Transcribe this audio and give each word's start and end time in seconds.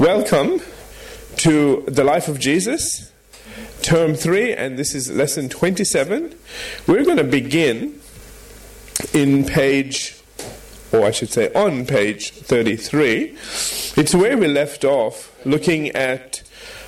Welcome 0.00 0.60
to 1.36 1.84
the 1.86 2.02
life 2.02 2.26
of 2.26 2.40
Jesus, 2.40 3.12
term 3.80 4.14
3, 4.14 4.52
and 4.52 4.76
this 4.76 4.92
is 4.92 5.08
lesson 5.08 5.48
27. 5.48 6.34
We're 6.88 7.04
going 7.04 7.18
to 7.18 7.22
begin 7.22 8.00
in 9.12 9.44
page, 9.44 10.20
or 10.92 11.02
I 11.04 11.12
should 11.12 11.30
say 11.30 11.52
on 11.52 11.86
page 11.86 12.32
33. 12.32 13.36
It's 13.96 14.12
where 14.16 14.36
we 14.36 14.48
left 14.48 14.84
off 14.84 15.32
looking 15.46 15.90
at 15.90 16.42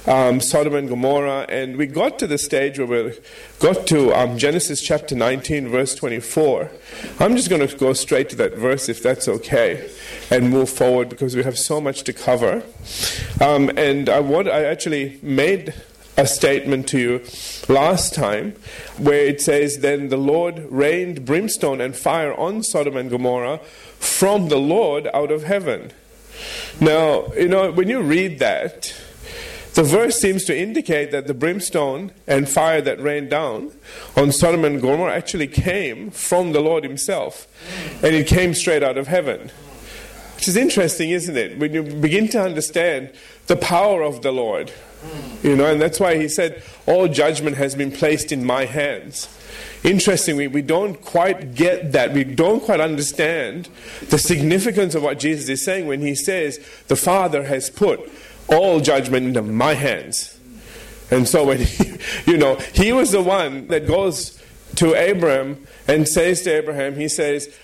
um, 0.06 0.40
Sodom 0.40 0.74
and 0.74 0.88
Gomorrah, 0.88 1.46
and 1.48 1.76
we 1.76 1.86
got 1.86 2.18
to 2.20 2.26
the 2.26 2.38
stage 2.38 2.78
where 2.78 3.04
we 3.04 3.12
got 3.58 3.86
to 3.88 4.12
um, 4.14 4.38
Genesis 4.38 4.80
chapter 4.80 5.14
19, 5.14 5.68
verse 5.68 5.94
24. 5.94 6.70
I'm 7.18 7.36
just 7.36 7.50
going 7.50 7.66
to 7.66 7.76
go 7.76 7.92
straight 7.92 8.28
to 8.30 8.36
that 8.36 8.54
verse 8.54 8.88
if 8.88 9.02
that's 9.02 9.28
okay, 9.28 9.90
and 10.30 10.50
move 10.50 10.70
forward 10.70 11.08
because 11.08 11.34
we 11.34 11.42
have 11.42 11.58
so 11.58 11.80
much 11.80 12.02
to 12.04 12.12
cover. 12.12 12.62
Um, 13.40 13.70
and 13.76 14.08
I, 14.08 14.18
I 14.18 14.64
actually 14.64 15.18
made 15.22 15.74
a 16.16 16.26
statement 16.26 16.88
to 16.88 16.98
you 16.98 17.24
last 17.68 18.14
time 18.14 18.52
where 18.96 19.26
it 19.26 19.40
says, 19.40 19.80
Then 19.80 20.08
the 20.08 20.16
Lord 20.16 20.66
rained 20.70 21.24
brimstone 21.26 21.80
and 21.80 21.94
fire 21.94 22.32
on 22.34 22.62
Sodom 22.62 22.96
and 22.96 23.10
Gomorrah 23.10 23.58
from 23.98 24.48
the 24.48 24.58
Lord 24.58 25.08
out 25.12 25.30
of 25.30 25.42
heaven. 25.44 25.90
Now, 26.80 27.32
you 27.34 27.48
know, 27.48 27.72
when 27.72 27.88
you 27.88 28.02
read 28.02 28.38
that, 28.38 28.94
the 29.76 29.82
verse 29.82 30.18
seems 30.18 30.44
to 30.44 30.58
indicate 30.58 31.10
that 31.10 31.26
the 31.26 31.34
brimstone 31.34 32.10
and 32.26 32.48
fire 32.48 32.80
that 32.80 32.98
rained 32.98 33.28
down 33.28 33.72
on 34.16 34.32
Sodom 34.32 34.64
and 34.64 34.80
Gomorrah 34.80 35.14
actually 35.14 35.48
came 35.48 36.10
from 36.10 36.52
the 36.52 36.60
Lord 36.60 36.82
Himself, 36.82 37.46
and 38.02 38.14
it 38.14 38.26
came 38.26 38.54
straight 38.54 38.82
out 38.82 38.96
of 38.96 39.06
heaven. 39.06 39.50
Which 40.36 40.48
is 40.48 40.56
interesting, 40.56 41.10
isn't 41.10 41.36
it? 41.36 41.58
When 41.58 41.74
you 41.74 41.82
begin 41.82 42.26
to 42.28 42.40
understand 42.40 43.10
the 43.48 43.56
power 43.56 44.02
of 44.02 44.22
the 44.22 44.32
Lord. 44.32 44.72
You 45.42 45.54
know, 45.54 45.66
and 45.66 45.80
that's 45.80 46.00
why 46.00 46.16
He 46.16 46.28
said, 46.28 46.62
All 46.86 47.06
judgment 47.06 47.58
has 47.58 47.74
been 47.74 47.92
placed 47.92 48.32
in 48.32 48.46
my 48.46 48.64
hands. 48.64 49.28
Interestingly, 49.84 50.48
we 50.48 50.62
don't 50.62 51.02
quite 51.02 51.54
get 51.54 51.92
that. 51.92 52.14
We 52.14 52.24
don't 52.24 52.62
quite 52.62 52.80
understand 52.80 53.68
the 54.08 54.18
significance 54.18 54.94
of 54.94 55.02
what 55.02 55.18
Jesus 55.18 55.50
is 55.50 55.62
saying 55.62 55.86
when 55.86 56.00
He 56.00 56.14
says, 56.14 56.58
The 56.88 56.96
Father 56.96 57.44
has 57.44 57.68
put 57.68 58.10
all 58.48 58.80
judgment 58.80 59.26
into 59.26 59.42
my 59.42 59.74
hands. 59.74 60.38
And 61.10 61.28
so 61.28 61.44
when 61.44 61.58
he, 61.58 61.98
you 62.26 62.36
know, 62.36 62.56
he 62.74 62.92
was 62.92 63.12
the 63.12 63.22
one 63.22 63.68
that 63.68 63.86
goes 63.86 64.42
to 64.76 64.94
Abraham 64.94 65.66
and 65.86 66.08
says 66.08 66.42
to 66.42 66.50
Abraham, 66.50 66.96
he 66.96 67.08
says, 67.08 67.54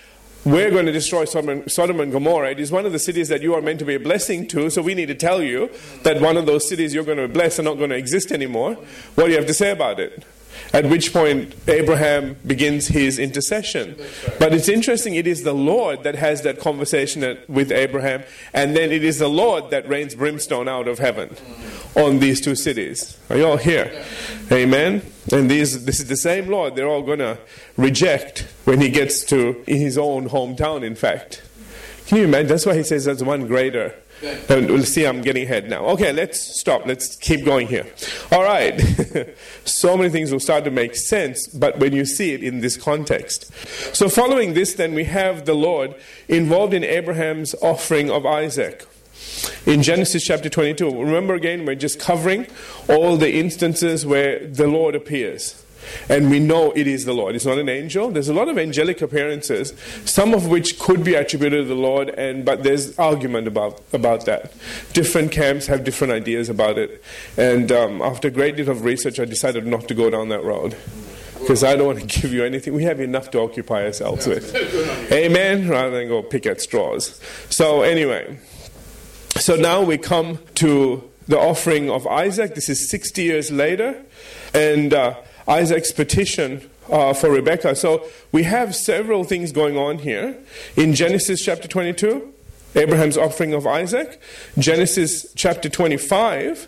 we're 0.45 0.71
going 0.71 0.85
to 0.87 0.91
destroy 0.91 1.23
Sodom 1.23 1.99
and 2.01 2.11
Gomorrah. 2.11 2.51
It 2.51 2.59
is 2.59 2.69
one 2.71 2.85
of 2.85 2.91
the 2.91 2.99
cities 2.99 3.29
that 3.29 3.41
you 3.41 3.53
are 3.53 3.61
meant 3.61 3.79
to 3.79 3.85
be 3.85 3.95
a 3.95 3.99
blessing 3.99 4.45
to, 4.49 4.69
so 4.69 4.81
we 4.81 4.93
need 4.93 5.05
to 5.05 5.15
tell 5.15 5.41
you 5.41 5.69
that 6.03 6.19
one 6.19 6.35
of 6.35 6.45
those 6.45 6.67
cities 6.67 6.93
you're 6.93 7.05
going 7.05 7.17
to 7.17 7.29
bless 7.29 7.59
are 7.59 7.63
not 7.63 7.77
going 7.77 7.91
to 7.91 7.95
exist 7.95 8.31
anymore. 8.31 8.75
What 9.15 9.25
do 9.25 9.31
you 9.31 9.37
have 9.37 9.47
to 9.47 9.53
say 9.53 9.71
about 9.71 10.01
it? 10.01 10.25
At 10.73 10.85
which 10.85 11.13
point, 11.13 11.55
Abraham 11.67 12.35
begins 12.45 12.87
his 12.87 13.19
intercession. 13.19 13.95
But 14.39 14.53
it's 14.53 14.69
interesting, 14.69 15.15
it 15.15 15.27
is 15.27 15.43
the 15.43 15.53
Lord 15.53 16.03
that 16.03 16.15
has 16.15 16.41
that 16.41 16.59
conversation 16.59 17.37
with 17.47 17.71
Abraham, 17.71 18.23
and 18.53 18.75
then 18.75 18.91
it 18.91 19.03
is 19.03 19.19
the 19.19 19.27
Lord 19.27 19.69
that 19.69 19.87
rains 19.87 20.15
brimstone 20.15 20.67
out 20.67 20.87
of 20.87 20.99
heaven 20.99 21.35
on 21.95 22.19
these 22.19 22.41
two 22.41 22.55
cities. 22.55 23.17
Are 23.29 23.37
you 23.37 23.45
all 23.45 23.57
here? 23.57 24.03
Amen? 24.51 25.03
And 25.31 25.49
these, 25.49 25.85
this 25.85 25.99
is 25.99 26.07
the 26.07 26.17
same 26.17 26.49
Lord 26.49 26.75
they're 26.75 26.87
all 26.87 27.03
going 27.03 27.19
to 27.19 27.37
reject 27.77 28.47
when 28.65 28.81
he 28.81 28.89
gets 28.89 29.23
to 29.25 29.63
his 29.67 29.97
own 29.97 30.29
hometown, 30.29 30.83
in 30.83 30.95
fact. 30.95 31.41
Can 32.07 32.17
you 32.17 32.23
imagine? 32.25 32.47
That's 32.47 32.65
why 32.65 32.75
he 32.75 32.83
says 32.83 33.05
there's 33.05 33.23
one 33.23 33.47
greater 33.47 33.95
And 34.49 34.69
we'll 34.69 34.83
see, 34.83 35.05
I'm 35.05 35.21
getting 35.21 35.43
ahead 35.43 35.69
now. 35.69 35.85
Okay, 35.87 36.13
let's 36.13 36.39
stop. 36.39 36.85
Let's 36.85 37.15
keep 37.17 37.43
going 37.43 37.67
here. 37.67 37.85
All 38.31 38.43
right. 38.43 38.79
so 39.65 39.97
many 39.97 40.09
things 40.09 40.31
will 40.31 40.39
start 40.39 40.63
to 40.63 40.71
make 40.71 40.95
sense, 40.95 41.47
but 41.47 41.79
when 41.79 41.93
you 41.93 42.05
see 42.05 42.33
it 42.33 42.43
in 42.43 42.61
this 42.61 42.77
context. 42.77 43.51
So, 43.95 44.09
following 44.09 44.53
this, 44.53 44.75
then, 44.75 44.93
we 44.93 45.03
have 45.05 45.45
the 45.45 45.53
Lord 45.53 45.95
involved 46.27 46.73
in 46.73 46.83
Abraham's 46.83 47.53
offering 47.55 48.09
of 48.09 48.25
Isaac. 48.25 48.85
In 49.65 49.83
Genesis 49.83 50.23
chapter 50.23 50.49
22, 50.49 51.03
remember 51.03 51.33
again, 51.33 51.65
we're 51.65 51.75
just 51.75 51.99
covering 51.99 52.47
all 52.89 53.17
the 53.17 53.33
instances 53.33 54.05
where 54.05 54.45
the 54.45 54.67
Lord 54.67 54.95
appears. 54.95 55.62
And 56.09 56.29
we 56.29 56.39
know 56.39 56.71
it 56.75 56.87
is 56.87 57.05
the 57.05 57.13
Lord. 57.13 57.35
It's 57.35 57.45
not 57.45 57.57
an 57.57 57.69
angel. 57.69 58.11
There's 58.11 58.29
a 58.29 58.33
lot 58.33 58.49
of 58.49 58.57
angelic 58.57 59.01
appearances, 59.01 59.73
some 60.05 60.33
of 60.33 60.47
which 60.47 60.79
could 60.79 61.03
be 61.03 61.15
attributed 61.15 61.65
to 61.65 61.67
the 61.67 61.79
Lord, 61.79 62.09
and 62.09 62.45
but 62.45 62.63
there's 62.63 62.97
argument 62.99 63.47
about, 63.47 63.81
about 63.93 64.25
that. 64.25 64.53
Different 64.93 65.31
camps 65.31 65.67
have 65.67 65.83
different 65.83 66.13
ideas 66.13 66.49
about 66.49 66.77
it. 66.77 67.03
And 67.37 67.71
um, 67.71 68.01
after 68.01 68.27
a 68.27 68.31
great 68.31 68.55
deal 68.55 68.69
of 68.69 68.83
research, 68.83 69.19
I 69.19 69.25
decided 69.25 69.65
not 69.65 69.87
to 69.87 69.93
go 69.93 70.09
down 70.09 70.29
that 70.29 70.43
road. 70.43 70.75
Because 71.39 71.63
I 71.63 71.75
don't 71.75 71.87
want 71.87 72.09
to 72.09 72.21
give 72.21 72.31
you 72.31 72.43
anything. 72.45 72.73
We 72.73 72.83
have 72.83 73.01
enough 73.01 73.31
to 73.31 73.41
occupy 73.41 73.83
ourselves 73.85 74.27
with. 74.27 74.55
Amen? 75.11 75.67
Rather 75.67 75.91
than 75.91 76.07
go 76.07 76.23
pick 76.23 76.45
at 76.45 76.61
straws. 76.61 77.19
So, 77.49 77.81
anyway. 77.81 78.39
So 79.35 79.55
now 79.55 79.81
we 79.81 79.97
come 79.97 80.39
to 80.55 81.09
the 81.27 81.39
offering 81.39 81.89
of 81.89 82.07
Isaac. 82.07 82.55
This 82.55 82.69
is 82.69 82.89
60 82.89 83.23
years 83.23 83.51
later. 83.51 84.03
And. 84.53 84.93
Uh, 84.93 85.15
Isaac's 85.47 85.91
petition 85.91 86.69
uh, 86.89 87.13
for 87.13 87.29
Rebekah. 87.29 87.75
So 87.75 88.05
we 88.31 88.43
have 88.43 88.75
several 88.75 89.23
things 89.23 89.51
going 89.51 89.77
on 89.77 89.99
here. 89.99 90.37
In 90.75 90.93
Genesis 90.93 91.43
chapter 91.43 91.67
22, 91.67 92.33
Abraham's 92.75 93.17
offering 93.17 93.53
of 93.53 93.67
Isaac. 93.67 94.19
Genesis 94.57 95.31
chapter 95.35 95.69
25, 95.69 96.67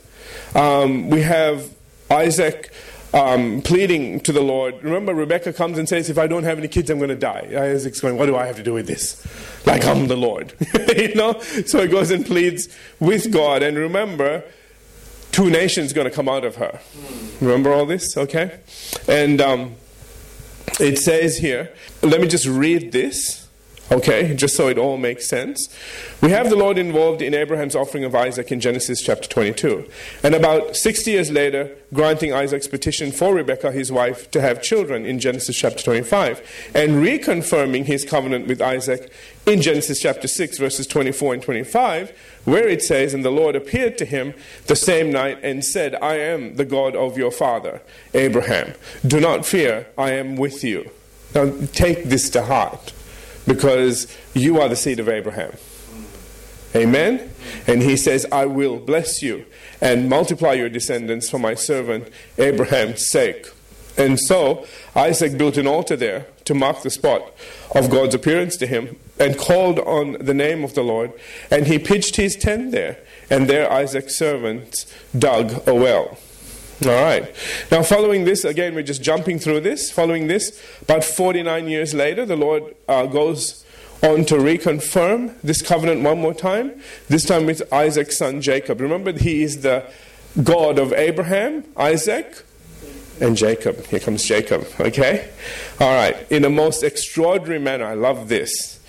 um, 0.55 1.09
we 1.09 1.21
have 1.21 1.73
Isaac 2.09 2.71
um, 3.13 3.61
pleading 3.61 4.19
to 4.21 4.31
the 4.31 4.41
Lord. 4.41 4.83
Remember, 4.83 5.13
Rebecca 5.13 5.53
comes 5.53 5.77
and 5.77 5.87
says, 5.87 6.09
If 6.09 6.17
I 6.17 6.27
don't 6.27 6.43
have 6.43 6.57
any 6.59 6.67
kids, 6.67 6.89
I'm 6.89 6.97
going 6.97 7.09
to 7.09 7.15
die. 7.15 7.49
Isaac's 7.55 8.01
going, 8.01 8.17
What 8.17 8.25
do 8.25 8.35
I 8.35 8.45
have 8.45 8.57
to 8.57 8.63
do 8.63 8.73
with 8.73 8.87
this? 8.87 9.25
Like 9.65 9.85
I'm 9.85 10.07
the 10.07 10.17
Lord. 10.17 10.53
you 10.97 11.15
know? 11.15 11.39
So 11.39 11.81
he 11.81 11.87
goes 11.87 12.11
and 12.11 12.25
pleads 12.25 12.67
with 12.99 13.31
God. 13.31 13.63
And 13.63 13.77
remember, 13.77 14.43
two 15.35 15.49
nations 15.49 15.91
going 15.91 16.09
to 16.09 16.15
come 16.15 16.29
out 16.29 16.45
of 16.45 16.55
her. 16.55 16.79
Remember 17.41 17.73
all 17.73 17.85
this? 17.85 18.15
Okay? 18.15 18.57
And 19.09 19.41
um, 19.41 19.75
it 20.79 20.97
says 20.97 21.37
here, 21.37 21.73
let 22.01 22.21
me 22.21 22.27
just 22.29 22.45
read 22.45 22.93
this. 22.93 23.44
Okay, 23.91 24.33
just 24.33 24.55
so 24.55 24.67
it 24.67 24.79
all 24.79 24.97
makes 24.97 25.27
sense. 25.27 25.69
We 26.19 26.31
have 26.31 26.49
the 26.49 26.55
Lord 26.55 26.79
involved 26.79 27.21
in 27.21 27.35
Abraham's 27.35 27.75
offering 27.75 28.03
of 28.03 28.15
Isaac 28.15 28.51
in 28.51 28.59
Genesis 28.59 28.99
chapter 28.99 29.29
22. 29.29 29.87
And 30.23 30.33
about 30.33 30.75
60 30.75 31.11
years 31.11 31.29
later, 31.29 31.69
granting 31.93 32.33
Isaac's 32.33 32.67
petition 32.67 33.11
for 33.11 33.35
Rebekah, 33.35 33.71
his 33.71 33.91
wife, 33.91 34.31
to 34.31 34.41
have 34.41 34.63
children 34.63 35.05
in 35.05 35.19
Genesis 35.19 35.55
chapter 35.55 35.83
25. 35.83 36.71
And 36.73 36.93
reconfirming 36.93 37.85
his 37.85 38.03
covenant 38.03 38.47
with 38.47 38.59
Isaac 38.59 39.11
in 39.45 39.61
Genesis 39.61 40.01
chapter 40.01 40.27
6, 40.27 40.57
verses 40.57 40.87
24 40.87 41.35
and 41.35 41.43
25, 41.43 42.11
where 42.45 42.67
it 42.67 42.81
says, 42.81 43.13
And 43.13 43.23
the 43.23 43.29
Lord 43.29 43.55
appeared 43.55 43.99
to 43.99 44.05
him 44.05 44.33
the 44.65 44.75
same 44.75 45.11
night 45.11 45.37
and 45.43 45.63
said, 45.63 45.93
I 46.01 46.15
am 46.15 46.55
the 46.55 46.65
God 46.65 46.95
of 46.95 47.19
your 47.19 47.31
father, 47.31 47.83
Abraham. 48.15 48.73
Do 49.05 49.19
not 49.19 49.45
fear, 49.45 49.85
I 49.95 50.13
am 50.13 50.37
with 50.37 50.63
you. 50.63 50.89
Now 51.35 51.53
take 51.71 52.05
this 52.05 52.31
to 52.31 52.45
heart 52.45 52.93
because 53.47 54.07
you 54.33 54.59
are 54.59 54.69
the 54.69 54.75
seed 54.75 54.99
of 54.99 55.09
Abraham. 55.09 55.53
Amen? 56.75 57.31
And 57.67 57.81
he 57.81 57.95
says, 57.95 58.25
I 58.31 58.45
will 58.45 58.77
bless 58.77 59.21
you 59.21 59.45
and 59.79 60.09
multiply 60.09 60.53
your 60.53 60.69
descendants 60.69 61.29
for 61.29 61.39
my 61.39 61.55
servant 61.55 62.09
Abraham's 62.37 63.09
sake. 63.09 63.47
And 63.97 64.19
so 64.19 64.65
Isaac 64.93 65.37
built 65.37 65.57
an 65.57 65.67
altar 65.67 65.95
there 65.95 66.27
to 66.45 66.53
mark 66.53 66.81
the 66.81 66.89
spot 66.89 67.31
of 67.73 67.89
God's 67.89 68.13
appearance 68.13 68.57
to 68.57 68.67
him 68.67 68.99
and 69.19 69.37
called 69.37 69.79
on 69.79 70.13
the 70.19 70.33
name 70.33 70.63
of 70.63 70.75
the 70.75 70.83
Lord. 70.83 71.13
And 71.49 71.67
he 71.67 71.79
pitched 71.79 72.17
his 72.17 72.35
tent 72.35 72.71
there. 72.71 72.97
And 73.29 73.49
there 73.49 73.71
Isaac's 73.71 74.17
servants 74.17 74.85
dug 75.17 75.67
a 75.67 75.73
well. 75.73 76.17
All 76.83 76.89
right. 76.89 77.33
Now, 77.71 77.83
following 77.83 78.25
this, 78.25 78.43
again, 78.43 78.75
we're 78.75 78.83
just 78.83 79.01
jumping 79.01 79.39
through 79.39 79.61
this. 79.61 79.89
Following 79.89 80.27
this, 80.27 80.61
about 80.81 81.05
49 81.05 81.69
years 81.69 81.93
later, 81.93 82.25
the 82.25 82.35
Lord 82.35 82.75
uh, 82.89 83.05
goes 83.05 83.63
on 84.03 84.25
to 84.25 84.35
reconfirm 84.35 85.39
this 85.41 85.61
covenant 85.61 86.01
one 86.03 86.19
more 86.19 86.33
time, 86.33 86.81
this 87.07 87.23
time 87.23 87.45
with 87.45 87.71
Isaac's 87.71 88.17
son 88.17 88.41
Jacob. 88.41 88.81
Remember, 88.81 89.13
he 89.13 89.41
is 89.41 89.61
the 89.61 89.85
God 90.43 90.77
of 90.77 90.91
Abraham, 90.91 91.63
Isaac, 91.77 92.43
and 93.21 93.37
Jacob. 93.37 93.85
Here 93.85 94.01
comes 94.01 94.25
Jacob, 94.25 94.67
okay? 94.77 95.29
All 95.79 95.93
right. 95.93 96.29
In 96.29 96.43
a 96.43 96.49
most 96.49 96.83
extraordinary 96.83 97.59
manner, 97.59 97.85
I 97.85 97.93
love 97.93 98.27
this. 98.27 98.81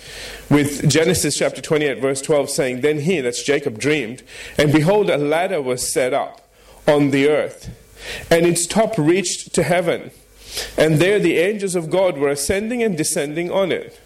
With 0.49 0.89
Genesis 0.89 1.37
chapter 1.37 1.61
28, 1.61 2.01
verse 2.01 2.21
12 2.21 2.49
saying, 2.49 2.81
Then 2.81 2.99
he, 2.99 3.21
that's 3.21 3.43
Jacob, 3.43 3.79
dreamed, 3.79 4.23
and 4.57 4.73
behold, 4.73 5.09
a 5.09 5.17
ladder 5.17 5.61
was 5.61 5.89
set 5.89 6.13
up 6.13 6.46
on 6.87 7.11
the 7.11 7.27
earth, 7.27 7.69
and 8.31 8.45
its 8.45 8.65
top 8.65 8.97
reached 8.97 9.53
to 9.53 9.63
heaven. 9.63 10.11
And 10.77 10.95
there 10.95 11.19
the 11.19 11.37
angels 11.37 11.75
of 11.75 11.89
God 11.89 12.17
were 12.17 12.29
ascending 12.29 12.81
and 12.81 12.97
descending 12.97 13.51
on 13.51 13.71
it. 13.71 13.99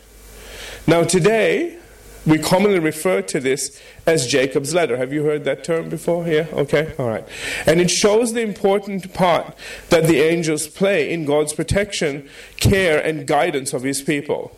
Now, 0.87 1.03
today, 1.03 1.77
we 2.25 2.37
commonly 2.37 2.79
refer 2.79 3.21
to 3.23 3.39
this 3.39 3.79
as 4.05 4.27
Jacob's 4.27 4.73
ladder. 4.73 4.97
Have 4.97 5.13
you 5.13 5.23
heard 5.23 5.43
that 5.45 5.63
term 5.63 5.89
before? 5.89 6.27
Yeah? 6.27 6.47
Okay? 6.53 6.93
All 6.99 7.07
right. 7.07 7.23
And 7.65 7.79
it 7.79 7.89
shows 7.89 8.33
the 8.33 8.41
important 8.41 9.13
part 9.13 9.55
that 9.89 10.05
the 10.05 10.19
angels 10.19 10.67
play 10.67 11.11
in 11.11 11.25
God's 11.25 11.53
protection, 11.53 12.29
care, 12.57 12.99
and 13.03 13.25
guidance 13.25 13.73
of 13.73 13.83
His 13.83 14.01
people. 14.01 14.57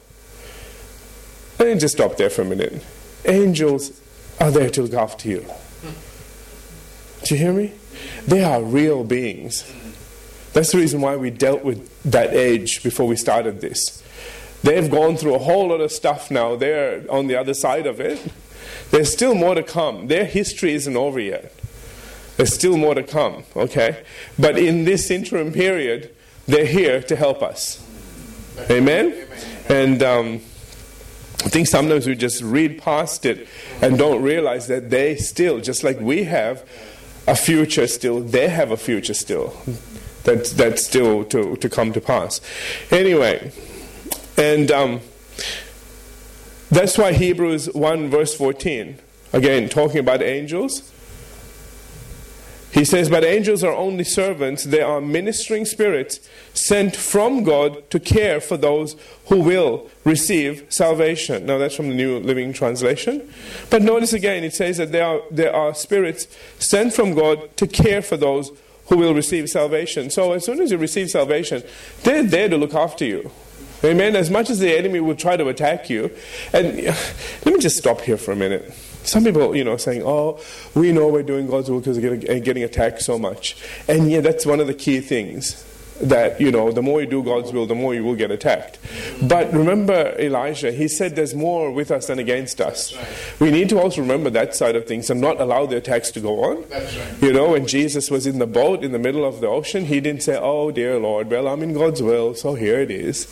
Let 1.60 1.74
me 1.74 1.80
just 1.80 1.96
stop 1.96 2.18
there 2.18 2.30
for 2.30 2.42
a 2.42 2.46
minute. 2.46 2.84
Angels 3.26 4.02
are 4.42 4.52
there 4.52 4.70
to 4.72 4.82
look 4.82 4.94
after 4.94 5.30
you. 5.30 5.46
Do 7.24 7.36
you 7.36 7.40
hear 7.40 7.54
me? 7.54 7.74
They 8.28 8.44
are 8.44 8.62
real 8.62 9.04
beings. 9.04 9.64
That's 10.54 10.72
the 10.72 10.78
reason 10.78 11.02
why 11.02 11.16
we 11.16 11.32
dealt 11.32 11.64
with 11.64 11.90
that 12.04 12.34
age 12.34 12.84
before 12.84 13.08
we 13.08 13.16
started 13.16 13.62
this. 13.62 14.04
They've 14.62 14.90
gone 14.90 15.18
through 15.18 15.36
a 15.36 15.40
whole 15.40 15.70
lot 15.70 15.82
of 15.82 15.92
stuff 15.92 16.32
now. 16.32 16.56
They're 16.56 17.04
on 17.12 17.28
the 17.28 17.36
other 17.36 17.54
side 17.54 17.86
of 17.86 18.00
it. 18.00 18.32
There's 18.92 19.12
still 19.12 19.36
more 19.36 19.56
to 19.56 19.64
come. 19.64 20.08
Their 20.08 20.26
history 20.26 20.74
isn't 20.74 20.96
over 20.96 21.20
yet. 21.20 21.52
There's 22.38 22.54
still 22.54 22.78
more 22.78 22.96
to 22.96 23.04
come, 23.04 23.44
okay? 23.56 24.04
But 24.40 24.58
in 24.58 24.86
this 24.86 25.12
interim 25.12 25.52
period, 25.52 26.16
they're 26.48 26.66
here 26.66 27.02
to 27.02 27.16
help 27.16 27.42
us. 27.42 27.86
Amen? 28.70 29.28
And 29.70 30.02
um, 30.02 30.36
I 31.44 31.50
think 31.50 31.68
sometimes 31.68 32.08
we 32.08 32.16
just 32.16 32.42
read 32.42 32.82
past 32.82 33.26
it 33.26 33.48
and 33.82 33.98
don't 33.98 34.22
realize 34.22 34.68
that 34.68 34.90
they 34.90 35.16
still, 35.16 35.60
just 35.60 35.84
like 35.84 36.00
we 36.00 36.24
have 36.24 36.68
a 37.28 37.36
future 37.36 37.88
still, 37.88 38.22
they 38.22 38.50
have 38.50 38.72
a 38.72 38.78
future 38.78 39.14
still. 39.14 39.56
That's, 40.24 40.54
that's 40.54 40.86
still 40.86 41.26
to, 41.26 41.56
to 41.58 41.70
come 41.70 41.92
to 41.94 42.02
pass. 42.02 42.40
Anyway, 42.92 43.52
and 44.38 44.72
um, 44.72 45.02
that's 46.70 46.98
why 46.98 47.14
Hebrews 47.14 47.74
1, 47.74 48.10
verse 48.10 48.36
14, 48.36 48.98
again, 49.34 49.70
talking 49.70 50.00
about 50.00 50.22
angels, 50.22 50.93
he 52.74 52.84
says, 52.84 53.08
But 53.08 53.24
angels 53.24 53.64
are 53.64 53.72
only 53.72 54.04
servants, 54.04 54.64
they 54.64 54.82
are 54.82 55.00
ministering 55.00 55.66
spirits 55.66 56.20
sent 56.56 56.96
from 56.96 57.44
God 57.44 57.90
to 57.92 58.00
care 58.00 58.42
for 58.42 58.58
those 58.58 58.96
who 59.28 59.40
will 59.42 59.90
receive 60.04 60.66
salvation. 60.70 61.46
Now, 61.46 61.60
that's 61.60 61.76
from 61.76 61.90
the 61.90 61.96
New 61.96 62.20
Living 62.20 62.52
Translation. 62.52 63.32
But 63.70 63.84
notice 63.84 64.12
again, 64.12 64.44
it 64.44 64.56
says 64.56 64.78
that 64.78 64.92
there 64.92 65.06
are, 65.06 65.70
are 65.70 65.76
spirits 65.76 66.28
sent 66.58 66.94
from 66.94 67.14
God 67.14 67.56
to 67.58 67.68
care 67.68 68.02
for 68.02 68.18
those 68.18 68.52
who 68.88 68.98
will 68.98 69.14
receive 69.14 69.50
salvation. 69.50 70.10
So, 70.10 70.34
as 70.34 70.44
soon 70.44 70.60
as 70.60 70.72
you 70.72 70.80
receive 70.80 71.12
salvation, 71.12 71.64
they're 72.02 72.24
there 72.24 72.50
to 72.50 72.58
look 72.58 72.74
after 72.74 73.06
you. 73.06 73.30
Amen. 73.84 74.16
As 74.16 74.32
much 74.32 74.50
as 74.50 74.60
the 74.60 74.76
enemy 74.76 75.00
will 75.00 75.16
try 75.16 75.38
to 75.38 75.48
attack 75.48 75.92
you, 75.92 76.10
and 76.54 76.78
let 77.46 77.46
me 77.46 77.60
just 77.60 77.78
stop 77.78 78.02
here 78.02 78.18
for 78.18 78.32
a 78.32 78.36
minute. 78.36 78.74
Some 79.04 79.24
people, 79.24 79.56
you 79.56 79.64
know, 79.64 79.78
saying, 79.78 80.04
"Oh, 80.04 80.40
we 80.74 80.92
know 80.92 81.08
we're 81.08 81.24
doing 81.24 81.48
God's 81.48 81.70
will 81.70 81.80
because 81.80 82.00
we're 82.00 82.16
getting, 82.18 82.44
getting 82.44 82.64
attacked 82.64 83.02
so 83.02 83.20
much," 83.20 83.56
and 83.88 84.12
yeah, 84.12 84.22
that's 84.22 84.46
one 84.46 84.60
of 84.60 84.68
the 84.68 84.74
key 84.74 85.00
things 85.00 85.64
that 86.02 86.40
you 86.40 86.52
know 86.52 86.72
the 86.72 86.82
more 86.82 87.02
you 87.02 87.08
do 87.08 87.24
god's 87.24 87.52
will 87.52 87.66
the 87.66 87.76
more 87.76 87.94
you 87.94 88.04
will 88.04 88.16
get 88.16 88.32
attacked. 88.32 88.80
But 89.22 89.54
remember 89.54 90.16
elijah 90.20 90.72
he 90.72 90.88
said 90.88 91.16
there's 91.16 91.36
more 91.36 91.72
with 91.72 91.92
us 91.92 92.08
than 92.08 92.20
against 92.20 92.60
us. 92.62 92.96
We 93.40 93.52
need 93.52 93.70
to 93.70 93.80
also 93.80 94.02
remember 94.02 94.30
that 94.32 94.56
side 94.56 94.76
of 94.76 94.88
things 94.88 95.10
and 95.10 95.22
not 95.22 95.40
allow 95.40 95.66
the 95.66 95.78
attacks 95.78 96.12
to 96.12 96.20
go 96.20 96.44
on. 96.44 96.66
You 97.22 97.34
know 97.34 97.52
when 97.52 97.68
jesus 97.68 98.10
was 98.10 98.28
in 98.28 98.40
the 98.40 98.48
boat 98.48 98.84
in 98.84 98.92
the 98.92 99.00
middle 99.00 99.26
of 99.26 99.40
the 99.40 99.48
ocean 99.48 99.86
he 99.86 100.00
didn't 100.00 100.24
say 100.24 100.38
oh 100.38 100.72
dear 100.72 101.00
lord 101.00 101.30
well 101.30 101.48
i'm 101.48 101.62
in 101.64 101.74
god's 101.74 102.02
will 102.02 102.34
so 102.34 102.56
here 102.56 102.80
it 102.80 102.92
is 102.92 103.28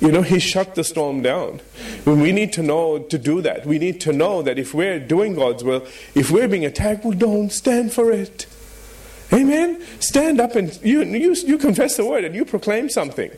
you 0.00 0.10
know, 0.10 0.22
he 0.22 0.38
shut 0.38 0.74
the 0.74 0.84
storm 0.84 1.22
down. 1.22 1.60
We 2.06 2.32
need 2.32 2.52
to 2.54 2.62
know 2.62 2.98
to 2.98 3.18
do 3.18 3.42
that. 3.42 3.66
We 3.66 3.78
need 3.78 4.00
to 4.02 4.12
know 4.12 4.40
that 4.42 4.58
if 4.58 4.72
we're 4.72 4.98
doing 4.98 5.34
God's 5.34 5.62
will, 5.62 5.86
if 6.14 6.30
we're 6.30 6.48
being 6.48 6.64
attacked, 6.64 7.04
well, 7.04 7.16
don't 7.16 7.50
stand 7.50 7.92
for 7.92 8.10
it. 8.10 8.46
Amen? 9.32 9.84
Stand 10.00 10.40
up 10.40 10.56
and 10.56 10.78
you, 10.82 11.02
you, 11.04 11.34
you 11.34 11.58
confess 11.58 11.96
the 11.96 12.04
word 12.04 12.24
and 12.24 12.34
you 12.34 12.44
proclaim 12.44 12.88
something. 12.88 13.30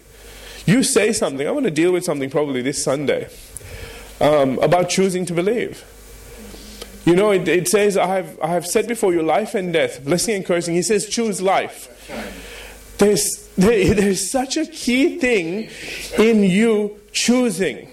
You 0.65 0.85
say 0.85 1.13
something. 1.13 1.47
I 1.47 1.51
want 1.51 1.65
to 1.65 1.73
deal 1.73 1.93
with 1.93 2.05
something 2.05 2.31
probably 2.31 2.63
this 2.63 2.83
Sunday 2.83 3.29
um, 4.21 4.59
about 4.61 4.89
choosing 4.89 5.27
to 5.27 5.35
believe. 5.35 5.85
You 7.05 7.17
know, 7.17 7.33
it, 7.33 7.49
it, 7.49 7.67
says, 7.67 7.97
I 7.97 8.07
have, 8.07 8.39
I 8.41 8.49
have 8.49 8.65
set 8.65 8.87
before 8.87 9.13
you 9.13 9.23
life 9.23 9.57
and 9.57 9.73
death, 9.73 10.05
blessing 10.05 10.37
and 10.37 10.47
cursing. 10.47 10.75
He 10.75 10.83
says, 10.83 11.09
choose 11.09 11.43
life. 11.43 11.89
There's, 12.99 13.49
there, 13.57 13.95
there's 13.95 14.31
such 14.31 14.57
a 14.57 14.67
key 14.67 15.19
thing 15.19 15.71
in 16.19 16.43
you 16.45 17.01
choosing. 17.13 17.89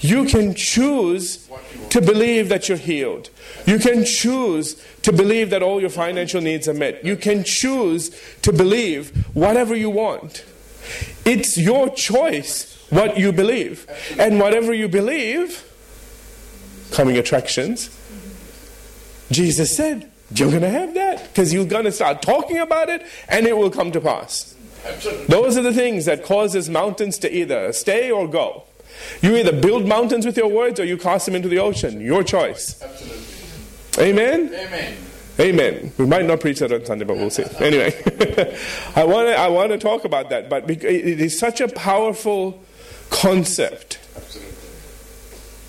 You 0.00 0.24
can 0.24 0.54
choose 0.54 1.48
to 1.90 2.00
believe 2.00 2.48
that 2.48 2.68
you're 2.68 2.78
healed. 2.78 3.30
You 3.66 3.78
can 3.78 4.04
choose 4.04 4.82
to 5.02 5.12
believe 5.12 5.50
that 5.50 5.62
all 5.62 5.80
your 5.80 5.90
financial 5.90 6.40
needs 6.40 6.66
are 6.66 6.74
met. 6.74 7.04
You 7.04 7.16
can 7.16 7.44
choose 7.44 8.10
to 8.42 8.52
believe 8.52 9.26
whatever 9.34 9.76
you 9.76 9.90
want. 9.90 10.44
It's 11.24 11.56
your 11.56 11.88
choice 11.88 12.72
what 12.90 13.16
you 13.16 13.32
believe. 13.32 13.86
And 14.18 14.38
whatever 14.38 14.74
you 14.74 14.88
believe, 14.88 15.64
coming 16.90 17.16
attractions, 17.16 17.88
Jesus 19.30 19.74
said, 19.74 20.11
you're 20.38 20.50
going 20.50 20.62
to 20.62 20.70
have 20.70 20.94
that 20.94 21.28
because 21.28 21.52
you're 21.52 21.66
going 21.66 21.84
to 21.84 21.92
start 21.92 22.22
talking 22.22 22.58
about 22.58 22.88
it 22.88 23.04
and 23.28 23.46
it 23.46 23.56
will 23.56 23.70
come 23.70 23.92
to 23.92 24.00
pass. 24.00 24.54
Those 25.28 25.56
are 25.56 25.62
the 25.62 25.72
things 25.72 26.06
that 26.06 26.24
causes 26.24 26.68
mountains 26.68 27.18
to 27.18 27.32
either 27.32 27.72
stay 27.72 28.10
or 28.10 28.28
go. 28.28 28.64
You 29.20 29.36
either 29.36 29.52
build 29.52 29.86
mountains 29.86 30.26
with 30.26 30.36
your 30.36 30.48
words 30.48 30.80
or 30.80 30.84
you 30.84 30.96
cast 30.96 31.26
them 31.26 31.34
into 31.34 31.48
the 31.48 31.58
ocean. 31.58 32.00
Your 32.00 32.22
choice. 32.22 32.82
Absolutely. 32.82 33.22
Amen? 33.98 34.52
Amen. 34.54 34.96
Amen. 35.40 35.92
We 35.98 36.06
might 36.06 36.26
not 36.26 36.40
preach 36.40 36.58
that 36.58 36.72
on 36.72 36.84
Sunday, 36.84 37.04
but 37.04 37.16
we'll 37.16 37.30
see. 37.30 37.44
Anyway, 37.60 37.94
I 38.96 39.04
want 39.04 39.28
to 39.28 39.34
I 39.34 39.48
want 39.48 39.72
to 39.72 39.78
talk 39.78 40.04
about 40.04 40.30
that, 40.30 40.48
but 40.50 40.68
it 40.68 40.84
is 40.84 41.38
such 41.38 41.60
a 41.60 41.68
powerful 41.68 42.62
concept. 43.10 43.98
Absolutely. 44.16 44.52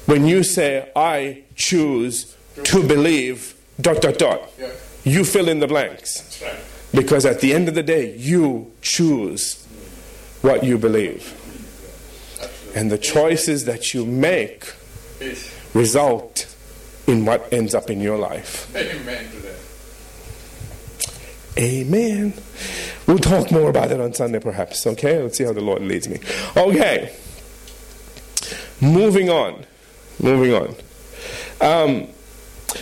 When 0.05 0.27
you 0.27 0.43
say, 0.43 0.91
"I 0.95 1.43
choose 1.55 2.35
to 2.65 2.85
believe," 2.85 3.52
dot 3.79 4.01
dot 4.01 4.17
dot, 4.17 4.49
yeah. 4.59 4.69
you 5.03 5.23
fill 5.23 5.49
in 5.49 5.59
the 5.59 5.67
blanks. 5.67 6.41
Right. 6.41 6.59
Because 6.93 7.25
at 7.25 7.41
the 7.41 7.53
end 7.53 7.67
of 7.67 7.75
the 7.75 7.83
day, 7.83 8.15
you 8.15 8.71
choose 8.81 9.65
what 10.41 10.63
you 10.63 10.77
believe, 10.77 11.33
Absolutely. 12.39 12.79
and 12.79 12.91
the 12.91 12.97
choices 12.97 13.65
that 13.65 13.93
you 13.93 14.05
make 14.05 14.73
result 15.73 16.53
in 17.07 17.25
what 17.25 17.51
ends 17.51 17.73
up 17.73 17.89
in 17.89 17.99
your 17.99 18.17
life. 18.17 18.73
Amen 18.75 19.29
to 19.31 19.37
that. 19.39 19.59
Amen. 21.57 22.33
We'll 23.07 23.19
talk 23.19 23.51
more 23.51 23.69
about 23.69 23.89
that 23.89 23.99
on 23.99 24.13
Sunday, 24.13 24.39
perhaps. 24.39 24.87
Okay? 24.87 25.21
Let's 25.21 25.37
see 25.37 25.43
how 25.43 25.53
the 25.53 25.61
Lord 25.61 25.81
leads 25.81 26.07
me. 26.07 26.19
Okay. 26.55 27.13
Moving 28.81 29.29
on. 29.29 29.65
Moving 30.21 30.53
on. 30.53 30.75
Um, 31.61 32.07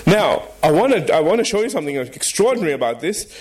now, 0.06 0.48
I 0.64 0.72
want 0.72 0.94
to 0.94 1.14
I 1.14 1.20
want 1.20 1.40
to 1.40 1.46
show 1.46 1.62
you 1.62 1.70
something 1.70 1.96
extraordinary 1.96 2.74
about 2.74 3.02
this. 3.02 3.36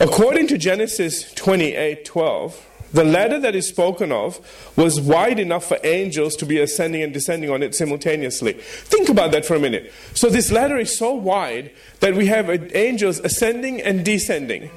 According 0.00 0.48
to 0.48 0.58
Genesis 0.58 1.32
28 1.34 2.04
12, 2.04 2.66
the 2.92 3.04
ladder 3.04 3.40
that 3.40 3.54
is 3.54 3.68
spoken 3.68 4.12
of 4.12 4.40
was 4.76 5.00
wide 5.00 5.40
enough 5.40 5.66
for 5.66 5.78
angels 5.82 6.36
to 6.36 6.46
be 6.46 6.58
ascending 6.58 7.02
and 7.02 7.12
descending 7.12 7.50
on 7.50 7.62
it 7.62 7.74
simultaneously. 7.74 8.52
Think 8.52 9.08
about 9.08 9.32
that 9.32 9.44
for 9.44 9.54
a 9.54 9.60
minute. 9.60 9.92
So, 10.14 10.30
this 10.30 10.52
ladder 10.52 10.78
is 10.78 10.96
so 10.96 11.12
wide 11.12 11.72
that 12.00 12.14
we 12.14 12.26
have 12.26 12.48
angels 12.74 13.18
ascending 13.20 13.80
and 13.82 14.04
descending. 14.04 14.70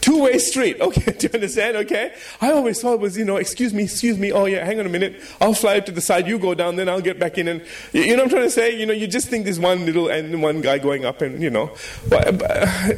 Two 0.00 0.22
way 0.22 0.38
street. 0.38 0.76
Okay, 0.88 1.12
do 1.12 1.26
you 1.26 1.30
understand? 1.34 1.76
Okay? 1.76 2.14
I 2.40 2.52
always 2.52 2.80
thought 2.80 2.94
it 2.94 3.00
was, 3.00 3.18
you 3.18 3.24
know, 3.24 3.36
excuse 3.36 3.74
me, 3.74 3.84
excuse 3.84 4.16
me. 4.16 4.32
Oh, 4.32 4.46
yeah, 4.46 4.64
hang 4.64 4.80
on 4.80 4.86
a 4.86 4.88
minute. 4.88 5.20
I'll 5.38 5.52
fly 5.52 5.80
to 5.80 5.92
the 5.92 6.00
side. 6.00 6.26
You 6.26 6.38
go 6.38 6.54
down, 6.54 6.76
then 6.76 6.88
I'll 6.88 7.02
get 7.02 7.18
back 7.18 7.36
in. 7.36 7.46
And, 7.46 7.62
you 7.92 8.16
know 8.16 8.22
I'm 8.22 8.30
trying 8.30 8.44
to 8.44 8.50
say? 8.50 8.78
You 8.78 8.86
know, 8.86 8.94
you 8.94 9.06
just 9.06 9.28
think 9.28 9.44
there's 9.44 9.60
one 9.60 9.84
little 9.84 10.08
and 10.08 10.40
one 10.42 10.62
guy 10.62 10.78
going 10.78 11.04
up, 11.04 11.20
and, 11.20 11.42
you 11.42 11.50
know. 11.50 11.72
But, 12.08 12.38
but 12.38 12.50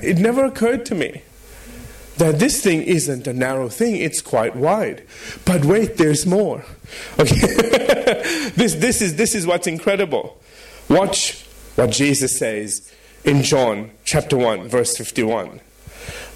it 0.04 0.18
never 0.18 0.44
occurred 0.44 0.86
to 0.86 0.94
me 0.94 1.22
that 2.20 2.38
this 2.38 2.62
thing 2.62 2.82
isn't 2.82 3.26
a 3.26 3.32
narrow 3.32 3.68
thing, 3.68 3.96
it's 3.96 4.20
quite 4.20 4.54
wide. 4.54 5.02
But 5.44 5.64
wait, 5.64 5.96
there's 5.96 6.24
more. 6.26 6.64
Okay? 7.20 8.50
this, 8.56 8.74
this, 8.74 9.00
is, 9.00 9.14
this 9.14 9.34
is 9.34 9.46
what's 9.46 9.68
incredible. 9.68 10.40
Watch 10.88 11.44
what 11.76 11.90
Jesus 11.90 12.36
says 12.36 12.92
in 13.24 13.44
John 13.44 13.92
chapter 14.04 14.36
1, 14.36 14.68
verse 14.68 14.96
51. 14.96 15.60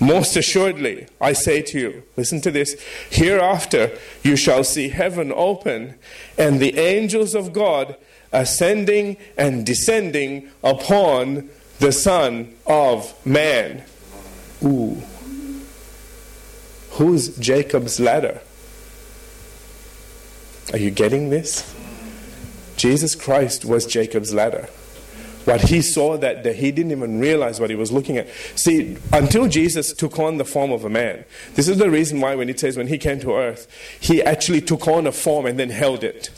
Most 0.00 0.36
assuredly, 0.36 1.06
I 1.20 1.32
say 1.32 1.62
to 1.62 1.78
you, 1.78 2.02
listen 2.16 2.40
to 2.42 2.50
this, 2.50 2.80
hereafter 3.10 3.96
you 4.22 4.36
shall 4.36 4.64
see 4.64 4.88
heaven 4.88 5.32
open 5.34 5.94
and 6.36 6.60
the 6.60 6.78
angels 6.78 7.34
of 7.34 7.52
God 7.52 7.96
ascending 8.32 9.16
and 9.38 9.64
descending 9.64 10.50
upon 10.62 11.48
the 11.78 11.92
Son 11.92 12.54
of 12.66 13.14
Man. 13.26 13.84
Ooh. 14.62 15.02
Who's 16.92 17.36
Jacob's 17.38 17.98
ladder? 17.98 18.40
Are 20.72 20.78
you 20.78 20.90
getting 20.90 21.30
this? 21.30 21.74
Jesus 22.76 23.14
Christ 23.14 23.64
was 23.64 23.86
Jacob's 23.86 24.32
ladder. 24.34 24.68
What 25.44 25.62
he 25.62 25.82
saw 25.82 26.16
that 26.16 26.42
day, 26.42 26.54
he 26.54 26.72
didn't 26.72 26.92
even 26.92 27.20
realize 27.20 27.60
what 27.60 27.68
he 27.68 27.76
was 27.76 27.92
looking 27.92 28.16
at. 28.16 28.28
See, 28.54 28.96
until 29.12 29.46
Jesus 29.46 29.92
took 29.92 30.18
on 30.18 30.38
the 30.38 30.44
form 30.44 30.72
of 30.72 30.84
a 30.84 30.88
man, 30.88 31.24
this 31.54 31.68
is 31.68 31.76
the 31.76 31.90
reason 31.90 32.20
why 32.20 32.34
when 32.34 32.48
it 32.48 32.58
says 32.58 32.76
when 32.76 32.86
he 32.86 32.96
came 32.96 33.20
to 33.20 33.34
earth, 33.34 33.68
he 34.00 34.22
actually 34.22 34.62
took 34.62 34.88
on 34.88 35.06
a 35.06 35.12
form 35.12 35.44
and 35.44 35.58
then 35.58 35.68
held 35.68 36.02
it. 36.02 36.30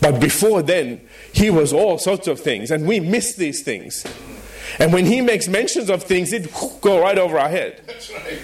But 0.00 0.20
before 0.20 0.62
then, 0.62 1.00
he 1.32 1.50
was 1.50 1.72
all 1.72 1.98
sorts 1.98 2.26
of 2.26 2.40
things, 2.40 2.70
and 2.70 2.88
we 2.88 2.98
miss 2.98 3.36
these 3.36 3.62
things. 3.62 4.04
And 4.78 4.92
when 4.92 5.06
he 5.06 5.20
makes 5.20 5.46
mentions 5.46 5.88
of 5.88 6.02
things, 6.02 6.32
it 6.32 6.52
go 6.80 7.00
right 7.00 7.18
over 7.18 7.38
our 7.38 7.48
head. 7.48 7.82
That's 7.86 8.12
right. 8.12 8.40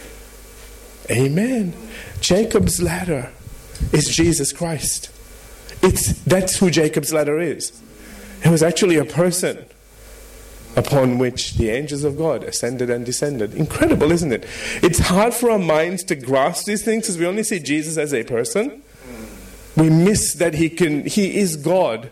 Amen. 1.11 1.73
Jacob's 2.21 2.81
ladder 2.81 3.33
is 3.93 4.15
Jesus 4.15 4.53
Christ. 4.53 5.11
It's, 5.83 6.21
that's 6.23 6.59
who 6.59 6.71
Jacob's 6.71 7.13
ladder 7.13 7.41
is. 7.41 7.81
It 8.45 8.51
was 8.51 8.63
actually 8.63 8.97
a 8.97 9.05
person 9.05 9.67
upon 10.76 11.18
which 11.18 11.54
the 11.54 11.71
angels 11.71 12.04
of 12.04 12.18
God 12.18 12.45
ascended 12.45 12.90
and 12.90 13.04
descended. 13.04 13.54
Incredible, 13.54 14.12
isn't 14.12 14.33
it? 14.33 14.47
It's 14.83 14.99
hard 14.99 15.33
for 15.33 15.50
our 15.50 15.59
minds 15.59 16.04
to 16.04 16.14
grasp 16.14 16.66
these 16.66 16.85
things 16.85 17.04
because 17.04 17.18
we 17.18 17.26
only 17.26 17.42
see 17.42 17.59
Jesus 17.59 17.97
as 17.97 18.12
a 18.12 18.23
person. 18.23 18.83
We 19.76 19.90
miss 19.90 20.35
that 20.35 20.54
he 20.54 20.71
can 20.71 21.06
he 21.06 21.37
is 21.38 21.56
God. 21.56 22.11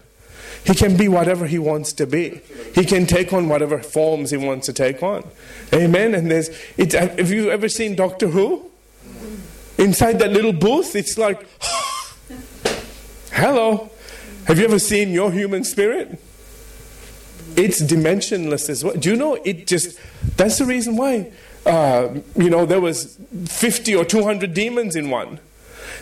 He 0.65 0.75
can 0.75 0.97
be 0.97 1.09
whatever 1.09 1.47
he 1.47 1.59
wants 1.59 1.93
to 1.95 2.07
be. 2.07 2.41
He 2.75 2.85
can 2.85 3.05
take 3.05 3.35
on 3.35 3.49
whatever 3.49 3.83
forms 3.83 4.31
he 4.31 4.39
wants 4.39 4.67
to 4.67 4.73
take 4.73 5.03
on. 5.03 5.29
Amen. 5.73 6.15
And 6.15 6.31
there's 6.31 6.51
it's 6.79 6.95
have 6.95 7.31
you 7.31 7.51
ever 7.51 7.69
seen 7.69 7.95
Doctor 7.95 8.29
Who? 8.29 8.71
Inside 9.77 10.19
that 10.21 10.31
little 10.31 10.53
booth, 10.53 10.97
it's 10.97 11.19
like 11.19 11.47
Hello. 13.33 13.91
Have 14.47 14.59
you 14.59 14.65
ever 14.65 14.79
seen 14.79 15.11
your 15.11 15.33
human 15.33 15.65
spirit? 15.65 16.19
It's 17.57 17.83
dimensionless 17.83 18.69
as 18.69 18.85
well. 18.85 18.95
Do 18.95 19.11
you 19.11 19.17
know 19.17 19.35
it 19.45 19.67
just, 19.67 19.99
that's 20.37 20.59
the 20.59 20.65
reason 20.65 20.97
why, 20.97 21.33
uh, 21.67 22.15
you 22.37 22.51
know, 22.51 22.67
there 22.67 22.81
was 22.81 23.19
50 23.47 23.95
or 23.95 24.05
200 24.05 24.55
demons 24.55 24.97
in 24.97 25.11
one. 25.11 25.39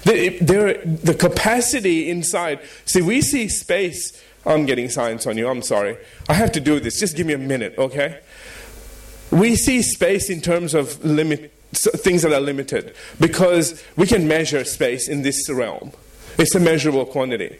The, 0.04 0.38
there, 0.40 0.84
the 0.84 1.14
capacity 1.14 2.10
inside, 2.10 2.60
see, 2.84 3.02
we 3.02 3.20
see 3.20 3.48
space. 3.48 4.20
I'm 4.44 4.66
getting 4.66 4.88
science 4.88 5.26
on 5.26 5.38
you, 5.38 5.48
I'm 5.48 5.62
sorry. 5.62 5.96
I 6.28 6.34
have 6.34 6.50
to 6.52 6.60
do 6.60 6.80
this. 6.80 6.98
Just 6.98 7.16
give 7.16 7.26
me 7.26 7.34
a 7.34 7.38
minute, 7.38 7.74
okay? 7.78 8.20
We 9.30 9.54
see 9.54 9.82
space 9.82 10.28
in 10.28 10.40
terms 10.40 10.74
of 10.74 11.02
limit, 11.04 11.52
things 11.72 12.22
that 12.22 12.32
are 12.32 12.40
limited 12.40 12.94
because 13.20 13.82
we 13.96 14.06
can 14.06 14.26
measure 14.26 14.64
space 14.64 15.08
in 15.08 15.22
this 15.22 15.48
realm. 15.48 15.92
It's 16.38 16.54
a 16.54 16.60
measurable 16.60 17.06
quantity. 17.06 17.58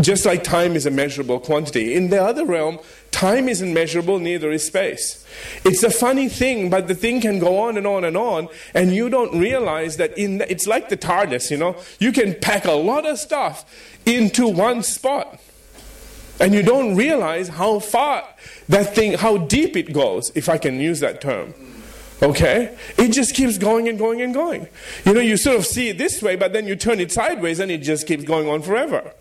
Just 0.00 0.26
like 0.26 0.44
time 0.44 0.76
is 0.76 0.84
a 0.84 0.90
measurable 0.90 1.40
quantity. 1.40 1.94
In 1.94 2.10
the 2.10 2.22
other 2.22 2.44
realm, 2.44 2.78
time 3.12 3.48
isn't 3.48 3.72
measurable, 3.72 4.18
neither 4.18 4.50
is 4.50 4.66
space. 4.66 5.26
It's 5.64 5.82
a 5.82 5.90
funny 5.90 6.28
thing, 6.28 6.68
but 6.68 6.86
the 6.86 6.94
thing 6.94 7.22
can 7.22 7.38
go 7.38 7.60
on 7.60 7.78
and 7.78 7.86
on 7.86 8.04
and 8.04 8.16
on, 8.16 8.48
and 8.74 8.94
you 8.94 9.08
don't 9.08 9.38
realize 9.38 9.96
that 9.96 10.16
in 10.18 10.38
the, 10.38 10.50
it's 10.50 10.66
like 10.66 10.90
the 10.90 10.98
TARDIS, 10.98 11.50
you 11.50 11.56
know? 11.56 11.76
You 11.98 12.12
can 12.12 12.34
pack 12.34 12.66
a 12.66 12.72
lot 12.72 13.06
of 13.06 13.18
stuff 13.18 13.64
into 14.04 14.46
one 14.46 14.82
spot. 14.82 15.40
And 16.38 16.52
you 16.52 16.62
don't 16.62 16.94
realize 16.94 17.48
how 17.48 17.78
far 17.78 18.22
that 18.68 18.94
thing, 18.94 19.14
how 19.14 19.38
deep 19.38 19.74
it 19.78 19.94
goes, 19.94 20.30
if 20.34 20.50
I 20.50 20.58
can 20.58 20.78
use 20.78 21.00
that 21.00 21.22
term. 21.22 21.54
Okay? 22.22 22.76
It 22.98 23.12
just 23.12 23.34
keeps 23.34 23.56
going 23.56 23.88
and 23.88 23.98
going 23.98 24.20
and 24.20 24.34
going. 24.34 24.68
You 25.06 25.14
know, 25.14 25.20
you 25.20 25.38
sort 25.38 25.56
of 25.56 25.64
see 25.64 25.88
it 25.88 25.96
this 25.96 26.22
way, 26.22 26.36
but 26.36 26.52
then 26.52 26.66
you 26.66 26.76
turn 26.76 27.00
it 27.00 27.10
sideways 27.12 27.60
and 27.60 27.70
it 27.70 27.78
just 27.78 28.06
keeps 28.06 28.24
going 28.24 28.48
on 28.48 28.60
forever. 28.60 29.14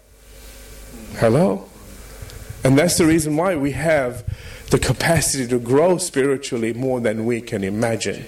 Hello? 1.17 1.69
And 2.65 2.77
that's 2.77 2.97
the 2.97 3.05
reason 3.05 3.37
why 3.37 3.55
we 3.55 3.71
have 3.71 4.25
the 4.69 4.79
capacity 4.79 5.47
to 5.47 5.59
grow 5.59 5.97
spiritually 5.97 6.73
more 6.73 6.99
than 6.99 7.25
we 7.25 7.39
can 7.39 7.63
imagine. 7.63 8.25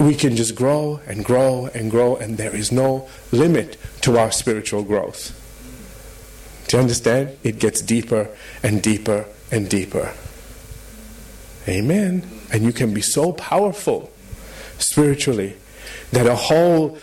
We 0.00 0.16
can 0.16 0.34
just 0.34 0.56
grow 0.56 1.00
and 1.06 1.24
grow 1.24 1.66
and 1.74 1.90
grow, 1.90 2.16
and 2.16 2.36
there 2.36 2.54
is 2.54 2.72
no 2.72 3.08
limit 3.30 3.76
to 4.00 4.18
our 4.18 4.32
spiritual 4.32 4.82
growth. 4.82 5.34
Do 6.66 6.76
you 6.76 6.80
understand? 6.80 7.36
It 7.44 7.60
gets 7.60 7.82
deeper 7.82 8.28
and 8.64 8.82
deeper 8.82 9.26
and 9.52 9.68
deeper. 9.68 10.12
Amen. 11.68 12.28
And 12.52 12.64
you 12.64 12.72
can 12.72 12.92
be 12.92 13.00
so 13.00 13.32
powerful 13.32 14.10
spiritually 14.78 15.56
that 16.10 16.26
a 16.26 16.34
whole 16.34 16.98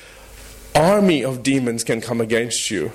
army 0.74 1.24
of 1.24 1.42
demons 1.42 1.86
can 1.86 2.02
come 2.02 2.20
against 2.20 2.70
you 2.70 2.92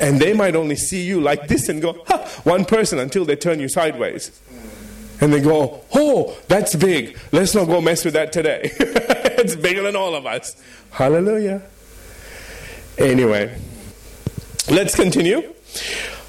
and 0.00 0.20
they 0.20 0.32
might 0.32 0.56
only 0.56 0.76
see 0.76 1.02
you 1.04 1.20
like 1.20 1.48
this 1.48 1.68
and 1.68 1.80
go, 1.80 2.04
ha, 2.06 2.28
one 2.44 2.64
person 2.64 2.98
until 2.98 3.24
they 3.24 3.36
turn 3.36 3.60
you 3.60 3.68
sideways. 3.68 4.40
And 5.20 5.32
they 5.32 5.40
go, 5.40 5.82
oh, 5.94 6.36
that's 6.48 6.74
big. 6.74 7.18
Let's 7.32 7.54
not 7.54 7.66
go 7.66 7.80
mess 7.80 8.04
with 8.04 8.14
that 8.14 8.32
today. 8.32 8.60
it's 8.74 9.56
bigger 9.56 9.82
than 9.82 9.96
all 9.96 10.14
of 10.14 10.26
us. 10.26 10.60
Hallelujah. 10.90 11.62
Anyway, 12.98 13.58
let's 14.70 14.94
continue. 14.94 15.54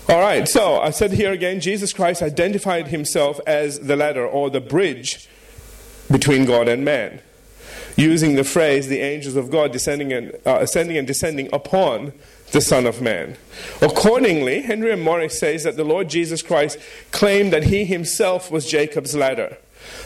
All 0.10 0.20
right, 0.20 0.48
so 0.48 0.80
I 0.80 0.92
said 0.92 1.12
here 1.12 1.34
again 1.34 1.60
Jesus 1.60 1.92
Christ 1.92 2.22
identified 2.22 2.88
himself 2.88 3.42
as 3.46 3.80
the 3.82 3.98
ladder 3.98 4.26
or 4.26 4.50
the 4.50 4.62
bridge 4.62 5.28
between 6.10 6.46
God 6.46 6.70
and 6.70 6.86
man, 6.86 7.22
using 7.98 8.36
the 8.36 8.46
phrase 8.46 8.88
the 8.88 9.02
angels 9.02 9.36
of 9.36 9.52
God 9.52 9.74
descending 9.74 10.14
and, 10.14 10.32
uh, 10.46 10.60
ascending 10.62 10.98
and 10.98 11.06
descending 11.06 11.50
upon 11.52 12.14
the 12.52 12.62
Son 12.62 12.86
of 12.86 13.02
Man. 13.02 13.38
Accordingly, 13.82 14.62
Henry 14.62 14.92
M. 14.92 15.02
Morris 15.02 15.40
says 15.40 15.64
that 15.64 15.78
the 15.78 15.84
Lord 15.84 16.10
Jesus 16.10 16.42
Christ 16.42 16.78
claimed 17.12 17.52
that 17.54 17.66
he 17.66 17.86
himself 17.86 18.50
was 18.52 18.70
Jacob's 18.70 19.16
ladder, 19.16 19.58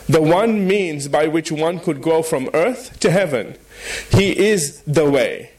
the 0.07 0.21
one 0.21 0.67
means 0.67 1.07
by 1.07 1.27
which 1.27 1.51
one 1.51 1.79
could 1.79 2.01
go 2.01 2.21
from 2.21 2.49
earth 2.53 2.99
to 2.99 3.11
heaven. 3.11 3.57
He 4.11 4.37
is 4.37 4.81
the 4.81 5.09
way. 5.09 5.51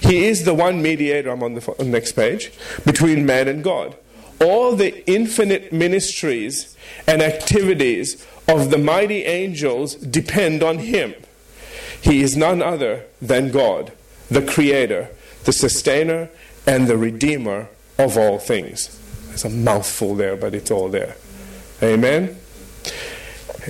He 0.00 0.26
is 0.26 0.44
the 0.44 0.54
one 0.54 0.82
mediator, 0.82 1.30
I'm 1.30 1.42
on 1.42 1.54
the 1.54 1.84
next 1.84 2.12
page, 2.12 2.52
between 2.84 3.26
man 3.26 3.48
and 3.48 3.64
God. 3.64 3.96
All 4.40 4.74
the 4.74 5.08
infinite 5.10 5.72
ministries 5.72 6.76
and 7.06 7.22
activities 7.22 8.26
of 8.48 8.70
the 8.70 8.78
mighty 8.78 9.24
angels 9.24 9.94
depend 9.94 10.62
on 10.62 10.78
him. 10.78 11.14
He 12.00 12.22
is 12.22 12.36
none 12.36 12.60
other 12.60 13.04
than 13.20 13.50
God, 13.50 13.92
the 14.28 14.42
Creator 14.42 15.10
the 15.44 15.52
sustainer 15.52 16.28
and 16.66 16.86
the 16.86 16.96
redeemer 16.96 17.68
of 17.98 18.16
all 18.16 18.38
things. 18.38 18.98
There's 19.28 19.44
a 19.44 19.50
mouthful 19.50 20.14
there, 20.14 20.36
but 20.36 20.54
it's 20.54 20.70
all 20.70 20.88
there. 20.88 21.16
Amen? 21.82 22.36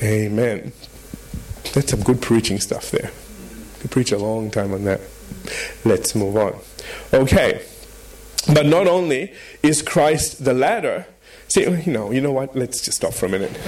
Amen. 0.03 0.73
That's 1.73 1.91
some 1.91 2.03
good 2.03 2.21
preaching 2.21 2.61
stuff 2.61 2.91
there. 2.91 3.11
Could 3.81 3.91
preach 3.91 4.13
a 4.13 4.19
long 4.19 4.51
time 4.51 4.73
on 4.73 4.85
that. 4.85 5.01
Let's 5.85 6.15
move 6.15 6.37
on. 6.37 6.59
Okay. 7.13 7.63
But 8.53 8.67
not 8.67 8.87
only 8.87 9.33
is 9.63 9.83
Christ 9.83 10.45
the 10.45 10.53
ladder, 10.53 11.07
see, 11.49 11.63
you 11.63 11.93
know, 11.93 12.11
you 12.11 12.21
know 12.21 12.33
what? 12.33 12.57
Let's 12.57 12.81
just 12.83 12.99
stop 12.99 13.13
for 13.15 13.27
a 13.27 13.29
minute. 13.29 13.53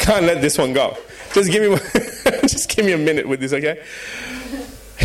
Can't 0.00 0.26
let 0.26 0.40
this 0.40 0.58
one 0.58 0.72
go. 0.72 0.96
Just 1.32 1.50
give 1.50 1.70
me, 1.70 1.78
just 2.42 2.68
give 2.68 2.84
me 2.84 2.92
a 2.92 2.98
minute 2.98 3.28
with 3.28 3.40
this, 3.40 3.52
okay? 3.52 3.82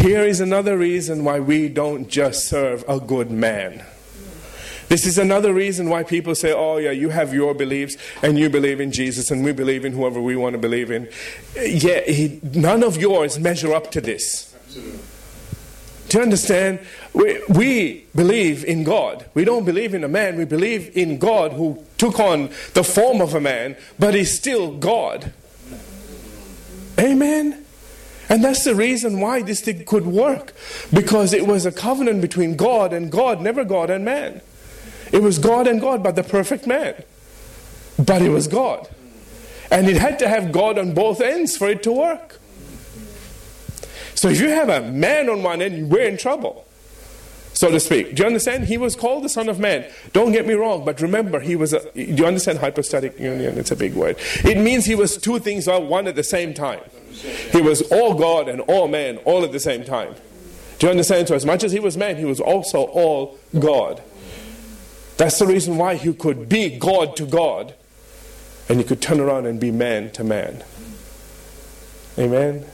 Here 0.01 0.23
is 0.23 0.39
another 0.39 0.77
reason 0.77 1.25
why 1.25 1.41
we 1.41 1.67
don't 1.67 2.07
just 2.07 2.47
serve 2.47 2.85
a 2.87 3.01
good 3.01 3.29
man. 3.29 3.83
This 4.87 5.05
is 5.05 5.17
another 5.17 5.53
reason 5.53 5.89
why 5.89 6.03
people 6.03 6.35
say, 6.35 6.53
oh, 6.53 6.77
yeah, 6.77 6.91
you 6.91 7.09
have 7.09 7.33
your 7.33 7.53
beliefs 7.53 7.97
and 8.23 8.39
you 8.39 8.49
believe 8.49 8.79
in 8.79 8.93
Jesus 8.93 9.29
and 9.29 9.43
we 9.43 9.51
believe 9.51 9.83
in 9.83 9.91
whoever 9.91 10.21
we 10.21 10.37
want 10.37 10.53
to 10.53 10.57
believe 10.57 10.89
in. 10.89 11.09
Yeah, 11.53 11.99
he, 12.09 12.39
none 12.53 12.81
of 12.81 12.95
yours 12.95 13.37
measure 13.37 13.73
up 13.73 13.91
to 13.91 13.99
this. 13.99 14.55
Absolutely. 14.55 14.99
Do 16.07 16.17
you 16.17 16.23
understand? 16.23 16.79
We, 17.11 17.41
we 17.49 18.05
believe 18.15 18.63
in 18.63 18.85
God. 18.85 19.25
We 19.33 19.43
don't 19.43 19.65
believe 19.65 19.93
in 19.93 20.05
a 20.05 20.07
man. 20.07 20.37
We 20.37 20.45
believe 20.45 20.95
in 20.95 21.19
God 21.19 21.51
who 21.51 21.83
took 21.97 22.21
on 22.21 22.51
the 22.73 22.85
form 22.85 23.19
of 23.19 23.35
a 23.35 23.41
man, 23.41 23.75
but 23.99 24.15
is 24.15 24.33
still 24.33 24.77
God. 24.77 25.33
Amen? 26.97 27.65
And 28.29 28.43
that's 28.43 28.63
the 28.63 28.75
reason 28.75 29.19
why 29.19 29.41
this 29.41 29.61
thing 29.61 29.83
could 29.85 30.05
work. 30.05 30.53
Because 30.93 31.33
it 31.33 31.47
was 31.47 31.65
a 31.65 31.71
covenant 31.71 32.21
between 32.21 32.55
God 32.55 32.93
and 32.93 33.11
God, 33.11 33.41
never 33.41 33.63
God 33.63 33.89
and 33.89 34.05
man. 34.05 34.41
It 35.11 35.23
was 35.23 35.39
God 35.39 35.65
and 35.65 35.81
God, 35.81 36.03
but 36.03 36.15
the 36.15 36.23
perfect 36.23 36.67
man. 36.67 37.03
But 37.97 38.21
it 38.21 38.29
was 38.29 38.47
God. 38.47 38.87
And 39.71 39.89
it 39.89 39.97
had 39.97 40.19
to 40.19 40.27
have 40.27 40.51
God 40.51 40.77
on 40.77 40.93
both 40.93 41.21
ends 41.21 41.57
for 41.57 41.67
it 41.69 41.83
to 41.83 41.91
work. 41.91 42.39
So 44.13 44.29
if 44.29 44.39
you 44.39 44.49
have 44.49 44.69
a 44.69 44.81
man 44.81 45.29
on 45.29 45.43
one 45.43 45.61
end, 45.61 45.89
we're 45.89 46.07
in 46.07 46.17
trouble, 46.17 46.65
so 47.53 47.71
to 47.71 47.79
speak. 47.79 48.15
Do 48.15 48.23
you 48.23 48.27
understand? 48.27 48.65
He 48.65 48.77
was 48.77 48.95
called 48.95 49.23
the 49.23 49.29
Son 49.29 49.47
of 49.47 49.59
Man. 49.59 49.89
Don't 50.11 50.33
get 50.33 50.45
me 50.45 50.55
wrong, 50.55 50.83
but 50.83 50.99
remember, 50.99 51.39
he 51.39 51.55
was 51.55 51.71
a. 51.71 51.79
Do 51.93 52.01
you 52.01 52.25
understand 52.25 52.59
hypostatic 52.59 53.17
union? 53.17 53.57
It's 53.57 53.71
a 53.71 53.77
big 53.77 53.93
word. 53.93 54.17
It 54.43 54.57
means 54.57 54.85
he 54.85 54.95
was 54.95 55.15
two 55.15 55.39
things 55.39 55.67
one 55.67 56.05
at 56.07 56.15
the 56.15 56.23
same 56.23 56.53
time. 56.53 56.81
He 57.51 57.61
was 57.61 57.81
all 57.91 58.13
God 58.13 58.47
and 58.47 58.61
all 58.61 58.87
man 58.87 59.17
all 59.19 59.43
at 59.43 59.51
the 59.51 59.59
same 59.59 59.83
time. 59.83 60.15
Do 60.77 60.87
you 60.87 60.91
understand? 60.91 61.27
So, 61.27 61.35
as 61.35 61.45
much 61.45 61.63
as 61.63 61.71
he 61.71 61.79
was 61.79 61.97
man, 61.97 62.17
he 62.17 62.25
was 62.25 62.39
also 62.39 62.83
all 62.83 63.37
God. 63.57 64.01
That's 65.17 65.37
the 65.37 65.47
reason 65.47 65.77
why 65.77 65.95
he 65.95 66.13
could 66.13 66.47
be 66.47 66.77
God 66.77 67.17
to 67.17 67.25
God 67.25 67.73
and 68.69 68.77
he 68.77 68.85
could 68.85 69.01
turn 69.01 69.19
around 69.19 69.47
and 69.47 69.59
be 69.59 69.71
man 69.71 70.11
to 70.11 70.23
man. 70.23 70.63
Amen. 72.17 72.65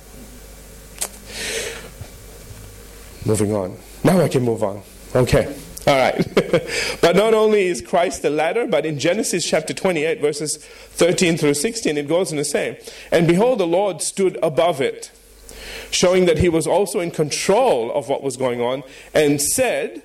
Moving 3.25 3.53
on. 3.53 3.77
Now 4.03 4.19
I 4.19 4.27
can 4.27 4.43
move 4.43 4.61
on. 4.61 4.83
Okay. 5.15 5.55
All 5.87 5.95
right. 5.95 6.17
but 7.01 7.15
not 7.15 7.33
only 7.33 7.67
is 7.67 7.81
Christ 7.81 8.21
the 8.21 8.29
ladder, 8.29 8.65
but 8.65 8.85
in 8.85 8.97
Genesis 8.97 9.47
chapter 9.47 9.73
28, 9.73 10.19
verses 10.19 10.57
13 10.57 11.37
through 11.37 11.53
16, 11.53 11.97
it 11.97 12.07
goes 12.07 12.31
in 12.31 12.37
the 12.37 12.45
same. 12.45 12.77
And 13.11 13.27
behold, 13.27 13.59
the 13.59 13.67
Lord 13.67 14.01
stood 14.01 14.37
above 14.41 14.81
it, 14.81 15.11
showing 15.91 16.25
that 16.25 16.39
he 16.39 16.49
was 16.49 16.65
also 16.65 16.99
in 16.99 17.11
control 17.11 17.91
of 17.93 18.09
what 18.09 18.23
was 18.23 18.35
going 18.35 18.61
on, 18.61 18.83
and 19.13 19.41
said, 19.41 20.01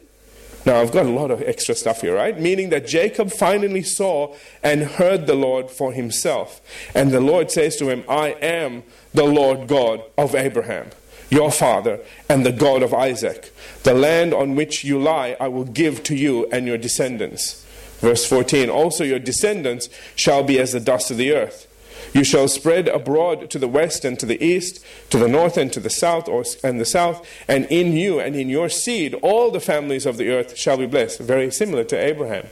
now, 0.66 0.78
I've 0.78 0.92
got 0.92 1.06
a 1.06 1.10
lot 1.10 1.30
of 1.30 1.40
extra 1.42 1.75
stuff 1.75 2.02
here, 2.02 2.14
right? 2.14 2.38
Meaning 2.38 2.68
that 2.68 2.87
Jacob 2.87 3.30
finally 3.30 3.82
saw 3.82 4.37
and 4.62 4.82
heard 4.82 5.26
the 5.26 5.34
Lord 5.34 5.70
for 5.70 5.92
himself. 5.92 6.60
And 6.94 7.12
the 7.12 7.20
Lord 7.20 7.50
says 7.50 7.76
to 7.76 7.88
him, 7.88 8.04
I 8.08 8.37
am 8.42 8.82
the 9.14 9.25
Lord 9.25 9.68
God 9.68 10.02
of 10.18 10.34
Abraham, 10.34 10.90
your 11.30 11.50
father, 11.50 12.00
and 12.28 12.44
the 12.44 12.52
God 12.52 12.82
of 12.82 12.92
Isaac. 12.92 13.54
The 13.82 13.94
land 13.94 14.34
on 14.34 14.54
which 14.54 14.84
you 14.84 14.99
lie 14.99 15.37
I 15.40 15.49
will 15.49 15.64
give 15.64 16.02
to 16.04 16.14
you 16.14 16.46
and 16.52 16.66
your 16.66 16.78
descendants. 16.78 17.64
Verse 18.00 18.26
14 18.26 18.70
Also 18.70 19.04
your 19.04 19.18
descendants 19.18 19.88
shall 20.16 20.42
be 20.42 20.58
as 20.58 20.72
the 20.72 20.80
dust 20.80 21.10
of 21.10 21.16
the 21.16 21.32
earth. 21.32 21.66
You 22.12 22.25
shall 22.25 22.49
spread 22.49 22.88
abroad 22.88 23.50
to 23.50 23.58
the 23.58 23.68
west 23.68 24.04
and 24.04 24.18
to 24.18 24.26
the 24.26 24.42
east, 24.42 24.84
to 25.10 25.18
the 25.18 25.28
north 25.28 25.56
and 25.56 25.72
to 25.72 25.80
the 25.80 25.90
south, 25.90 26.28
or, 26.28 26.44
and 26.64 26.80
the 26.80 26.84
south, 26.84 27.26
and 27.46 27.66
in 27.66 27.92
you 27.92 28.18
and 28.18 28.34
in 28.34 28.49
your 28.49 28.68
seed 28.68 29.14
all 29.14 29.50
the 29.50 29.60
families 29.60 30.06
of 30.06 30.16
the 30.16 30.30
earth 30.30 30.56
shall 30.56 30.76
be 30.76 30.87
blessed. 30.87 31.20
Very 31.20 31.50
similar 31.50 31.84
to 31.84 31.96
Abraham. 31.96 32.46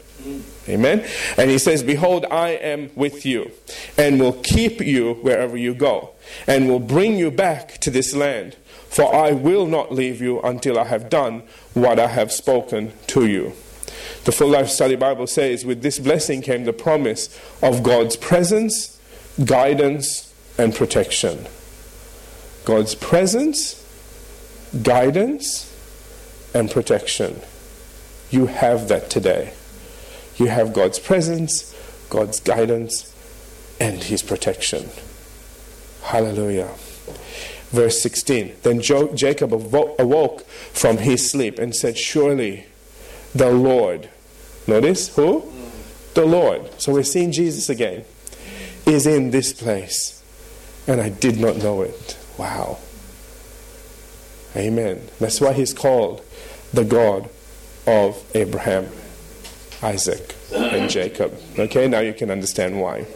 Amen. 0.69 1.05
And 1.37 1.51
he 1.51 1.59
says, 1.59 1.83
Behold, 1.83 2.27
I 2.31 2.51
am 2.51 2.91
with 2.95 3.25
you, 3.25 3.51
and 3.97 4.21
will 4.21 4.35
keep 4.35 4.81
you 4.81 5.15
wherever 5.15 5.57
you 5.57 5.75
go, 5.75 6.11
and 6.47 6.69
will 6.69 6.81
bring 6.81 7.17
you 7.17 7.31
back 7.31 7.79
to 7.79 7.91
this 7.91 8.15
land. 8.15 8.57
For 8.89 9.15
I 9.15 9.33
will 9.33 9.67
not 9.67 9.93
leave 9.93 10.21
you 10.21 10.41
until 10.41 10.79
I 10.79 10.85
have 10.85 11.11
done 11.11 11.43
what 11.75 11.99
I 11.99 12.09
have 12.09 12.33
spoken 12.33 12.93
to 13.09 13.27
you. 13.27 13.53
The 14.25 14.33
Full 14.33 14.49
Life 14.49 14.69
Study 14.69 14.97
Bible 14.97 15.27
says, 15.27 15.65
With 15.65 15.83
this 15.83 15.99
blessing 15.99 16.43
came 16.43 16.65
the 16.65 16.73
promise 16.73 17.29
of 17.63 17.83
God's 17.83 18.17
presence 18.17 18.99
guidance, 19.45 20.35
and 20.57 20.75
protection. 20.75 21.47
God's 22.65 22.95
presence, 22.95 23.85
guidance, 24.83 25.65
and 26.55 26.71
protection. 26.71 27.41
You 28.31 28.47
have 28.47 28.89
that 28.89 29.11
today. 29.11 29.55
You 30.37 30.47
have 30.47 30.73
God's 30.73 30.99
presence, 30.99 31.75
God's 32.11 32.41
guidance, 32.41 33.15
and 33.81 34.03
His 34.03 34.23
protection. 34.23 34.89
Hallelujah. 36.03 36.71
Verse 37.71 38.01
16 38.01 38.55
Then 38.63 38.81
jo- 38.81 39.15
Jacob 39.15 39.53
awoke 39.53 40.47
from 40.47 40.99
his 40.99 41.31
sleep 41.31 41.59
and 41.59 41.75
said, 41.75 41.97
Surely 41.99 42.67
the 43.35 43.51
Lord. 43.51 44.09
Notice 44.67 45.15
who? 45.15 45.51
The 46.15 46.25
Lord. 46.25 46.81
So 46.81 46.93
we're 46.93 47.03
seeing 47.03 47.33
Jesus 47.33 47.69
again 47.69 48.05
is 48.87 49.07
in 49.07 49.31
this 49.31 49.53
place. 49.53 50.23
And 50.87 51.01
I 51.01 51.11
did 51.11 51.39
not 51.39 51.57
know 51.57 51.83
it. 51.83 52.19
Wow. 52.39 52.79
Amen. 54.57 55.07
That's 55.21 55.41
why 55.41 55.53
he's 55.53 55.75
called 55.75 56.23
the 56.73 56.85
God 56.85 57.29
of 57.87 58.23
Abraham, 58.35 58.89
Isaac, 59.83 60.35
and 60.55 60.89
Jacob. 60.89 61.39
Okay, 61.59 61.87
now 61.89 62.01
you 62.01 62.15
can 62.15 62.31
understand 62.31 62.81
why. 62.81 63.07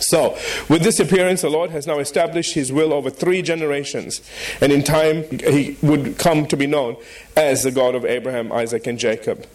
So, 0.00 0.38
with 0.68 0.82
this 0.82 1.00
appearance, 1.00 1.42
the 1.42 1.50
Lord 1.50 1.70
has 1.70 1.86
now 1.86 1.98
established 1.98 2.54
his 2.54 2.72
will 2.72 2.92
over 2.92 3.10
three 3.10 3.42
generations. 3.42 4.22
And 4.60 4.72
in 4.72 4.82
time, 4.82 5.24
he 5.40 5.76
would 5.82 6.16
come 6.18 6.46
to 6.46 6.56
be 6.56 6.66
known 6.66 6.96
as 7.36 7.64
the 7.64 7.70
God 7.70 7.94
of 7.94 8.04
Abraham, 8.04 8.52
Isaac, 8.52 8.86
and 8.86 8.98
Jacob 8.98 9.46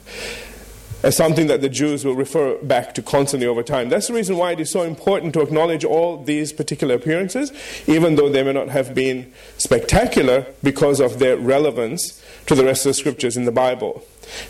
as 1.05 1.15
something 1.15 1.45
that 1.45 1.61
the 1.61 1.69
Jews 1.69 2.03
will 2.03 2.15
refer 2.15 2.57
back 2.63 2.95
to 2.95 3.01
constantly 3.03 3.45
over 3.45 3.61
time. 3.61 3.89
That's 3.89 4.07
the 4.07 4.13
reason 4.15 4.37
why 4.37 4.53
it 4.53 4.59
is 4.59 4.71
so 4.71 4.81
important 4.81 5.35
to 5.35 5.41
acknowledge 5.41 5.85
all 5.85 6.23
these 6.23 6.51
particular 6.51 6.95
appearances, 6.95 7.53
even 7.85 8.15
though 8.15 8.27
they 8.27 8.41
may 8.41 8.53
not 8.53 8.69
have 8.69 8.95
been 8.95 9.31
spectacular 9.59 10.47
because 10.63 10.99
of 10.99 11.19
their 11.19 11.37
relevance 11.37 12.23
to 12.47 12.55
the 12.55 12.65
rest 12.65 12.87
of 12.87 12.89
the 12.89 12.93
scriptures 12.95 13.37
in 13.37 13.45
the 13.45 13.51
Bible. 13.51 14.03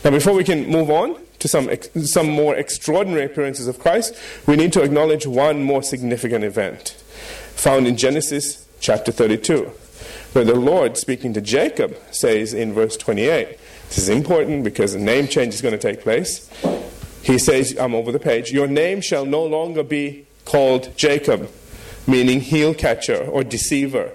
Now, 0.05 0.11
before 0.11 0.33
we 0.33 0.45
can 0.45 0.65
move 0.67 0.89
on 0.89 1.17
to 1.39 1.49
some, 1.49 1.69
some 2.05 2.29
more 2.29 2.55
extraordinary 2.55 3.25
appearances 3.25 3.67
of 3.67 3.77
Christ, 3.77 4.15
we 4.47 4.55
need 4.55 4.71
to 4.73 4.81
acknowledge 4.81 5.27
one 5.27 5.61
more 5.61 5.83
significant 5.83 6.45
event 6.45 6.91
found 7.55 7.85
in 7.85 7.97
Genesis 7.97 8.65
chapter 8.79 9.11
32, 9.11 9.63
where 10.31 10.45
the 10.45 10.55
Lord, 10.55 10.95
speaking 10.95 11.33
to 11.33 11.41
Jacob, 11.41 11.97
says 12.11 12.53
in 12.53 12.71
verse 12.71 12.95
28, 12.95 13.59
this 13.87 13.97
is 13.97 14.09
important 14.09 14.63
because 14.63 14.93
a 14.93 14.99
name 14.99 15.27
change 15.27 15.53
is 15.53 15.61
going 15.61 15.77
to 15.77 15.77
take 15.77 16.01
place. 16.01 16.49
He 17.21 17.39
says, 17.39 17.75
I'm 17.79 17.95
over 17.95 18.11
the 18.11 18.19
page, 18.19 18.51
Your 18.51 18.67
name 18.67 19.01
shall 19.01 19.25
no 19.25 19.43
longer 19.43 19.83
be 19.83 20.25
called 20.45 20.95
Jacob, 20.95 21.49
meaning 22.05 22.39
heel 22.41 22.73
catcher 22.73 23.23
or 23.25 23.43
deceiver. 23.43 24.11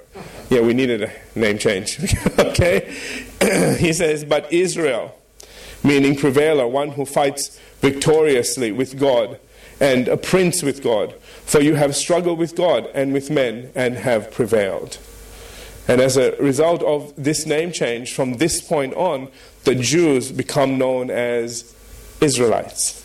Yeah, 0.49 0.61
we 0.61 0.75
needed 0.75 1.03
a 1.03 1.13
name 1.39 1.59
change. 1.59 1.99
okay? 2.39 2.95
he 3.79 3.93
says, 3.93 4.25
But 4.25 4.53
Israel, 4.53 5.15
meaning 5.83 6.17
prevailer, 6.17 6.67
one 6.67 6.91
who 6.91 7.05
fights 7.05 7.59
victoriously 7.81 8.71
with 8.71 8.99
God, 8.99 9.41
and 9.81 10.09
a 10.09 10.17
prince 10.17 10.63
with 10.63 10.83
God. 10.83 11.15
For 11.45 11.61
you 11.61 11.75
have 11.75 11.97
struggled 11.97 12.39
with 12.39 12.55
God 12.55 12.87
and 12.95 13.13
with 13.13 13.31
men 13.31 13.73
and 13.75 13.97
have 13.97 14.31
prevailed. 14.31 14.99
And 15.89 16.01
as 16.01 16.17
a 16.17 16.37
result 16.37 16.83
of 16.83 17.13
this 17.17 17.47
name 17.47 17.73
change, 17.73 18.13
from 18.13 18.35
this 18.35 18.61
point 18.61 18.95
on, 18.95 19.29
the 19.65 19.75
Jews 19.75 20.33
become 20.33 20.79
known 20.79 21.11
as 21.11 21.75
Israelites. 22.21 22.97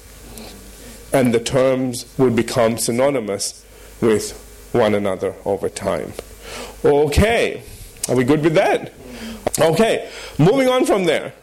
And 1.13 1.34
the 1.34 1.39
terms 1.39 2.06
would 2.18 2.36
become 2.36 2.78
synonymous 2.78 3.65
with 4.02 4.70
one 4.74 4.94
another 4.94 5.36
over 5.46 5.70
time. 5.70 6.13
Okay, 6.84 7.63
are 8.10 8.15
we 8.15 8.24
good 8.24 8.44
with 8.44 8.54
that? 8.56 8.94
Okay, 9.60 10.10
moving 10.38 10.68
on 10.68 10.86
from 10.86 11.06
there. 11.06 11.34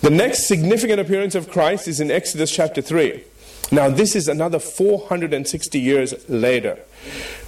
The 0.00 0.10
next 0.10 0.46
significant 0.46 1.00
appearance 1.00 1.34
of 1.34 1.50
Christ 1.50 1.88
is 1.88 2.00
in 2.00 2.10
Exodus 2.10 2.50
chapter 2.50 2.80
3. 2.80 3.22
Now, 3.70 3.90
this 3.90 4.16
is 4.16 4.28
another 4.28 4.58
460 4.58 5.78
years 5.78 6.28
later, 6.28 6.78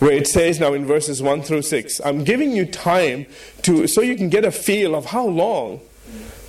where 0.00 0.12
it 0.12 0.26
says 0.26 0.60
now 0.60 0.74
in 0.74 0.84
verses 0.84 1.22
1 1.22 1.42
through 1.42 1.62
6, 1.62 2.00
I'm 2.04 2.24
giving 2.24 2.52
you 2.52 2.66
time 2.66 3.26
to 3.62 3.86
so 3.86 4.02
you 4.02 4.16
can 4.16 4.28
get 4.28 4.44
a 4.44 4.52
feel 4.52 4.94
of 4.94 5.06
how 5.06 5.26
long 5.26 5.80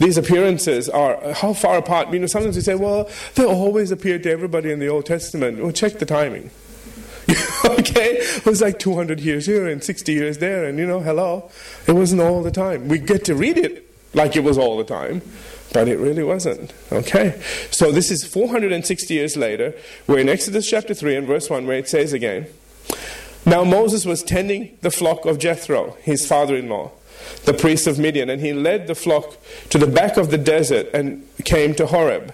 these 0.01 0.17
appearances 0.17 0.89
are, 0.89 1.33
how 1.33 1.53
far 1.53 1.77
apart. 1.77 2.11
You 2.11 2.17
know, 2.17 2.25
sometimes 2.25 2.55
we 2.55 2.63
say, 2.63 2.73
well, 2.73 3.07
they 3.35 3.45
always 3.45 3.91
appear 3.91 4.17
to 4.17 4.31
everybody 4.31 4.71
in 4.71 4.79
the 4.79 4.87
Old 4.87 5.05
Testament. 5.05 5.61
Well, 5.61 5.71
check 5.71 5.99
the 5.99 6.07
timing. 6.07 6.49
okay? 7.65 8.17
It 8.17 8.45
was 8.45 8.61
like 8.61 8.79
200 8.79 9.19
years 9.19 9.45
here 9.45 9.67
and 9.67 9.83
60 9.83 10.11
years 10.11 10.39
there, 10.39 10.65
and 10.65 10.79
you 10.79 10.87
know, 10.87 11.01
hello. 11.01 11.51
It 11.85 11.91
wasn't 11.91 12.21
all 12.21 12.41
the 12.41 12.49
time. 12.49 12.87
We 12.87 12.97
get 12.97 13.25
to 13.25 13.35
read 13.35 13.59
it 13.59 13.87
like 14.15 14.35
it 14.35 14.43
was 14.43 14.57
all 14.57 14.75
the 14.75 14.83
time, 14.83 15.21
but 15.71 15.87
it 15.87 15.99
really 15.99 16.23
wasn't. 16.23 16.73
Okay? 16.91 17.39
So 17.69 17.91
this 17.91 18.09
is 18.09 18.23
460 18.25 19.13
years 19.13 19.37
later. 19.37 19.75
We're 20.07 20.19
in 20.19 20.29
Exodus 20.29 20.67
chapter 20.67 20.95
3 20.95 21.15
and 21.15 21.27
verse 21.27 21.47
1, 21.47 21.67
where 21.67 21.77
it 21.77 21.87
says 21.87 22.11
again 22.11 22.47
Now 23.45 23.63
Moses 23.63 24.05
was 24.05 24.23
tending 24.23 24.79
the 24.81 24.89
flock 24.89 25.27
of 25.27 25.37
Jethro, 25.37 25.95
his 26.01 26.27
father 26.27 26.55
in 26.55 26.69
law 26.69 26.91
the 27.45 27.53
priest 27.53 27.87
of 27.87 27.97
Midian, 27.99 28.29
and 28.29 28.41
he 28.41 28.53
led 28.53 28.87
the 28.87 28.95
flock 28.95 29.37
to 29.69 29.77
the 29.77 29.87
back 29.87 30.17
of 30.17 30.31
the 30.31 30.37
desert 30.37 30.87
and 30.93 31.27
came 31.43 31.73
to 31.75 31.87
Horeb. 31.87 32.33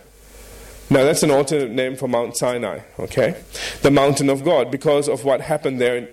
Now, 0.89 1.03
that's 1.03 1.21
an 1.21 1.31
alternate 1.31 1.71
name 1.71 1.97
for 1.97 2.07
Mount 2.07 2.37
Sinai, 2.37 2.79
okay? 2.97 3.43
The 3.81 3.91
mountain 3.91 4.29
of 4.29 4.45
God, 4.45 4.71
because 4.71 5.09
of 5.09 5.25
what 5.25 5.41
happened 5.41 5.81
there. 5.81 6.07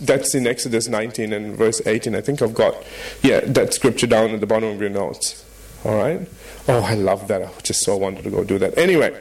That's 0.00 0.34
in 0.36 0.46
Exodus 0.46 0.86
19 0.86 1.32
and 1.32 1.56
verse 1.56 1.82
18. 1.84 2.14
I 2.14 2.20
think 2.20 2.40
I've 2.40 2.54
got, 2.54 2.76
yeah, 3.22 3.40
that 3.40 3.74
scripture 3.74 4.06
down 4.06 4.30
at 4.30 4.40
the 4.40 4.46
bottom 4.46 4.68
of 4.68 4.80
your 4.80 4.90
notes. 4.90 5.44
All 5.84 5.96
right? 5.96 6.20
Oh, 6.68 6.82
I 6.82 6.94
love 6.94 7.26
that. 7.28 7.42
I 7.42 7.50
just 7.64 7.82
so 7.82 7.96
wanted 7.96 8.22
to 8.22 8.30
go 8.30 8.44
do 8.44 8.58
that. 8.60 8.78
Anyway, 8.78 9.20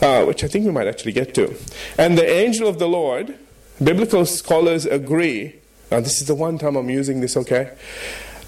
uh, 0.00 0.24
which 0.24 0.42
I 0.42 0.48
think 0.48 0.64
we 0.64 0.72
might 0.72 0.88
actually 0.88 1.12
get 1.12 1.32
to. 1.36 1.56
And 1.96 2.18
the 2.18 2.28
angel 2.28 2.66
of 2.66 2.80
the 2.80 2.88
Lord, 2.88 3.38
biblical 3.82 4.26
scholars 4.26 4.84
agree. 4.84 5.54
Now, 5.92 6.00
this 6.00 6.20
is 6.20 6.26
the 6.26 6.34
one 6.34 6.58
time 6.58 6.74
I'm 6.74 6.90
using 6.90 7.20
this, 7.20 7.36
okay? 7.36 7.70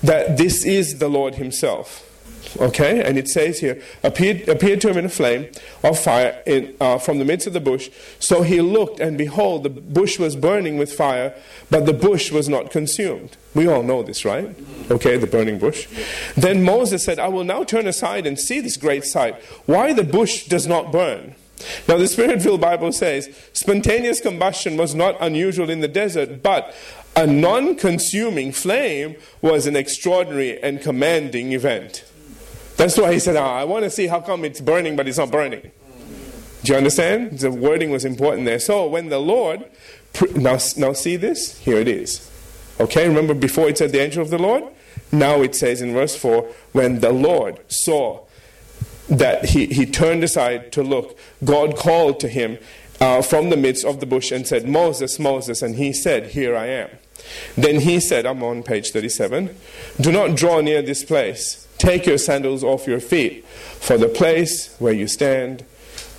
That 0.02 0.37
this 0.37 0.64
is 0.64 0.98
the 0.98 1.09
Lord 1.09 1.37
Himself. 1.37 2.02
Okay, 2.61 3.02
and 3.02 3.18
it 3.18 3.28
says 3.28 3.61
here, 3.61 3.82
appeared, 4.02 4.48
appeared 4.48 4.80
to 4.80 4.88
him 4.88 4.98
in 4.98 5.04
a 5.04 5.11
flame 5.11 5.48
of 5.82 5.98
fire 5.98 6.42
in, 6.46 6.74
uh, 6.80 6.98
from 6.98 7.18
the 7.18 7.24
midst 7.24 7.46
of 7.46 7.52
the 7.52 7.61
bush. 7.61 7.90
So 8.18 8.42
he 8.42 8.61
looked, 8.61 9.00
and 9.00 9.18
behold, 9.18 9.62
the 9.62 9.70
bush 9.70 10.18
was 10.18 10.37
burning 10.37 10.78
with 10.78 10.92
fire, 10.92 11.35
but 11.70 11.87
the 11.87 11.92
bush 11.92 12.30
was 12.30 12.48
not 12.48 12.70
consumed. 12.70 13.37
We 13.54 13.66
all 13.66 13.82
know 13.82 14.02
this, 14.02 14.24
right? 14.24 14.54
Okay, 14.90 15.16
the 15.16 15.26
burning 15.26 15.59
bush. 15.59 15.87
Then 16.35 16.62
Moses 16.62 17.04
said, 17.04 17.18
I 17.18 17.28
will 17.28 17.44
now 17.44 17.64
turn 17.64 17.87
aside 17.87 18.26
and 18.26 18.38
see 18.38 18.61
this 18.61 18.76
great 18.76 19.04
sight, 19.04 19.35
why 19.66 19.92
the 19.92 20.04
bush 20.04 20.46
does 20.46 20.66
not 20.66 20.92
burn. 20.92 21.35
Now, 21.88 21.96
the 21.96 22.06
Spirit 22.06 22.42
filled 22.42 22.61
Bible 22.61 22.92
says 22.92 23.35
spontaneous 23.54 24.20
combustion 24.20 24.76
was 24.76 24.94
not 24.94 25.16
unusual 25.20 25.70
in 25.70 25.80
the 25.80 25.88
desert, 25.88 26.42
but 26.42 26.74
a 27.16 27.26
non 27.26 27.76
consuming 27.76 28.52
flame 28.52 29.16
was 29.40 29.66
an 29.66 29.74
extraordinary 29.74 30.62
and 30.62 30.81
commanding 30.81 31.52
event. 31.52 32.05
That's 32.76 32.98
why 32.98 33.14
he 33.14 33.18
said, 33.18 33.37
oh, 33.37 33.42
I 33.42 33.64
want 33.64 33.85
to 33.85 33.90
see 33.90 34.07
how 34.07 34.20
come 34.20 34.44
it's 34.44 34.61
burning, 34.61 34.96
but 34.96 35.09
it's 35.09 35.16
not 35.16 35.31
burning. 35.31 35.70
Do 36.62 36.72
you 36.72 36.76
understand? 36.76 37.38
The 37.38 37.50
wording 37.50 37.90
was 37.90 38.05
important 38.05 38.44
there. 38.44 38.59
So 38.59 38.87
when 38.87 39.09
the 39.09 39.18
Lord, 39.18 39.64
now, 40.35 40.59
now 40.76 40.92
see 40.92 41.16
this? 41.16 41.59
Here 41.59 41.79
it 41.79 41.88
is. 41.88 42.31
Okay, 42.79 43.09
remember 43.09 43.33
before 43.33 43.68
it 43.68 43.79
said 43.79 43.92
the 43.92 44.00
angel 44.00 44.20
of 44.20 44.31
the 44.31 44.38
Lord? 44.38 44.64
Now 45.11 45.40
it 45.40 45.55
says 45.55 45.81
in 45.81 45.94
verse 45.94 46.16
4 46.16 46.42
when 46.72 47.00
the 47.00 47.12
Lord 47.12 47.61
saw 47.68 48.24
that 49.09 49.46
he, 49.46 49.66
he 49.66 49.87
turned 49.87 50.24
aside 50.24 50.72
to 50.72 50.83
look, 50.83 51.16
God 51.44 51.76
called 51.76 52.20
to 52.20 52.29
him 52.29 52.59
uh, 53.00 53.22
from 53.22 53.50
the 53.50 53.57
midst 53.57 53.85
of 53.85 54.00
the 54.00 54.07
bush 54.07 54.33
and 54.33 54.46
said, 54.46 54.68
Moses, 54.68 55.18
Moses. 55.18 55.62
And 55.62 55.76
he 55.76 55.92
said, 55.92 56.31
Here 56.31 56.57
I 56.57 56.66
am. 56.66 56.90
Then 57.57 57.81
he 57.81 58.00
said, 58.00 58.26
I'm 58.26 58.42
on 58.42 58.62
page 58.62 58.90
37, 58.90 59.55
Do 60.00 60.12
not 60.12 60.37
draw 60.37 60.61
near 60.61 60.83
this 60.83 61.05
place. 61.05 61.66
Take 61.79 62.07
your 62.07 62.18
sandals 62.18 62.64
off 62.64 62.87
your 62.87 63.00
feet, 63.00 63.44
for 63.46 63.98
the 63.98 64.09
place 64.09 64.74
where 64.79 64.92
you 64.92 65.07
stand 65.07 65.64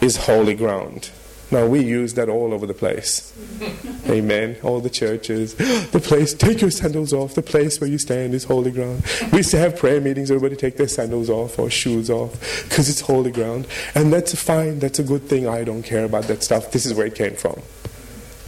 is 0.01 0.17
holy 0.17 0.53
ground. 0.53 1.09
Now 1.49 1.65
we 1.65 1.79
use 1.79 2.15
that 2.15 2.27
all 2.27 2.53
over 2.53 2.65
the 2.65 2.73
place. 2.73 3.33
Amen. 4.09 4.57
All 4.63 4.81
the 4.81 4.89
churches. 4.89 5.55
The 5.87 6.01
place, 6.01 6.33
take 6.33 6.61
your 6.61 6.71
sandals 6.71 7.13
off. 7.13 7.33
The 7.33 7.41
place 7.41 7.79
where 7.79 7.89
you 7.89 7.97
stand 7.97 8.33
is 8.33 8.43
holy 8.43 8.71
ground. 8.71 9.03
We 9.31 9.37
used 9.37 9.51
to 9.51 9.57
have 9.57 9.77
prayer 9.77 10.01
meetings, 10.01 10.29
everybody 10.29 10.55
take 10.55 10.75
their 10.75 10.87
sandals 10.87 11.29
off 11.29 11.57
or 11.57 11.69
shoes 11.69 12.09
off 12.09 12.33
because 12.63 12.89
it's 12.89 13.01
holy 13.01 13.31
ground. 13.31 13.67
And 13.95 14.11
that's 14.11 14.35
fine. 14.35 14.79
That's 14.79 14.99
a 14.99 15.03
good 15.03 15.23
thing. 15.23 15.47
I 15.47 15.63
don't 15.63 15.83
care 15.83 16.03
about 16.03 16.25
that 16.25 16.43
stuff. 16.43 16.71
This 16.71 16.85
is 16.85 16.93
where 16.93 17.07
it 17.07 17.15
came 17.15 17.35
from. 17.35 17.61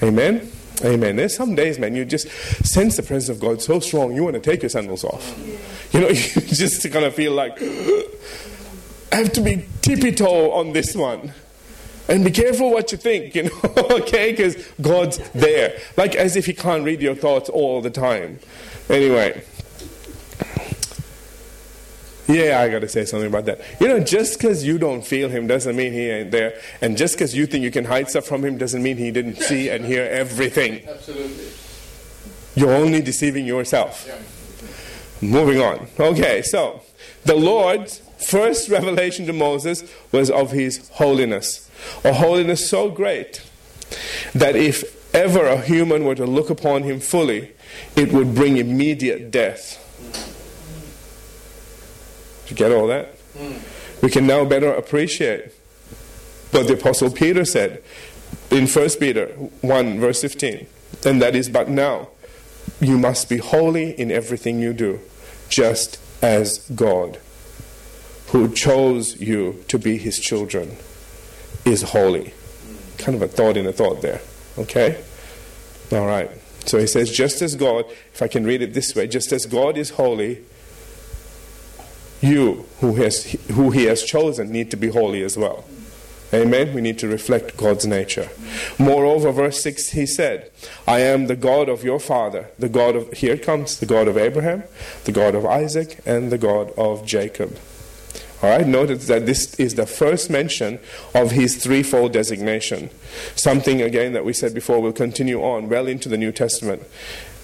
Amen. 0.04 0.52
Amen. 0.84 1.18
There's 1.18 1.36
some 1.36 1.56
days, 1.56 1.78
man, 1.78 1.96
you 1.96 2.06
just 2.06 2.30
sense 2.66 2.96
the 2.96 3.04
presence 3.04 3.30
of 3.30 3.42
God 3.42 3.62
so 3.62 3.80
strong, 3.80 4.16
you 4.16 4.24
want 4.24 4.36
to 4.36 4.40
take 4.40 4.62
your 4.62 4.70
sandals 4.70 5.04
off. 5.04 5.38
You 5.94 6.02
know, 6.02 6.08
you 6.08 6.14
just 6.14 6.90
kind 6.92 7.06
of 7.06 7.14
feel 7.14 7.34
like, 7.34 7.62
I 9.12 9.16
have 9.16 9.34
to 9.34 9.42
be 9.42 9.66
tippy 9.82 10.14
toe 10.14 10.52
on 10.52 10.74
this 10.74 10.96
one. 10.96 11.34
And 12.08 12.26
be 12.26 12.32
careful 12.32 12.72
what 12.72 12.92
you 12.92 12.98
think, 12.98 13.36
you 13.36 13.44
know, 13.44 13.52
okay? 13.92 14.32
Because 14.32 14.56
God's 14.82 15.20
there. 15.32 15.78
Like 15.96 16.16
as 16.16 16.36
if 16.36 16.48
He 16.48 16.54
can't 16.54 16.84
read 16.84 17.02
your 17.02 17.14
thoughts 17.14 17.50
all 17.50 17.82
the 17.82 17.92
time. 17.92 18.40
Anyway. 18.90 19.44
Yeah, 22.30 22.62
I 22.62 22.70
got 22.70 22.82
to 22.82 22.88
say 22.88 23.06
something 23.06 23.28
about 23.28 23.46
that. 23.46 23.60
You 23.80 23.88
know, 23.88 24.00
just 24.00 24.38
because 24.38 24.64
you 24.64 24.78
don't 24.78 25.02
feel 25.02 25.30
him 25.30 25.48
doesn't 25.48 25.76
mean 25.76 25.94
he 25.94 26.12
ain't 26.12 26.30
there. 26.30 26.62
And 26.80 26.96
just 26.96 27.16
because 27.16 27.36
you 27.36 27.48
think 27.48 27.64
you 27.64 27.72
can 27.72 27.86
hide 27.86 28.08
stuff 28.08 28.26
from 28.26 28.46
him 28.46 28.60
doesn't 28.60 28.84
mean 28.84 28.98
he 28.98 29.10
didn't 29.10 29.38
see 29.38 29.68
and 29.68 29.84
hear 29.84 30.04
everything. 30.04 30.88
Absolutely. 30.88 31.48
You're 32.54 32.76
only 32.76 33.02
deceiving 33.02 33.48
yourself. 33.48 34.06
Yeah. 34.08 35.28
Moving 35.28 35.60
on. 35.60 35.88
Okay, 36.00 36.44
so 36.44 36.84
the 37.26 37.36
Lord's 37.36 38.00
first 38.20 38.70
revelation 38.70 39.26
to 39.26 39.34
Moses 39.34 39.84
was 40.12 40.30
of 40.30 40.52
his 40.52 40.88
holiness. 40.90 41.68
A 42.04 42.14
holiness 42.14 42.70
so 42.70 42.92
great 42.92 43.44
that 44.36 44.56
if 44.56 45.16
ever 45.16 45.48
a 45.48 45.60
human 45.62 46.04
were 46.04 46.16
to 46.16 46.28
look 46.28 46.52
upon 46.52 46.84
him 46.84 47.00
fully, 47.00 47.54
it 47.96 48.12
would 48.12 48.36
bring 48.36 48.58
immediate 48.58 49.32
death. 49.32 49.78
You 52.50 52.56
get 52.56 52.72
all 52.72 52.88
that? 52.88 53.16
We 54.02 54.10
can 54.10 54.26
now 54.26 54.46
better 54.46 54.74
appreciate 54.74 55.52
what 56.52 56.68
the 56.68 56.74
Apostle 56.74 57.12
Peter 57.12 57.46
said 57.46 57.84
in 58.50 58.68
1 58.68 58.90
Peter 59.00 59.28
1, 59.62 60.00
verse 60.00 60.22
15. 60.22 60.68
And 61.06 61.22
that 61.22 61.36
is, 61.36 61.50
but 61.50 61.70
now 61.70 62.10
you 62.80 62.98
must 62.98 63.30
be 63.30 63.38
holy 63.38 63.92
in 64.00 64.12
everything 64.12 64.60
you 64.60 64.74
do, 64.74 65.00
just 65.50 66.00
as 66.22 66.60
God, 66.72 67.20
who 68.28 68.54
chose 68.54 69.20
you 69.20 69.64
to 69.68 69.78
be 69.78 69.98
his 69.98 70.20
children 70.20 70.78
is 71.66 71.82
holy. 71.84 72.34
Kind 72.98 73.16
of 73.16 73.22
a 73.22 73.28
thought 73.28 73.58
in 73.58 73.66
a 73.66 73.72
thought 73.72 74.02
there. 74.02 74.22
Okay? 74.58 75.02
All 75.92 76.06
right. 76.06 76.30
So 76.66 76.78
he 76.78 76.88
says, 76.88 77.12
just 77.12 77.42
as 77.42 77.56
God, 77.56 77.86
if 78.14 78.22
I 78.22 78.28
can 78.28 78.46
read 78.46 78.62
it 78.62 78.74
this 78.74 78.96
way, 78.96 79.08
just 79.08 79.32
as 79.32 79.46
God 79.46 79.78
is 79.78 79.92
holy, 79.92 80.40
you 82.22 82.66
who, 82.80 82.96
has, 82.96 83.32
who 83.52 83.72
he 83.72 83.86
has 83.86 84.04
chosen 84.04 84.52
need 84.52 84.72
to 84.72 84.78
be 84.78 84.90
holy 84.90 85.24
as 85.24 85.38
well. 85.38 85.66
Amen. 86.32 86.76
We 86.76 86.82
need 86.82 87.00
to 87.00 87.08
reflect 87.08 87.58
God's 87.58 87.88
nature. 87.88 88.30
Moreover, 88.78 89.32
verse 89.32 89.64
6, 89.64 89.90
he 89.90 90.06
said, 90.06 90.52
I 90.88 91.00
am 91.00 91.26
the 91.26 91.36
God 91.36 91.70
of 91.70 91.84
your 91.84 92.00
father, 92.00 92.50
the 92.60 92.70
God 92.70 92.96
of, 92.96 93.12
here 93.14 93.34
it 93.34 93.44
comes, 93.44 93.80
the 93.80 93.88
God 93.88 94.08
of 94.08 94.18
Abraham, 94.18 94.64
the 95.06 95.12
God 95.12 95.34
of 95.34 95.46
Isaac, 95.46 96.00
and 96.06 96.32
the 96.32 96.38
God 96.38 96.72
of 96.78 97.06
Jacob. 97.06 97.58
All 98.42 98.50
right, 98.50 98.66
notice 98.66 99.08
that 99.08 99.26
this 99.26 99.56
is 99.56 99.76
the 99.76 99.86
first 99.86 100.30
mention 100.30 100.80
of 101.14 101.32
his 101.32 101.62
threefold 101.62 102.14
designation. 102.14 102.90
Something, 103.36 103.82
again, 103.82 104.14
that 104.14 104.24
we 104.24 104.32
said 104.32 104.54
before 104.54 104.82
will 104.82 104.94
continue 104.94 105.42
on 105.42 105.68
well 105.68 105.88
into 105.88 106.08
the 106.08 106.18
New 106.18 106.32
Testament, 106.32 106.84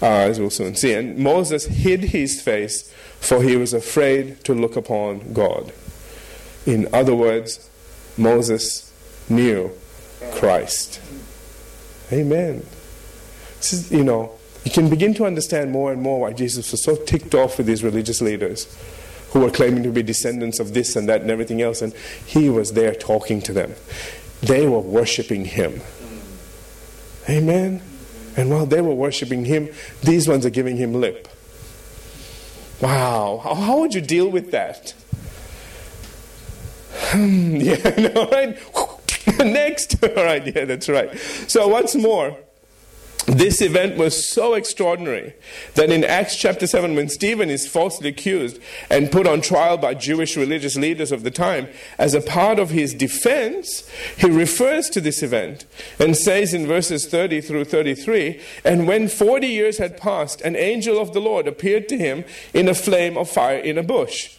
uh, 0.02 0.06
as 0.06 0.40
we'll 0.40 0.50
soon 0.50 0.76
see. 0.76 0.94
And 0.94 1.18
Moses 1.18 1.66
hid 1.66 2.06
his 2.06 2.42
face, 2.42 2.92
for 3.20 3.42
he 3.42 3.56
was 3.56 3.74
afraid 3.74 4.44
to 4.46 4.54
look 4.54 4.76
upon 4.76 5.34
God. 5.34 5.74
In 6.66 6.88
other 6.94 7.16
words, 7.16 7.70
Moses 8.18 8.92
knew 9.30 9.72
Christ. 10.34 11.02
Amen. 12.12 12.66
This 13.58 13.74
is, 13.74 13.92
you 13.92 14.04
know, 14.04 14.32
you 14.64 14.72
can 14.72 14.90
begin 14.90 15.14
to 15.16 15.26
understand 15.26 15.72
more 15.72 15.92
and 15.92 16.02
more 16.02 16.22
why 16.22 16.34
Jesus 16.34 16.72
was 16.72 16.84
so 16.84 16.96
ticked 16.96 17.36
off 17.36 17.58
with 17.58 17.68
these 17.68 17.84
religious 17.84 18.22
leaders 18.22 18.68
who 19.32 19.40
were 19.40 19.52
claiming 19.52 19.84
to 19.84 19.92
be 19.92 20.02
descendants 20.02 20.60
of 20.60 20.74
this 20.74 20.96
and 20.96 21.10
that 21.10 21.22
and 21.22 21.30
everything 21.30 21.62
else, 21.62 21.82
and 21.82 21.94
he 22.26 22.50
was 22.50 22.74
there 22.74 22.96
talking 22.96 23.42
to 23.42 23.54
them. 23.54 23.74
They 24.42 24.68
were 24.68 24.80
worshiping 24.80 25.46
him. 25.46 25.82
Amen. 27.30 27.82
And 28.38 28.50
while 28.50 28.66
they 28.66 28.82
were 28.82 28.94
worshiping 28.94 29.46
him, 29.46 29.70
these 30.04 30.28
ones 30.28 30.46
are 30.46 30.50
giving 30.50 30.78
him 30.78 30.94
lip. 30.94 31.28
Wow. 32.82 33.42
How 33.44 33.80
would 33.80 33.94
you 33.94 34.02
deal 34.02 34.30
with 34.30 34.52
that? 34.52 34.94
Hmm, 36.98 37.56
yeah, 37.58 38.10
no, 38.14 38.28
right? 38.30 38.58
Next. 39.40 40.04
All 40.04 40.24
right, 40.24 40.46
yeah, 40.56 40.66
that's 40.66 40.90
right. 40.90 41.18
So, 41.48 41.68
what's 41.68 41.96
more, 41.96 42.38
this 43.26 43.62
event 43.62 43.98
was 43.98 44.28
so 44.28 44.54
extraordinary 44.54 45.34
that 45.74 45.90
in 45.90 46.04
Acts 46.04 46.36
chapter 46.36 46.68
7, 46.68 46.96
when 46.96 47.10
Stephen 47.10 47.50
is 47.50 47.68
falsely 47.68 48.10
accused 48.10 48.60
and 48.90 49.12
put 49.12 49.26
on 49.26 49.42
trial 49.42 49.78
by 49.78 49.96
Jewish 49.96 50.38
religious 50.38 50.76
leaders 50.76 51.12
of 51.12 51.24
the 51.24 51.32
time, 51.32 51.68
as 51.98 52.14
a 52.14 52.22
part 52.22 52.60
of 52.60 52.70
his 52.70 52.94
defense, 52.94 53.90
he 54.18 54.30
refers 54.30 54.90
to 54.92 55.02
this 55.02 55.24
event 55.24 55.66
and 55.98 56.16
says 56.16 56.54
in 56.54 56.68
verses 56.68 57.08
30 57.08 57.42
through 57.42 57.66
33 57.66 58.40
And 58.64 58.88
when 58.88 59.08
40 59.08 59.48
years 59.48 59.80
had 59.80 59.98
passed, 59.98 60.42
an 60.42 60.56
angel 60.56 61.00
of 61.00 61.14
the 61.14 61.22
Lord 61.22 61.48
appeared 61.48 61.90
to 61.90 61.98
him 61.98 62.26
in 62.54 62.68
a 62.68 62.76
flame 62.76 63.18
of 63.18 63.30
fire 63.30 63.58
in 63.58 63.80
a 63.80 63.84
bush 63.84 64.38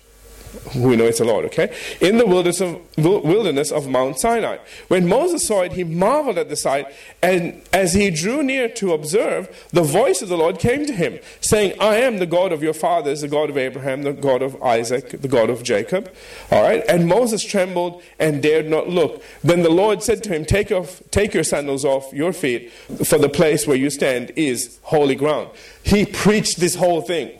we 0.74 0.96
know 0.96 1.04
it's 1.04 1.18
the 1.18 1.24
Lord, 1.24 1.44
okay? 1.46 1.74
In 2.00 2.18
the 2.18 2.26
wilderness 2.26 2.60
of, 2.60 2.80
wilderness 2.96 3.70
of 3.70 3.88
Mount 3.88 4.18
Sinai. 4.18 4.58
When 4.88 5.08
Moses 5.08 5.46
saw 5.46 5.62
it, 5.62 5.72
he 5.72 5.84
marveled 5.84 6.38
at 6.38 6.48
the 6.48 6.56
sight, 6.56 6.86
and 7.22 7.62
as 7.72 7.94
he 7.94 8.10
drew 8.10 8.42
near 8.42 8.68
to 8.70 8.92
observe, 8.92 9.68
the 9.72 9.82
voice 9.82 10.22
of 10.22 10.28
the 10.28 10.36
Lord 10.36 10.58
came 10.58 10.86
to 10.86 10.92
him, 10.92 11.18
saying, 11.40 11.78
I 11.80 11.96
am 11.96 12.18
the 12.18 12.26
God 12.26 12.52
of 12.52 12.62
your 12.62 12.74
fathers, 12.74 13.20
the 13.20 13.28
God 13.28 13.50
of 13.50 13.56
Abraham, 13.56 14.02
the 14.02 14.12
God 14.12 14.42
of 14.42 14.60
Isaac, 14.62 15.20
the 15.20 15.28
God 15.28 15.50
of 15.50 15.62
Jacob. 15.62 16.12
All 16.50 16.62
right? 16.62 16.84
And 16.88 17.06
Moses 17.06 17.44
trembled 17.44 18.02
and 18.18 18.42
dared 18.42 18.68
not 18.68 18.88
look. 18.88 19.22
Then 19.42 19.62
the 19.62 19.70
Lord 19.70 20.02
said 20.02 20.22
to 20.24 20.30
him, 20.30 20.44
Take, 20.44 20.70
off, 20.72 21.02
take 21.10 21.34
your 21.34 21.44
sandals 21.44 21.84
off 21.84 22.12
your 22.12 22.32
feet, 22.32 22.72
for 23.04 23.18
the 23.18 23.28
place 23.28 23.66
where 23.66 23.76
you 23.76 23.90
stand 23.90 24.32
is 24.36 24.78
holy 24.82 25.14
ground. 25.14 25.50
He 25.82 26.04
preached 26.04 26.58
this 26.58 26.74
whole 26.74 27.00
thing. 27.00 27.38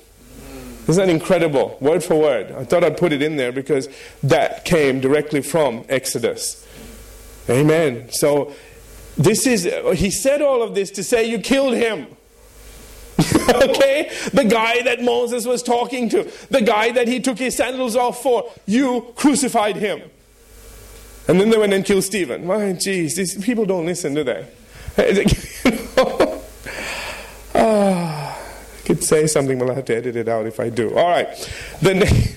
Isn't 0.88 1.07
that 1.07 1.12
incredible? 1.12 1.77
Word 1.81 2.05
for 2.05 2.14
word. 2.14 2.53
I 2.53 2.64
thought 2.64 2.85
I'd 2.85 2.96
put 2.96 3.12
it 3.12 3.20
in 3.20 3.37
there 3.37 3.51
because 3.51 3.88
that 4.22 4.64
came 4.64 5.01
directly 5.01 5.42
from 5.42 5.85
Exodus. 5.88 6.64
Amen. 7.49 8.11
So, 8.11 8.53
this 9.16 9.46
is, 9.46 9.64
he 9.99 10.11
said 10.11 10.42
all 10.42 10.62
of 10.62 10.75
this 10.75 10.90
to 10.92 11.03
say 11.03 11.25
you 11.25 11.38
killed 11.38 11.75
him. 11.75 12.07
okay? 13.49 14.11
The 14.33 14.44
guy 14.44 14.83
that 14.83 15.03
Moses 15.03 15.46
was 15.46 15.62
talking 15.62 16.09
to, 16.11 16.31
the 16.51 16.61
guy 16.61 16.92
that 16.92 17.09
he 17.09 17.18
took 17.20 17.38
his 17.38 17.57
sandals 17.57 17.96
off 17.96 18.22
for, 18.22 18.53
you 18.66 19.12
crucified 19.16 19.77
him. 19.77 20.03
And 21.27 21.40
then 21.40 21.51
they 21.51 21.59
went 21.59 21.72
and 21.72 21.85
killed 21.85 22.05
Stephen. 22.05 22.46
My 22.46 22.57
jeez, 22.75 23.16
these 23.16 23.42
people 23.42 23.64
don't 23.64 23.87
listen, 23.87 24.14
do 24.14 24.22
they? 24.22 24.46
I 24.99 25.25
ah. 27.55 27.96
Could 28.87 29.03
say 29.03 29.27
something, 29.27 29.59
but 29.59 29.68
I'll 29.68 29.75
have 29.75 29.85
to 29.87 29.96
edit 29.96 30.16
it 30.16 30.29
out 30.29 30.46
if 30.46 30.61
I 30.61 30.70
do. 30.70 30.96
All 30.96 31.09
right. 31.09 31.29
The 31.83 31.94
next. 31.94 32.37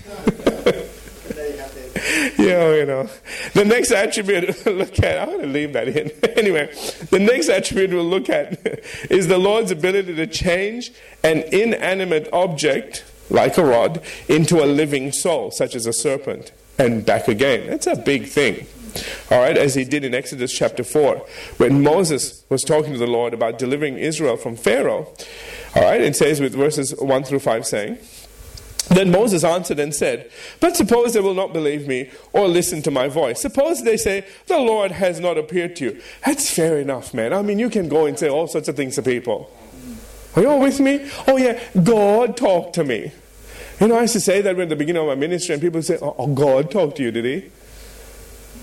yeah, 2.39 2.73
you 2.73 2.85
know. 2.85 3.09
The 3.53 3.65
next 3.65 3.91
attribute 3.91 4.55
we'll 4.65 4.75
look 4.75 4.99
at, 4.99 5.21
I'm 5.21 5.27
going 5.27 5.41
to 5.41 5.47
leave 5.47 5.73
that 5.73 5.87
in. 5.87 6.11
anyway, 6.37 6.73
the 7.11 7.19
next 7.19 7.49
attribute 7.49 7.91
we'll 7.91 8.03
look 8.03 8.29
at 8.29 8.65
is 9.11 9.27
the 9.27 9.37
Lord's 9.37 9.71
ability 9.71 10.15
to 10.15 10.27
change 10.27 10.91
an 11.23 11.43
inanimate 11.51 12.27
object, 12.33 13.05
like 13.29 13.57
a 13.57 13.63
rod, 13.63 14.01
into 14.27 14.63
a 14.63 14.65
living 14.65 15.11
soul, 15.11 15.51
such 15.51 15.75
as 15.75 15.85
a 15.85 15.93
serpent, 15.93 16.51
and 16.77 17.05
back 17.05 17.27
again. 17.27 17.67
That's 17.67 17.87
a 17.87 17.95
big 17.95 18.27
thing. 18.27 18.65
All 19.29 19.39
right, 19.39 19.55
as 19.55 19.75
he 19.75 19.83
did 19.83 20.03
in 20.03 20.15
Exodus 20.15 20.51
chapter 20.51 20.83
4, 20.83 21.17
when 21.57 21.83
Moses 21.83 22.43
was 22.49 22.63
talking 22.63 22.93
to 22.93 22.97
the 22.97 23.07
Lord 23.07 23.35
about 23.35 23.59
delivering 23.59 23.97
Israel 23.97 24.35
from 24.35 24.55
Pharaoh. 24.55 25.13
All 25.75 25.83
right, 25.83 26.01
it 26.01 26.15
says 26.15 26.41
with 26.41 26.53
verses 26.53 26.95
1 26.97 27.23
through 27.23 27.39
5 27.39 27.65
saying, 27.65 27.97
then 28.89 29.11
Moses 29.11 29.43
answered 29.43 29.79
and 29.79 29.93
said, 29.93 30.31
But 30.59 30.75
suppose 30.75 31.13
they 31.13 31.19
will 31.19 31.35
not 31.35 31.53
believe 31.53 31.87
me 31.87 32.09
or 32.33 32.47
listen 32.47 32.81
to 32.83 32.91
my 32.91 33.07
voice. 33.07 33.39
Suppose 33.39 33.83
they 33.83 33.97
say, 33.97 34.25
The 34.47 34.57
Lord 34.57 34.91
has 34.91 35.19
not 35.19 35.37
appeared 35.37 35.75
to 35.77 35.85
you. 35.85 36.01
That's 36.25 36.51
fair 36.51 36.79
enough, 36.79 37.13
man. 37.13 37.31
I 37.31 37.43
mean, 37.43 37.59
you 37.59 37.69
can 37.69 37.87
go 37.87 38.07
and 38.07 38.17
say 38.17 38.29
all 38.29 38.47
sorts 38.47 38.67
of 38.67 38.75
things 38.75 38.95
to 38.95 39.03
people. 39.03 39.51
Are 40.35 40.41
you 40.41 40.49
all 40.49 40.59
with 40.59 40.79
me? 40.79 41.09
Oh, 41.27 41.37
yeah, 41.37 41.59
God 41.83 42.35
talked 42.35 42.73
to 42.75 42.83
me. 42.83 43.11
You 43.79 43.87
know, 43.87 43.95
I 43.95 44.01
used 44.01 44.13
to 44.13 44.19
say 44.19 44.41
that 44.41 44.59
at 44.59 44.69
the 44.69 44.75
beginning 44.75 45.01
of 45.01 45.07
my 45.07 45.15
ministry, 45.15 45.53
and 45.53 45.61
people 45.61 45.81
say, 45.83 45.99
Oh, 46.01 46.27
God 46.27 46.71
talked 46.71 46.97
to 46.97 47.03
you, 47.03 47.11
did 47.11 47.25
he? 47.25 47.49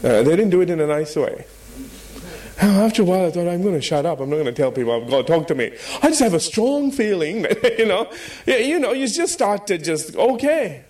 Uh, 0.07 0.23
they 0.23 0.37
didn't 0.37 0.51
do 0.51 0.61
it 0.61 0.71
in 0.71 0.81
a 0.81 0.87
nice 0.87 1.14
way. 1.14 1.47
After 2.59 3.03
a 3.03 3.05
while, 3.05 3.27
I 3.27 3.31
thought, 3.31 3.49
I'm 3.49 3.62
going 3.62 3.75
to 3.75 3.83
shut 3.83 4.07
up. 4.07 4.21
I'm 4.21 4.31
not 4.31 4.37
going 4.37 4.47
to 4.47 4.53
tell 4.53 4.73
people, 4.73 5.05
God, 5.07 5.27
talk 5.27 5.47
to 5.49 5.55
me. 5.55 5.73
I 6.03 6.09
just 6.09 6.21
have 6.21 6.33
a 6.33 6.40
strong 6.40 6.90
feeling 6.90 7.42
that, 7.42 7.79
you 7.79 7.87
know, 7.87 8.11
you 8.47 8.79
know, 8.79 8.92
you 8.92 9.07
just 9.07 9.35
start 9.35 9.66
to 9.66 9.79
just, 9.79 10.16
okay. 10.16 10.85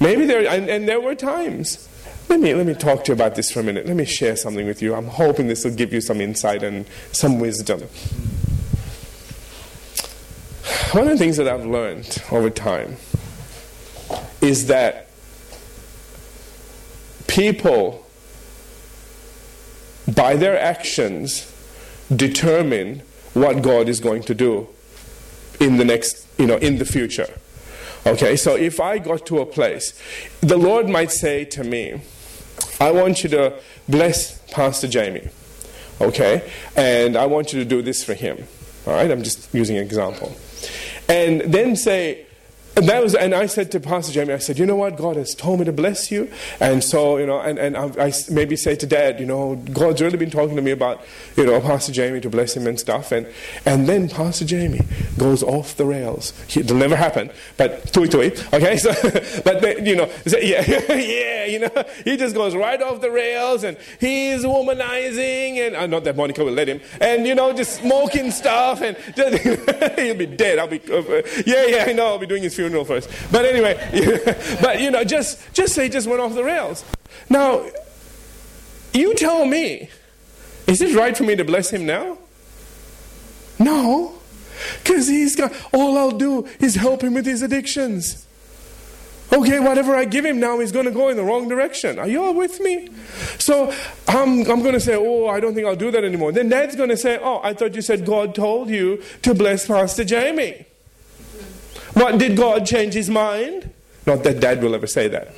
Maybe 0.00 0.26
there, 0.26 0.46
and, 0.46 0.68
and 0.68 0.86
there 0.88 1.00
were 1.00 1.14
times. 1.14 1.88
Let 2.28 2.40
me, 2.40 2.54
let 2.54 2.66
me 2.66 2.74
talk 2.74 3.04
to 3.04 3.12
you 3.12 3.14
about 3.14 3.36
this 3.36 3.50
for 3.50 3.60
a 3.60 3.62
minute. 3.62 3.86
Let 3.86 3.96
me 3.96 4.04
share 4.04 4.36
something 4.36 4.66
with 4.66 4.82
you. 4.82 4.94
I'm 4.94 5.06
hoping 5.06 5.48
this 5.48 5.64
will 5.64 5.74
give 5.74 5.92
you 5.92 6.00
some 6.00 6.20
insight 6.20 6.62
and 6.62 6.86
some 7.12 7.40
wisdom. 7.40 7.82
One 10.92 11.04
of 11.04 11.10
the 11.10 11.18
things 11.18 11.38
that 11.38 11.48
I've 11.48 11.64
learned 11.64 12.22
over 12.30 12.50
time 12.50 12.96
is 14.40 14.66
that 14.66 15.08
people 17.28 18.06
by 20.06 20.36
their 20.36 20.58
actions, 20.58 21.50
determine 22.14 23.02
what 23.34 23.62
God 23.62 23.88
is 23.88 24.00
going 24.00 24.22
to 24.24 24.34
do 24.34 24.68
in 25.60 25.76
the 25.76 25.84
next, 25.84 26.26
you 26.38 26.46
know, 26.46 26.56
in 26.56 26.78
the 26.78 26.84
future. 26.84 27.38
Okay, 28.04 28.36
so 28.36 28.56
if 28.56 28.80
I 28.80 28.98
got 28.98 29.26
to 29.26 29.38
a 29.38 29.46
place, 29.46 29.98
the 30.40 30.56
Lord 30.56 30.88
might 30.88 31.12
say 31.12 31.44
to 31.46 31.62
me, 31.62 32.00
I 32.80 32.90
want 32.90 33.22
you 33.22 33.30
to 33.30 33.54
bless 33.88 34.38
Pastor 34.50 34.88
Jamie. 34.88 35.28
Okay, 36.00 36.50
and 36.74 37.16
I 37.16 37.26
want 37.26 37.52
you 37.52 37.60
to 37.60 37.64
do 37.64 37.80
this 37.80 38.02
for 38.02 38.14
him. 38.14 38.44
All 38.86 38.94
right, 38.94 39.10
I'm 39.10 39.22
just 39.22 39.54
using 39.54 39.76
an 39.76 39.84
example. 39.84 40.34
And 41.08 41.42
then 41.42 41.76
say, 41.76 42.26
and 42.74 42.88
that 42.88 43.02
was, 43.02 43.14
and 43.14 43.34
I 43.34 43.46
said 43.46 43.70
to 43.72 43.80
Pastor 43.80 44.12
Jamie, 44.12 44.32
I 44.32 44.38
said, 44.38 44.58
you 44.58 44.64
know 44.64 44.76
what, 44.76 44.96
God 44.96 45.16
has 45.16 45.34
told 45.34 45.58
me 45.58 45.66
to 45.66 45.72
bless 45.72 46.10
you, 46.10 46.30
and 46.58 46.82
so 46.82 47.18
you 47.18 47.26
know, 47.26 47.38
and, 47.38 47.58
and 47.58 47.76
I, 47.76 48.06
I 48.06 48.12
maybe 48.30 48.56
say 48.56 48.76
to 48.76 48.86
Dad, 48.86 49.20
you 49.20 49.26
know, 49.26 49.56
God's 49.72 50.00
really 50.00 50.16
been 50.16 50.30
talking 50.30 50.56
to 50.56 50.62
me 50.62 50.70
about, 50.70 51.02
you 51.36 51.44
know, 51.44 51.60
Pastor 51.60 51.92
Jamie 51.92 52.20
to 52.22 52.30
bless 52.30 52.56
him 52.56 52.66
and 52.66 52.80
stuff, 52.80 53.12
and 53.12 53.26
and 53.66 53.86
then 53.88 54.08
Pastor 54.08 54.46
Jamie 54.46 54.80
goes 55.18 55.42
off 55.42 55.76
the 55.76 55.84
rails. 55.84 56.32
It'll 56.56 56.76
never 56.76 56.96
happen, 56.96 57.30
but 57.58 57.92
tui 57.92 58.08
tui, 58.08 58.32
okay, 58.52 58.76
so, 58.78 58.92
but 59.44 59.60
they, 59.60 59.84
you 59.84 59.96
know, 59.96 60.10
yeah, 60.26 60.64
yeah, 60.94 61.44
you 61.44 61.58
know, 61.58 61.84
he 62.04 62.16
just 62.16 62.34
goes 62.34 62.56
right 62.56 62.80
off 62.80 63.02
the 63.02 63.10
rails, 63.10 63.64
and 63.64 63.76
he's 64.00 64.44
womanizing, 64.44 65.58
and 65.58 65.76
uh, 65.76 65.86
not 65.86 66.04
that 66.04 66.16
Monica 66.16 66.42
will 66.42 66.52
let 66.52 66.68
him, 66.68 66.80
and 67.02 67.26
you 67.26 67.34
know, 67.34 67.52
just 67.52 67.80
smoking 67.80 68.30
stuff, 68.30 68.80
and 68.80 68.96
just, 69.14 69.42
he'll 69.98 70.16
be 70.16 70.26
dead. 70.26 70.58
I'll 70.58 70.68
be, 70.68 70.80
uh, 70.90 71.22
yeah, 71.44 71.66
yeah, 71.66 71.84
I 71.86 71.92
know, 71.92 72.06
I'll 72.06 72.18
be 72.18 72.26
doing 72.26 72.42
his 72.42 72.54
funeral 72.62 72.84
first. 72.84 73.10
But 73.32 73.44
anyway, 73.44 73.74
but 74.60 74.80
you 74.80 74.90
know, 74.90 75.02
just 75.04 75.52
just 75.52 75.74
say 75.74 75.88
just 75.88 76.06
went 76.06 76.20
off 76.20 76.34
the 76.34 76.44
rails. 76.44 76.84
Now, 77.28 77.66
you 78.92 79.14
tell 79.14 79.44
me, 79.46 79.88
is 80.66 80.80
it 80.80 80.94
right 80.94 81.16
for 81.16 81.24
me 81.24 81.34
to 81.36 81.44
bless 81.44 81.70
him 81.70 81.86
now? 81.86 82.18
No, 83.58 84.14
because 84.82 85.08
he's 85.08 85.34
got 85.34 85.52
all 85.72 85.98
I'll 85.98 86.18
do 86.18 86.46
is 86.60 86.76
help 86.76 87.02
him 87.02 87.14
with 87.14 87.26
his 87.26 87.42
addictions. 87.42 88.26
Okay, 89.32 89.58
whatever 89.60 89.94
I 89.96 90.04
give 90.04 90.26
him 90.26 90.40
now, 90.40 90.58
he's 90.58 90.72
going 90.72 90.84
to 90.84 90.90
go 90.90 91.08
in 91.08 91.16
the 91.16 91.22
wrong 91.24 91.48
direction. 91.48 91.98
Are 91.98 92.06
you 92.06 92.22
all 92.22 92.34
with 92.34 92.60
me? 92.60 92.90
So 93.38 93.72
I'm, 94.06 94.40
I'm 94.40 94.60
going 94.60 94.74
to 94.74 94.80
say, 94.80 94.94
Oh, 94.94 95.26
I 95.26 95.40
don't 95.40 95.54
think 95.54 95.66
I'll 95.66 95.74
do 95.74 95.90
that 95.90 96.04
anymore. 96.04 96.32
Then 96.32 96.50
Dad's 96.50 96.76
going 96.76 96.90
to 96.90 96.98
say, 96.98 97.18
Oh, 97.18 97.40
I 97.42 97.54
thought 97.54 97.74
you 97.74 97.80
said 97.80 98.04
God 98.04 98.34
told 98.34 98.68
you 98.68 99.02
to 99.22 99.32
bless 99.32 99.66
Pastor 99.66 100.04
Jamie. 100.04 100.66
What 101.94 102.18
did 102.18 102.36
God 102.36 102.64
change 102.66 102.94
his 102.94 103.10
mind? 103.10 103.70
Not 104.06 104.24
that 104.24 104.40
dad 104.40 104.62
will 104.62 104.74
ever 104.74 104.86
say 104.86 105.08
that. 105.08 105.28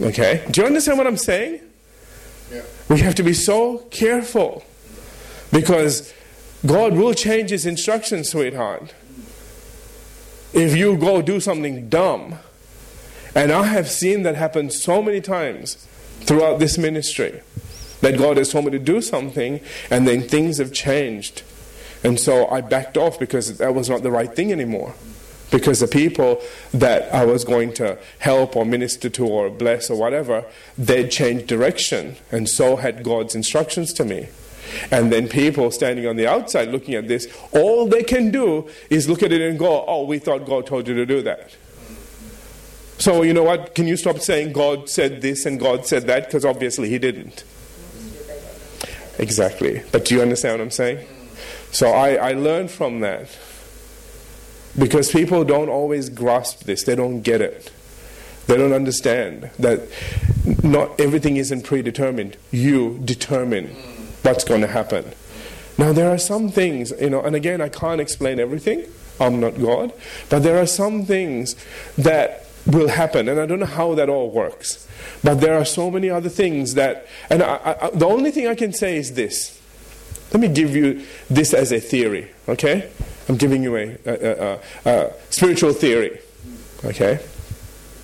Okay? 0.00 0.44
Do 0.50 0.60
you 0.60 0.66
understand 0.66 0.98
what 0.98 1.06
I'm 1.06 1.16
saying? 1.16 1.60
Yeah. 2.52 2.62
We 2.88 3.00
have 3.00 3.14
to 3.16 3.22
be 3.22 3.32
so 3.32 3.78
careful 3.90 4.64
because 5.52 6.12
God 6.64 6.94
will 6.94 7.14
change 7.14 7.50
his 7.50 7.66
instructions, 7.66 8.30
sweetheart. 8.30 8.94
If 10.52 10.76
you 10.76 10.96
go 10.96 11.22
do 11.22 11.40
something 11.40 11.88
dumb, 11.88 12.38
and 13.34 13.52
I 13.52 13.64
have 13.64 13.90
seen 13.90 14.22
that 14.22 14.36
happen 14.36 14.70
so 14.70 15.02
many 15.02 15.20
times 15.20 15.86
throughout 16.20 16.58
this 16.58 16.78
ministry 16.78 17.42
that 18.00 18.16
God 18.16 18.36
has 18.36 18.50
told 18.50 18.64
me 18.64 18.70
to 18.70 18.78
do 18.78 19.02
something 19.02 19.60
and 19.90 20.08
then 20.08 20.22
things 20.22 20.58
have 20.58 20.72
changed. 20.72 21.42
And 22.02 22.18
so 22.18 22.46
I 22.48 22.60
backed 22.60 22.96
off 22.96 23.18
because 23.18 23.58
that 23.58 23.74
was 23.74 23.90
not 23.90 24.02
the 24.02 24.10
right 24.10 24.34
thing 24.34 24.52
anymore 24.52 24.94
because 25.50 25.80
the 25.80 25.88
people 25.88 26.40
that 26.72 27.12
I 27.14 27.24
was 27.24 27.44
going 27.44 27.72
to 27.74 27.98
help 28.18 28.56
or 28.56 28.64
minister 28.64 29.08
to 29.10 29.26
or 29.26 29.50
bless 29.50 29.90
or 29.90 29.98
whatever, 29.98 30.44
they'd 30.76 31.10
changed 31.10 31.46
direction, 31.46 32.16
and 32.32 32.48
so 32.48 32.76
had 32.76 33.02
God's 33.02 33.34
instructions 33.34 33.92
to 33.94 34.04
me. 34.04 34.28
And 34.90 35.12
then 35.12 35.28
people 35.28 35.70
standing 35.70 36.06
on 36.06 36.16
the 36.16 36.26
outside 36.26 36.68
looking 36.68 36.94
at 36.94 37.06
this, 37.06 37.28
all 37.52 37.86
they 37.86 38.02
can 38.02 38.30
do 38.30 38.68
is 38.90 39.08
look 39.08 39.22
at 39.22 39.32
it 39.32 39.40
and 39.40 39.58
go, 39.58 39.84
Oh, 39.86 40.04
we 40.04 40.18
thought 40.18 40.44
God 40.44 40.66
told 40.66 40.88
you 40.88 40.94
to 40.94 41.06
do 41.06 41.22
that. 41.22 41.54
So, 42.98 43.22
you 43.22 43.34
know 43.34 43.42
what? 43.42 43.74
Can 43.74 43.86
you 43.86 43.96
stop 43.96 44.18
saying 44.20 44.52
God 44.52 44.88
said 44.88 45.20
this 45.20 45.44
and 45.44 45.60
God 45.60 45.86
said 45.86 46.06
that? 46.06 46.26
Because 46.26 46.44
obviously 46.44 46.88
He 46.88 46.98
didn't. 46.98 47.44
Exactly. 49.18 49.82
But 49.92 50.06
do 50.06 50.14
you 50.14 50.22
understand 50.22 50.58
what 50.58 50.64
I'm 50.64 50.70
saying? 50.70 51.06
So 51.70 51.90
I, 51.90 52.14
I 52.14 52.32
learned 52.32 52.70
from 52.70 53.00
that 53.00 53.28
because 54.78 55.10
people 55.10 55.44
don't 55.44 55.68
always 55.68 56.08
grasp 56.08 56.64
this, 56.64 56.84
they 56.84 56.94
don't 56.94 57.22
get 57.22 57.40
it. 57.40 57.72
They 58.46 58.56
don't 58.56 58.72
understand 58.72 59.50
that 59.58 59.88
not 60.62 61.00
everything 61.00 61.36
isn't 61.36 61.62
predetermined. 61.62 62.36
You 62.52 63.00
determine 63.04 63.68
what's 64.22 64.44
going 64.44 64.60
to 64.60 64.68
happen. 64.68 65.12
Now, 65.78 65.92
there 65.92 66.10
are 66.10 66.18
some 66.18 66.50
things, 66.50 66.92
you 67.00 67.10
know, 67.10 67.20
and 67.20 67.34
again, 67.34 67.60
I 67.60 67.68
can't 67.68 68.00
explain 68.00 68.38
everything. 68.38 68.86
I'm 69.20 69.40
not 69.40 69.58
God. 69.60 69.92
But 70.28 70.40
there 70.40 70.58
are 70.60 70.66
some 70.66 71.04
things 71.04 71.56
that 71.98 72.46
will 72.66 72.88
happen, 72.88 73.28
and 73.28 73.40
I 73.40 73.46
don't 73.46 73.60
know 73.60 73.66
how 73.66 73.94
that 73.94 74.08
all 74.08 74.30
works. 74.30 74.86
But 75.22 75.40
there 75.40 75.54
are 75.58 75.64
so 75.64 75.90
many 75.90 76.08
other 76.08 76.28
things 76.28 76.74
that, 76.74 77.06
and 77.30 77.42
I, 77.42 77.76
I, 77.80 77.90
the 77.90 78.06
only 78.06 78.30
thing 78.30 78.46
I 78.46 78.54
can 78.54 78.72
say 78.72 78.96
is 78.96 79.14
this. 79.14 79.60
Let 80.32 80.40
me 80.40 80.48
give 80.48 80.74
you 80.74 81.04
this 81.30 81.54
as 81.54 81.72
a 81.72 81.80
theory, 81.80 82.30
okay? 82.48 82.90
I'm 83.28 83.36
giving 83.36 83.62
you 83.62 83.76
a, 83.76 83.98
a, 84.06 84.14
a, 84.14 84.60
a 84.84 85.12
spiritual 85.30 85.72
theory. 85.72 86.20
Okay? 86.84 87.20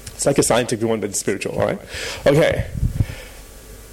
It's 0.06 0.26
like 0.26 0.38
a 0.38 0.42
scientific 0.42 0.86
one, 0.86 1.00
but 1.00 1.10
it's 1.10 1.20
spiritual, 1.20 1.58
all 1.58 1.66
right? 1.66 1.80
Okay. 2.26 2.68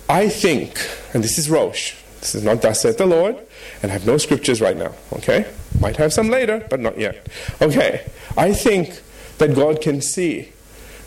I 0.08 0.30
think, 0.30 0.80
and 1.14 1.24
this 1.24 1.38
is 1.38 1.50
Roche, 1.50 1.96
this 2.20 2.36
is 2.36 2.44
not 2.44 2.62
thus 2.62 2.82
saith 2.82 2.98
the 2.98 3.06
Lord, 3.06 3.38
and 3.82 3.92
I 3.92 3.94
have 3.94 4.06
no 4.06 4.18
scriptures 4.18 4.60
right 4.60 4.76
now, 4.76 4.94
okay? 5.14 5.46
Might 5.80 5.98
have 5.98 6.12
some 6.12 6.30
later, 6.30 6.66
but 6.70 6.80
not 6.80 7.00
yet. 7.00 7.28
Okay. 7.62 8.10
I 8.36 8.54
think 8.54 9.02
that 9.38 9.56
God 9.56 9.82
can 9.82 10.02
see 10.02 10.52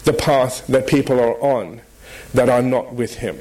the 0.05 0.13
path 0.13 0.67
that 0.69 0.87
people 0.87 1.21
are 1.21 1.41
on 1.41 1.81
that 2.35 2.49
are 2.49 2.63
not 2.63 2.95
with 2.95 3.17
Him, 3.17 3.39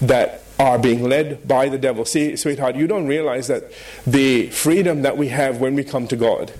that 0.00 0.42
are 0.60 0.78
being 0.78 1.02
led 1.02 1.48
by 1.48 1.70
the 1.70 1.78
devil. 1.78 2.04
See, 2.04 2.36
sweetheart, 2.36 2.76
you 2.76 2.86
don't 2.86 3.06
realize 3.06 3.48
that 3.48 3.72
the 4.06 4.50
freedom 4.50 5.00
that 5.02 5.16
we 5.16 5.28
have 5.28 5.58
when 5.58 5.74
we 5.74 5.82
come 5.82 6.06
to 6.08 6.16
God, 6.16 6.52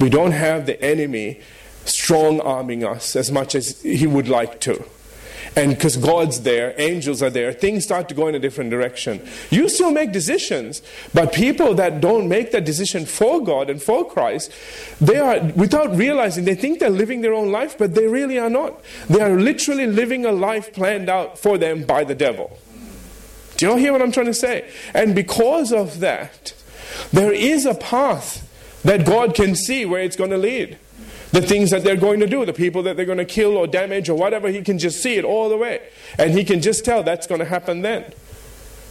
we 0.00 0.08
don't 0.08 0.30
have 0.30 0.66
the 0.66 0.80
enemy 0.80 1.40
strong 1.84 2.40
arming 2.40 2.84
us 2.84 3.16
as 3.16 3.32
much 3.32 3.56
as 3.56 3.82
he 3.82 4.06
would 4.06 4.28
like 4.28 4.60
to. 4.60 4.84
And 5.56 5.70
because 5.70 5.96
God's 5.96 6.42
there, 6.42 6.74
angels 6.78 7.22
are 7.22 7.30
there, 7.30 7.52
things 7.52 7.84
start 7.84 8.08
to 8.08 8.14
go 8.14 8.28
in 8.28 8.36
a 8.36 8.38
different 8.38 8.70
direction. 8.70 9.20
You 9.50 9.68
still 9.68 9.90
make 9.90 10.12
decisions, 10.12 10.80
but 11.12 11.32
people 11.32 11.74
that 11.74 12.00
don't 12.00 12.28
make 12.28 12.52
that 12.52 12.64
decision 12.64 13.04
for 13.04 13.42
God 13.42 13.68
and 13.68 13.82
for 13.82 14.08
Christ, 14.08 14.52
they 15.00 15.18
are, 15.18 15.40
without 15.54 15.96
realizing, 15.96 16.44
they 16.44 16.54
think 16.54 16.78
they're 16.78 16.90
living 16.90 17.20
their 17.20 17.34
own 17.34 17.50
life, 17.52 17.76
but 17.78 17.94
they 17.94 18.06
really 18.06 18.38
are 18.38 18.50
not. 18.50 18.80
They 19.08 19.20
are 19.20 19.38
literally 19.38 19.86
living 19.86 20.24
a 20.24 20.32
life 20.32 20.72
planned 20.72 21.08
out 21.08 21.38
for 21.38 21.58
them 21.58 21.84
by 21.84 22.04
the 22.04 22.14
devil. 22.14 22.58
Do 23.56 23.66
you 23.66 23.76
hear 23.76 23.92
what 23.92 24.02
I'm 24.02 24.12
trying 24.12 24.26
to 24.26 24.34
say? 24.34 24.70
And 24.92 25.14
because 25.14 25.72
of 25.72 26.00
that, 26.00 26.54
there 27.12 27.32
is 27.32 27.66
a 27.66 27.74
path 27.74 28.40
that 28.82 29.06
God 29.06 29.34
can 29.34 29.54
see 29.54 29.84
where 29.84 30.02
it's 30.02 30.16
going 30.16 30.30
to 30.30 30.38
lead 30.38 30.78
the 31.34 31.42
things 31.42 31.70
that 31.70 31.82
they're 31.82 31.96
going 31.96 32.20
to 32.20 32.28
do, 32.28 32.44
the 32.44 32.52
people 32.52 32.82
that 32.84 32.96
they're 32.96 33.04
going 33.04 33.18
to 33.18 33.24
kill 33.24 33.56
or 33.56 33.66
damage 33.66 34.08
or 34.08 34.14
whatever. 34.14 34.48
He 34.48 34.62
can 34.62 34.78
just 34.78 35.02
see 35.02 35.16
it 35.16 35.24
all 35.24 35.48
the 35.48 35.56
way. 35.56 35.82
And 36.16 36.30
he 36.30 36.44
can 36.44 36.60
just 36.60 36.84
tell 36.84 37.02
that's 37.02 37.26
going 37.26 37.40
to 37.40 37.44
happen 37.44 37.82
then. 37.82 38.12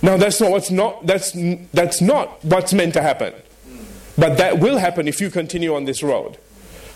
Now 0.02 0.18
that's 0.18 0.42
not 0.42 0.52
what's 0.52 0.70
not 0.70 1.08
that's 1.08 1.32
that's 1.72 2.02
not 2.02 2.44
what's 2.44 2.74
meant 2.74 2.94
to 2.96 3.02
happen. 3.02 3.34
But 4.18 4.38
that 4.38 4.60
will 4.60 4.78
happen 4.78 5.08
if 5.08 5.22
you 5.22 5.30
continue 5.30 5.74
on 5.74 5.86
this 5.86 6.04
road. 6.04 6.38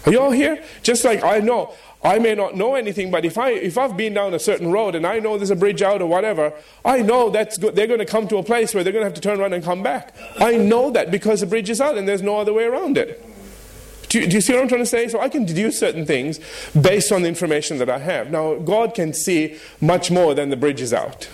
Are 0.06 0.12
you 0.12 0.20
all 0.20 0.32
here? 0.32 0.62
Just 0.84 1.06
like 1.06 1.24
I 1.24 1.40
know 1.40 1.74
I 2.08 2.20
may 2.20 2.36
not 2.36 2.56
know 2.56 2.76
anything, 2.76 3.12
but 3.12 3.26
if 3.26 3.38
I 3.38 3.50
if 3.50 3.78
I've 3.78 3.98
been 3.98 4.14
down 4.14 4.34
a 4.34 4.40
certain 4.40 4.72
road 4.72 4.96
and 4.96 5.06
I 5.06 5.20
know 5.20 5.38
there's 5.38 5.50
a 5.52 5.58
bridge 5.58 5.82
out 5.82 6.02
or 6.02 6.08
whatever, 6.08 6.54
I 6.86 7.02
know 7.02 7.30
that's 7.30 7.58
good. 7.58 7.76
They're 7.76 7.86
going 7.86 8.00
to 8.00 8.06
come 8.06 8.30
to 8.30 8.38
a 8.38 8.44
place 8.44 8.74
where 8.74 8.82
they're 8.82 8.94
going 8.94 9.04
to 9.04 9.08
have 9.08 9.16
to 9.16 9.22
turn 9.22 9.42
around 9.42 9.52
and 9.52 9.62
come 9.62 9.84
back. 9.84 10.16
I 10.40 10.56
know 10.56 10.90
that 10.92 11.12
because 11.12 11.42
the 11.42 11.48
bridge 11.48 11.70
is 11.70 11.82
out 11.82 11.98
and 11.98 12.08
there's 12.08 12.22
no 12.22 12.38
other 12.38 12.54
way 12.54 12.64
around 12.64 12.98
it. 12.98 13.22
Do 14.08 14.22
you, 14.22 14.28
do 14.28 14.36
you, 14.36 14.42
see 14.42 14.54
what 14.54 14.62
I'm 14.62 14.70
trying 14.70 14.84
to 14.84 14.86
say? 14.86 15.10
So 15.10 15.20
I 15.20 15.28
can 15.28 15.44
deduce 15.44 15.78
certain 15.78 16.06
things 16.06 16.40
based 16.80 17.12
on 17.12 17.24
the 17.24 17.28
information 17.28 17.78
that 17.80 17.90
I 17.90 18.00
have. 18.00 18.32
Now, 18.32 18.56
God 18.56 18.96
can 18.96 19.14
see 19.14 19.58
much 19.82 20.10
more 20.10 20.34
than 20.34 20.50
the 20.50 20.56
bridge 20.56 20.80
is 20.80 20.94
out. 20.94 21.28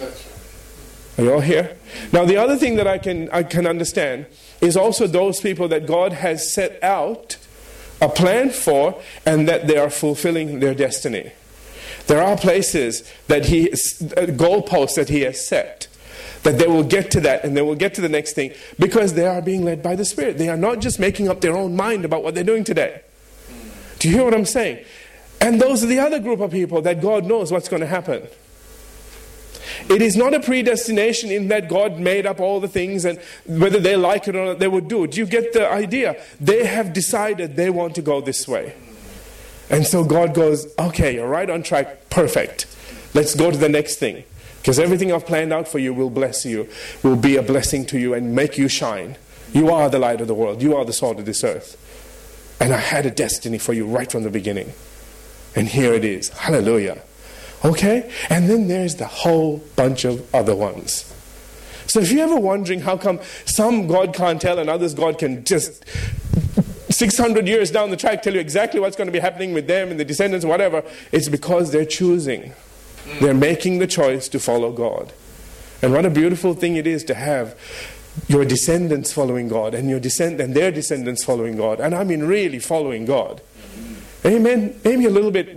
Are 1.19 1.23
you 1.23 1.33
all 1.33 1.41
here? 1.41 1.77
Now, 2.11 2.25
the 2.25 2.37
other 2.37 2.57
thing 2.57 2.77
that 2.77 2.87
I 2.87 2.97
can, 2.97 3.29
I 3.29 3.43
can 3.43 3.67
understand 3.67 4.25
is 4.59 4.75
also 4.75 5.05
those 5.05 5.39
people 5.39 5.67
that 5.67 5.85
God 5.85 6.13
has 6.13 6.51
set 6.51 6.83
out 6.83 7.37
a 8.03 8.09
plan 8.09 8.49
for 8.49 9.01
and 9.25 9.47
that 9.47 9.67
they 9.67 9.77
are 9.77 9.89
fulfilling 9.89 10.59
their 10.59 10.75
destiny. 10.75 11.31
There 12.07 12.21
are 12.21 12.35
places 12.35 13.09
that 13.27 13.45
He, 13.45 13.71
uh, 13.71 13.75
goalposts 14.35 14.95
that 14.95 15.09
He 15.09 15.21
has 15.21 15.45
set 15.45 15.87
that 16.43 16.57
they 16.57 16.67
will 16.67 16.83
get 16.83 17.09
to 17.11 17.21
that 17.21 17.43
and 17.43 17.55
they 17.55 17.61
will 17.61 17.75
get 17.75 17.93
to 17.93 18.01
the 18.01 18.09
next 18.09 18.33
thing 18.33 18.51
because 18.77 19.13
they 19.13 19.25
are 19.25 19.41
being 19.41 19.63
led 19.63 19.81
by 19.81 19.95
the 19.95 20.03
Spirit. 20.03 20.37
They 20.37 20.49
are 20.49 20.57
not 20.57 20.79
just 20.79 20.99
making 20.99 21.29
up 21.29 21.39
their 21.39 21.55
own 21.55 21.75
mind 21.75 22.03
about 22.03 22.21
what 22.21 22.35
they're 22.35 22.43
doing 22.43 22.65
today. 22.65 23.01
Do 23.99 24.09
you 24.09 24.15
hear 24.15 24.25
what 24.25 24.33
I'm 24.33 24.45
saying? 24.45 24.83
And 25.39 25.61
those 25.61 25.83
are 25.83 25.87
the 25.87 25.99
other 25.99 26.19
group 26.19 26.41
of 26.41 26.51
people 26.51 26.81
that 26.81 27.01
God 27.01 27.25
knows 27.25 27.51
what's 27.51 27.69
going 27.69 27.81
to 27.81 27.87
happen. 27.87 28.27
It 29.89 30.01
is 30.01 30.15
not 30.15 30.33
a 30.33 30.39
predestination 30.39 31.31
in 31.31 31.47
that 31.49 31.69
God 31.69 31.99
made 31.99 32.25
up 32.25 32.39
all 32.39 32.59
the 32.59 32.67
things 32.67 33.05
and 33.05 33.19
whether 33.45 33.79
they 33.79 33.95
like 33.95 34.27
it 34.27 34.35
or 34.35 34.45
not, 34.45 34.59
they 34.59 34.67
would 34.67 34.87
do 34.87 35.03
it. 35.03 35.17
You 35.17 35.25
get 35.25 35.53
the 35.53 35.69
idea? 35.69 36.21
They 36.39 36.65
have 36.65 36.93
decided 36.93 37.55
they 37.55 37.69
want 37.69 37.95
to 37.95 38.01
go 38.01 38.21
this 38.21 38.47
way. 38.47 38.75
And 39.69 39.87
so 39.87 40.03
God 40.03 40.33
goes, 40.33 40.67
okay, 40.77 41.15
you're 41.15 41.27
right 41.27 41.49
on 41.49 41.63
track, 41.63 42.09
perfect. 42.09 42.67
Let's 43.13 43.35
go 43.35 43.51
to 43.51 43.57
the 43.57 43.69
next 43.69 43.97
thing. 43.97 44.23
Because 44.57 44.79
everything 44.79 45.11
I've 45.11 45.25
planned 45.25 45.51
out 45.51 45.67
for 45.67 45.79
you 45.79 45.93
will 45.93 46.09
bless 46.09 46.45
you, 46.45 46.69
will 47.03 47.17
be 47.17 47.35
a 47.35 47.43
blessing 47.43 47.85
to 47.87 47.99
you 47.99 48.13
and 48.13 48.33
make 48.33 48.57
you 48.57 48.67
shine. 48.69 49.17
You 49.53 49.69
are 49.69 49.89
the 49.89 49.99
light 49.99 50.21
of 50.21 50.27
the 50.27 50.33
world. 50.33 50.61
You 50.61 50.75
are 50.75 50.85
the 50.85 50.93
salt 50.93 51.19
of 51.19 51.25
this 51.25 51.43
earth. 51.43 51.77
And 52.59 52.73
I 52.73 52.77
had 52.77 53.05
a 53.05 53.11
destiny 53.11 53.57
for 53.57 53.73
you 53.73 53.85
right 53.85 54.09
from 54.11 54.23
the 54.23 54.29
beginning. 54.29 54.71
And 55.55 55.67
here 55.67 55.93
it 55.93 56.05
is. 56.05 56.29
Hallelujah. 56.29 57.01
Okay? 57.63 58.11
And 58.29 58.49
then 58.49 58.67
there's 58.67 58.95
the 58.95 59.07
whole 59.07 59.57
bunch 59.75 60.05
of 60.05 60.33
other 60.33 60.55
ones. 60.55 61.09
So 61.87 61.99
if 61.99 62.11
you're 62.11 62.23
ever 62.23 62.39
wondering 62.39 62.81
how 62.81 62.97
come 62.97 63.19
some 63.45 63.87
God 63.87 64.13
can't 64.13 64.41
tell 64.41 64.59
and 64.59 64.69
others 64.69 64.93
God 64.93 65.19
can 65.19 65.43
just 65.43 65.85
600 66.93 67.47
years 67.47 67.71
down 67.71 67.89
the 67.89 67.97
track 67.97 68.21
tell 68.21 68.33
you 68.33 68.39
exactly 68.39 68.79
what's 68.79 68.95
going 68.95 69.07
to 69.07 69.11
be 69.11 69.19
happening 69.19 69.53
with 69.53 69.67
them 69.67 69.91
and 69.91 69.99
the 69.99 70.05
descendants, 70.05 70.45
whatever, 70.45 70.83
it's 71.11 71.29
because 71.29 71.71
they're 71.71 71.85
choosing. 71.85 72.53
They're 73.19 73.33
making 73.33 73.79
the 73.79 73.87
choice 73.87 74.29
to 74.29 74.39
follow 74.39 74.71
God. 74.71 75.11
And 75.81 75.91
what 75.91 76.05
a 76.05 76.09
beautiful 76.09 76.53
thing 76.53 76.77
it 76.77 76.87
is 76.87 77.03
to 77.05 77.13
have 77.13 77.59
your 78.27 78.45
descendants 78.45 79.11
following 79.11 79.47
God 79.47 79.73
and 79.73 79.89
your 79.89 79.99
descend 79.99 80.39
and 80.39 80.53
their 80.53 80.71
descendants 80.71 81.23
following 81.23 81.57
God. 81.57 81.79
And 81.79 81.93
I 81.93 82.03
mean 82.03 82.23
really 82.23 82.59
following 82.59 83.05
God. 83.05 83.41
Amen. 84.25 84.79
Maybe 84.83 85.05
a 85.05 85.09
little 85.09 85.31
bit 85.31 85.53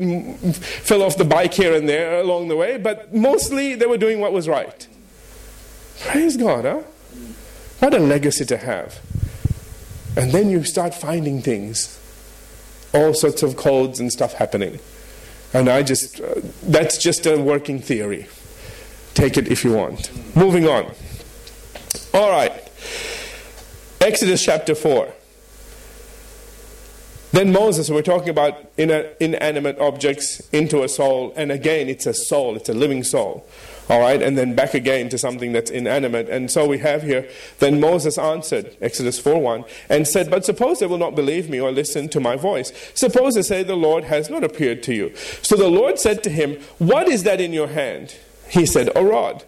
fell 0.55 1.03
off 1.03 1.17
the 1.17 1.25
bike 1.25 1.55
here 1.55 1.75
and 1.75 1.89
there 1.89 2.21
along 2.21 2.49
the 2.49 2.57
way, 2.57 2.79
but 2.79 3.15
mostly 3.15 3.75
they 3.75 3.87
were 3.87 3.99
doing 3.99 4.21
what 4.21 4.33
was 4.33 4.49
right. 4.49 4.87
Praise 6.01 6.37
God, 6.37 6.65
huh? 6.65 6.83
What 7.79 7.95
a 7.95 7.99
legacy 7.99 8.45
to 8.47 8.57
have. 8.57 9.01
And 10.17 10.33
then 10.33 10.49
you 10.49 10.65
start 10.65 10.95
finding 10.95 11.43
things, 11.43 12.01
all 12.93 13.15
sorts 13.15 13.43
of 13.43 13.57
codes 13.57 14.01
and 14.01 14.11
stuff 14.11 14.33
happening. 14.35 14.79
And 15.53 15.69
I 15.69 15.83
just, 15.83 16.21
uh, 16.21 16.35
that's 16.63 16.99
just 16.99 17.27
a 17.27 17.37
working 17.37 17.81
theory. 17.81 18.27
Take 19.15 19.37
it 19.37 19.49
if 19.49 19.65
you 19.65 19.75
want. 19.75 20.11
Moving 20.37 20.67
on. 20.67 20.93
All 22.13 22.31
right. 22.31 22.53
Exodus 24.01 24.43
chapter 24.43 24.75
4. 24.75 25.13
Then 27.33 27.53
Moses, 27.53 27.91
we're 27.91 28.03
talking 28.03 28.29
about 28.29 28.55
inanimate 28.79 29.79
objects 29.79 30.41
into 30.51 30.83
a 30.85 30.89
soul, 30.89 31.33
and 31.37 31.51
again, 31.51 31.89
it's 31.89 32.07
a 32.07 32.15
soul, 32.15 32.57
it's 32.57 32.69
a 32.69 32.75
living 32.75 33.03
soul. 33.03 33.47
All 33.89 34.01
right, 34.01 34.21
and 34.21 34.37
then 34.37 34.55
back 34.55 34.75
again 34.75 35.09
to 35.11 35.19
something 35.19 35.53
that's 35.53 35.71
inanimate. 35.71 36.29
And 36.29 36.51
so 36.51 36.67
we 36.67 36.79
have 36.79 37.03
here, 37.03 37.29
then 37.61 37.79
Moses 37.79 38.19
answered, 38.19 38.77
Exodus 38.81 39.21
4 39.21 39.41
1, 39.41 39.65
and 39.89 40.09
said, 40.09 40.31
But 40.31 40.45
suppose 40.45 40.81
they 40.81 40.87
will 40.87 40.99
not 40.99 41.15
believe 41.15 41.49
me 41.49 41.61
or 41.61 41.71
listen 41.71 42.09
to 42.11 42.21
my 42.21 42.37
voice. 42.37 42.73
Suppose 42.95 43.35
they 43.35 43.43
say, 43.43 43.63
The 43.63 43.77
Lord 43.77 44.05
has 44.05 44.29
not 44.29 44.43
appeared 44.43 44.83
to 44.85 44.95
you. 44.95 45.15
So 45.43 45.57
the 45.57 45.69
Lord 45.69 45.99
said 46.01 46.25
to 46.25 46.31
him, 46.31 46.61
What 46.79 47.09
is 47.09 47.23
that 47.25 47.41
in 47.41 47.53
your 47.53 47.69
hand? 47.69 48.17
He 48.49 48.67
said, 48.67 48.91
A 48.97 49.05
rod. 49.05 49.45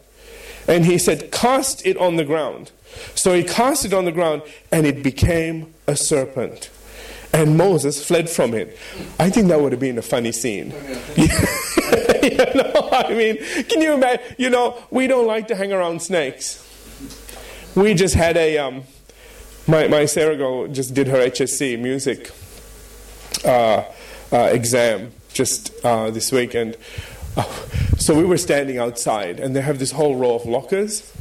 And 0.69 0.85
he 0.85 0.99
said, 0.99 1.33
Cast 1.33 1.85
it 1.85 1.97
on 1.97 2.17
the 2.17 2.25
ground. 2.25 2.71
So 3.14 3.35
he 3.35 3.43
cast 3.43 3.85
it 3.85 3.93
on 3.93 4.05
the 4.05 4.12
ground, 4.12 4.43
and 4.71 4.87
it 4.87 5.03
became 5.03 5.75
a 5.87 5.97
serpent 5.97 6.71
and 7.33 7.57
Moses 7.57 8.05
fled 8.05 8.29
from 8.29 8.55
it. 8.55 8.77
I 9.19 9.31
think 9.31 9.49
that 9.49 9.61
would 9.61 9.73
have 9.73 9.81
been 9.81 9.99
a 9.99 10.03
funny 10.03 10.33
scene. 10.33 10.73
you 11.17 11.27
know, 12.55 12.88
I 12.93 13.14
mean, 13.14 13.37
can 13.64 13.81
you 13.81 13.95
imagine? 13.95 14.25
You 14.38 14.51
know, 14.51 14.83
we 14.91 15.07
don't 15.07 15.27
like 15.27 15.49
to 15.49 15.55
hang 15.55 15.73
around 15.73 16.03
snakes. 16.03 16.64
We 17.75 17.95
just 17.95 18.14
had 18.14 18.37
a, 18.37 18.59
um, 18.59 18.85
my, 19.67 19.88
my 19.88 20.07
Sarah 20.07 20.37
girl 20.37 20.67
just 20.69 20.95
did 20.95 21.07
her 21.09 21.19
HSC 21.19 21.79
music 21.79 22.31
uh, 23.45 23.85
uh, 24.33 24.38
exam 24.51 25.12
just 25.33 25.73
uh, 25.85 26.11
this 26.11 26.33
week, 26.33 26.55
and 26.55 26.77
uh, 27.37 27.45
so 27.99 28.14
we 28.17 28.25
were 28.25 28.38
standing 28.38 28.79
outside, 28.79 29.38
and 29.38 29.55
they 29.55 29.61
have 29.61 29.79
this 29.79 29.93
whole 29.93 30.17
row 30.17 30.35
of 30.35 30.47
lockers, 30.47 31.12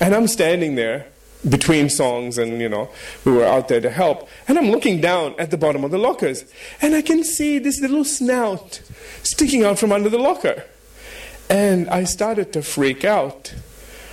and 0.00 0.14
I'm 0.14 0.28
standing 0.28 0.76
there 0.76 1.06
between 1.48 1.88
songs 1.88 2.38
and 2.38 2.60
you 2.60 2.68
know 2.68 2.88
we 3.24 3.32
were 3.32 3.44
out 3.44 3.68
there 3.68 3.80
to 3.80 3.90
help. 3.90 4.28
And 4.46 4.58
i'm 4.58 4.70
looking 4.70 5.00
down 5.00 5.34
at 5.38 5.50
the 5.50 5.58
bottom 5.58 5.84
of 5.84 5.90
the 5.90 5.98
lockers 5.98 6.44
and 6.80 6.94
i 6.94 7.02
can 7.02 7.22
see 7.24 7.58
this 7.58 7.80
little 7.80 8.04
snout 8.04 8.80
sticking 9.22 9.64
out 9.64 9.78
from 9.78 9.92
under 9.92 10.08
the 10.08 10.18
locker. 10.18 10.64
And 11.50 11.88
i 11.88 12.04
started 12.04 12.52
to 12.54 12.62
freak 12.62 13.04
out. 13.04 13.54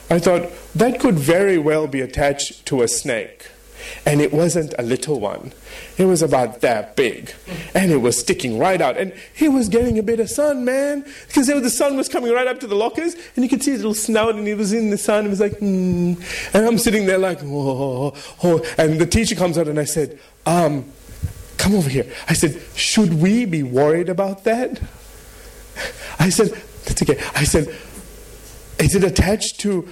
I 0.10 0.20
thought 0.20 0.52
that 0.76 1.00
could 1.00 1.16
very 1.16 1.58
well 1.58 1.88
be 1.88 2.02
attached 2.02 2.66
to 2.68 2.84
a 2.84 2.88
snake 2.88 3.48
and 4.06 4.22
it 4.22 4.34
wasn't 4.34 4.74
a 4.78 4.84
little 4.84 5.20
one. 5.20 5.52
It 5.98 6.06
was 6.06 6.22
about 6.22 6.62
that 6.62 6.96
big. 6.96 7.34
And 7.74 7.92
it 7.92 7.98
was 7.98 8.20
sticking 8.20 8.58
right 8.60 8.82
out. 8.82 8.98
And 8.98 9.14
he 9.34 9.48
was 9.48 9.70
getting 9.70 9.98
a 9.98 10.04
bit 10.04 10.20
of 10.20 10.30
sun, 10.30 10.66
man. 10.66 11.06
Because 11.28 11.48
the 11.48 11.70
sun 11.70 11.98
was 11.98 12.08
coming 12.10 12.32
right 12.32 12.48
up 12.48 12.60
to 12.62 12.68
the 12.68 12.76
lockers. 12.76 13.16
And 13.36 13.44
you 13.44 13.50
could 13.50 13.64
see 13.64 13.72
his 13.72 13.82
little 13.82 13.94
snout. 13.94 14.36
And 14.36 14.48
he 14.48 14.54
was 14.54 14.74
in 14.74 14.90
the 14.90 14.98
sun. 14.98 15.20
and 15.20 15.28
He 15.28 15.30
was 15.32 15.40
like, 15.40 15.58
hmm. 15.58 16.14
And 16.54 16.66
I'm 16.66 16.78
sitting 16.78 17.06
there 17.06 17.18
like, 17.18 17.40
whoa. 17.42 18.14
Oh. 18.44 18.66
And 18.78 19.00
the 19.00 19.06
teacher 19.06 19.36
comes 19.36 19.58
out 19.58 19.68
and 19.68 19.80
I 19.80 19.86
said, 19.86 20.20
um, 20.46 20.92
come 21.58 21.76
over 21.76 21.90
here. 21.90 22.06
I 22.30 22.34
said, 22.34 22.62
should 22.76 23.14
we 23.14 23.46
be 23.46 23.64
worried 23.64 24.10
about 24.10 24.44
that? 24.44 24.82
I 26.20 26.30
said, 26.30 26.50
that's 26.86 27.02
okay. 27.02 27.22
I 27.34 27.44
said, 27.44 27.68
is 28.80 28.96
it 28.96 29.04
attached 29.04 29.60
to 29.62 29.88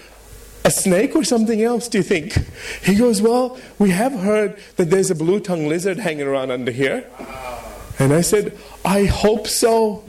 a 0.65 0.71
snake 0.71 1.15
or 1.15 1.23
something 1.23 1.61
else, 1.61 1.87
do 1.87 1.97
you 1.99 2.03
think? 2.03 2.37
He 2.83 2.95
goes, 2.95 3.21
Well, 3.21 3.57
we 3.79 3.89
have 3.91 4.13
heard 4.13 4.57
that 4.77 4.89
there's 4.89 5.11
a 5.11 5.15
blue 5.15 5.39
tongued 5.39 5.67
lizard 5.67 5.99
hanging 5.99 6.27
around 6.27 6.51
under 6.51 6.71
here. 6.71 7.09
And 7.99 8.11
I 8.11 8.21
said, 8.21 8.57
I 8.83 9.05
hope 9.05 9.47
so. 9.47 10.03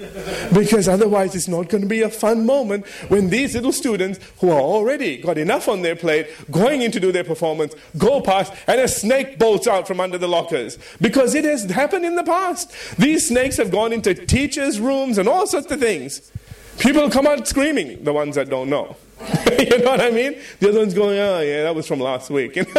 Because 0.52 0.88
otherwise, 0.88 1.34
it's 1.34 1.48
not 1.48 1.68
going 1.68 1.82
to 1.82 1.88
be 1.88 2.00
a 2.00 2.08
fun 2.08 2.46
moment 2.46 2.86
when 3.08 3.28
these 3.28 3.54
little 3.54 3.72
students 3.72 4.18
who 4.40 4.50
are 4.50 4.60
already 4.60 5.18
got 5.18 5.36
enough 5.36 5.68
on 5.68 5.82
their 5.82 5.94
plate, 5.94 6.28
going 6.50 6.80
in 6.80 6.90
to 6.92 7.00
do 7.00 7.12
their 7.12 7.24
performance, 7.24 7.74
go 7.98 8.22
past 8.22 8.52
and 8.66 8.80
a 8.80 8.88
snake 8.88 9.38
bolts 9.38 9.66
out 9.66 9.86
from 9.86 10.00
under 10.00 10.16
the 10.16 10.28
lockers. 10.28 10.78
Because 11.00 11.34
it 11.34 11.44
has 11.44 11.64
happened 11.64 12.06
in 12.06 12.16
the 12.16 12.24
past. 12.24 12.72
These 12.96 13.28
snakes 13.28 13.58
have 13.58 13.70
gone 13.70 13.92
into 13.92 14.14
teachers' 14.14 14.80
rooms 14.80 15.18
and 15.18 15.28
all 15.28 15.46
sorts 15.46 15.70
of 15.70 15.78
things. 15.78 16.32
People 16.78 17.10
come 17.10 17.26
out 17.26 17.46
screaming, 17.46 18.02
the 18.02 18.12
ones 18.12 18.34
that 18.36 18.48
don't 18.48 18.70
know. 18.70 18.96
you 19.58 19.78
know 19.78 19.90
what 19.90 20.00
I 20.00 20.10
mean? 20.10 20.36
The 20.60 20.68
other 20.68 20.78
one's 20.78 20.94
going, 20.94 21.18
oh, 21.18 21.40
yeah, 21.40 21.62
that 21.64 21.74
was 21.74 21.86
from 21.86 22.00
last 22.00 22.30
week. 22.30 22.54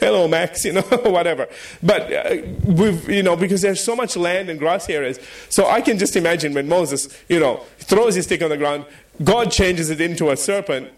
Hello, 0.00 0.28
Max, 0.28 0.64
you 0.64 0.72
know, 0.72 0.82
whatever. 0.82 1.48
But 1.82 2.12
uh, 2.12 2.36
we've, 2.64 3.08
you 3.08 3.22
know, 3.22 3.36
because 3.36 3.62
there's 3.62 3.82
so 3.82 3.94
much 3.94 4.16
land 4.16 4.48
and 4.48 4.58
grass 4.58 4.88
areas. 4.88 5.18
So 5.48 5.68
I 5.68 5.80
can 5.80 5.98
just 5.98 6.16
imagine 6.16 6.54
when 6.54 6.68
Moses, 6.68 7.08
you 7.28 7.40
know, 7.40 7.64
throws 7.78 8.14
his 8.14 8.24
stick 8.24 8.42
on 8.42 8.50
the 8.50 8.56
ground, 8.56 8.86
God 9.22 9.50
changes 9.50 9.90
it 9.90 10.00
into 10.00 10.30
a 10.30 10.36
serpent. 10.36 10.90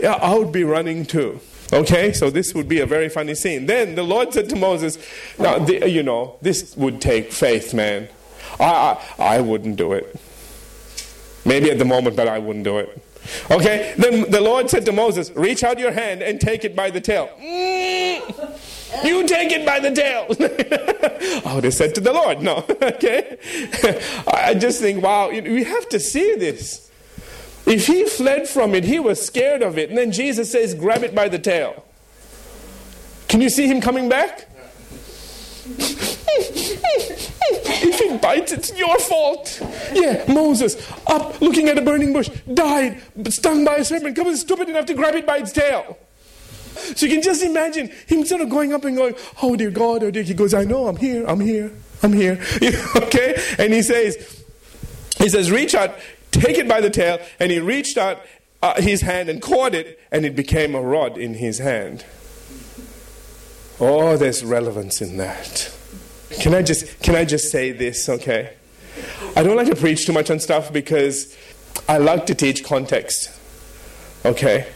yeah, 0.00 0.18
I 0.20 0.34
would 0.34 0.52
be 0.52 0.64
running 0.64 1.06
too. 1.06 1.40
Okay, 1.72 2.12
so 2.12 2.28
this 2.28 2.54
would 2.54 2.68
be 2.68 2.80
a 2.80 2.86
very 2.86 3.08
funny 3.08 3.34
scene. 3.34 3.64
Then 3.64 3.94
the 3.94 4.02
Lord 4.02 4.34
said 4.34 4.50
to 4.50 4.56
Moses, 4.56 4.98
now, 5.38 5.58
the, 5.58 5.88
you 5.88 6.02
know, 6.02 6.36
this 6.42 6.76
would 6.76 7.00
take 7.00 7.32
faith, 7.32 7.72
man. 7.72 8.08
I, 8.60 8.98
I, 9.18 9.36
I 9.36 9.40
wouldn't 9.40 9.76
do 9.76 9.94
it. 9.94 10.20
Maybe 11.46 11.70
at 11.70 11.78
the 11.78 11.86
moment, 11.86 12.14
but 12.14 12.28
I 12.28 12.38
wouldn't 12.38 12.64
do 12.64 12.78
it. 12.78 13.02
Okay, 13.50 13.94
then 13.96 14.30
the 14.30 14.40
Lord 14.40 14.68
said 14.70 14.84
to 14.86 14.92
Moses, 14.92 15.30
Reach 15.32 15.62
out 15.62 15.78
your 15.78 15.92
hand 15.92 16.22
and 16.22 16.40
take 16.40 16.64
it 16.64 16.74
by 16.74 16.90
the 16.90 17.00
tail. 17.00 17.28
Mm, 17.40 19.04
you 19.04 19.26
take 19.26 19.52
it 19.52 19.64
by 19.64 19.80
the 19.80 19.90
tail. 19.90 20.26
oh, 21.46 21.60
they 21.60 21.70
said 21.70 21.94
to 21.94 22.00
the 22.00 22.12
Lord, 22.12 22.42
No. 22.42 22.64
okay? 22.82 23.38
I 24.26 24.54
just 24.54 24.80
think, 24.80 25.02
wow, 25.02 25.30
we 25.30 25.64
have 25.64 25.88
to 25.90 26.00
see 26.00 26.34
this. 26.36 26.90
If 27.64 27.86
he 27.86 28.06
fled 28.06 28.48
from 28.48 28.74
it, 28.74 28.84
he 28.84 28.98
was 28.98 29.24
scared 29.24 29.62
of 29.62 29.78
it. 29.78 29.88
And 29.88 29.96
then 29.96 30.10
Jesus 30.10 30.50
says, 30.50 30.74
Grab 30.74 31.04
it 31.04 31.14
by 31.14 31.28
the 31.28 31.38
tail. 31.38 31.84
Can 33.28 33.40
you 33.40 33.48
see 33.48 33.66
him 33.66 33.80
coming 33.80 34.08
back? 34.08 34.48
If 36.84 38.00
it 38.00 38.20
bites, 38.20 38.52
it's 38.52 38.76
your 38.76 38.98
fault. 38.98 39.60
Yeah, 39.92 40.24
Moses, 40.28 40.76
up 41.06 41.40
looking 41.40 41.68
at 41.68 41.78
a 41.78 41.82
burning 41.82 42.12
bush, 42.12 42.28
died, 42.52 43.00
stung 43.28 43.64
by 43.64 43.76
a 43.76 43.84
serpent, 43.84 44.16
come 44.16 44.34
stupid 44.36 44.68
enough 44.68 44.86
to 44.86 44.94
grab 44.94 45.14
it 45.14 45.26
by 45.26 45.38
its 45.38 45.52
tail. 45.52 45.98
So 46.74 47.06
you 47.06 47.12
can 47.12 47.22
just 47.22 47.42
imagine 47.42 47.90
him 48.06 48.24
sort 48.24 48.40
of 48.40 48.48
going 48.48 48.72
up 48.72 48.84
and 48.84 48.96
going, 48.96 49.14
Oh 49.42 49.56
dear 49.56 49.70
God, 49.70 50.02
oh 50.02 50.10
dear. 50.10 50.22
He 50.22 50.34
goes, 50.34 50.54
I 50.54 50.64
know, 50.64 50.86
I'm 50.88 50.96
here, 50.96 51.26
I'm 51.26 51.40
here, 51.40 51.72
I'm 52.02 52.12
here. 52.12 52.42
okay? 52.96 53.40
And 53.58 53.72
he 53.72 53.82
says, 53.82 54.44
He 55.18 55.28
says, 55.28 55.50
reach 55.50 55.74
out, 55.74 55.94
take 56.30 56.58
it 56.58 56.68
by 56.68 56.80
the 56.80 56.90
tail, 56.90 57.20
and 57.38 57.52
he 57.52 57.60
reached 57.60 57.98
out 57.98 58.20
uh, 58.62 58.80
his 58.80 59.02
hand 59.02 59.28
and 59.28 59.42
caught 59.42 59.74
it, 59.74 60.00
and 60.10 60.24
it 60.24 60.34
became 60.34 60.74
a 60.74 60.80
rod 60.80 61.18
in 61.18 61.34
his 61.34 61.58
hand. 61.58 62.04
Oh, 63.80 64.16
there's 64.16 64.44
relevance 64.44 65.02
in 65.02 65.16
that. 65.16 65.74
Can 66.40 66.54
I 66.54 66.62
just 66.62 67.00
can 67.02 67.14
I 67.14 67.24
just 67.24 67.50
say 67.50 67.72
this, 67.72 68.08
okay? 68.08 68.54
I 69.34 69.42
don't 69.42 69.56
like 69.56 69.68
to 69.68 69.76
preach 69.76 70.06
too 70.06 70.12
much 70.12 70.30
on 70.30 70.38
stuff 70.40 70.72
because 70.72 71.36
I 71.88 71.98
like 71.98 72.26
to 72.26 72.34
teach 72.34 72.64
context. 72.64 73.30
Okay? 74.24 74.66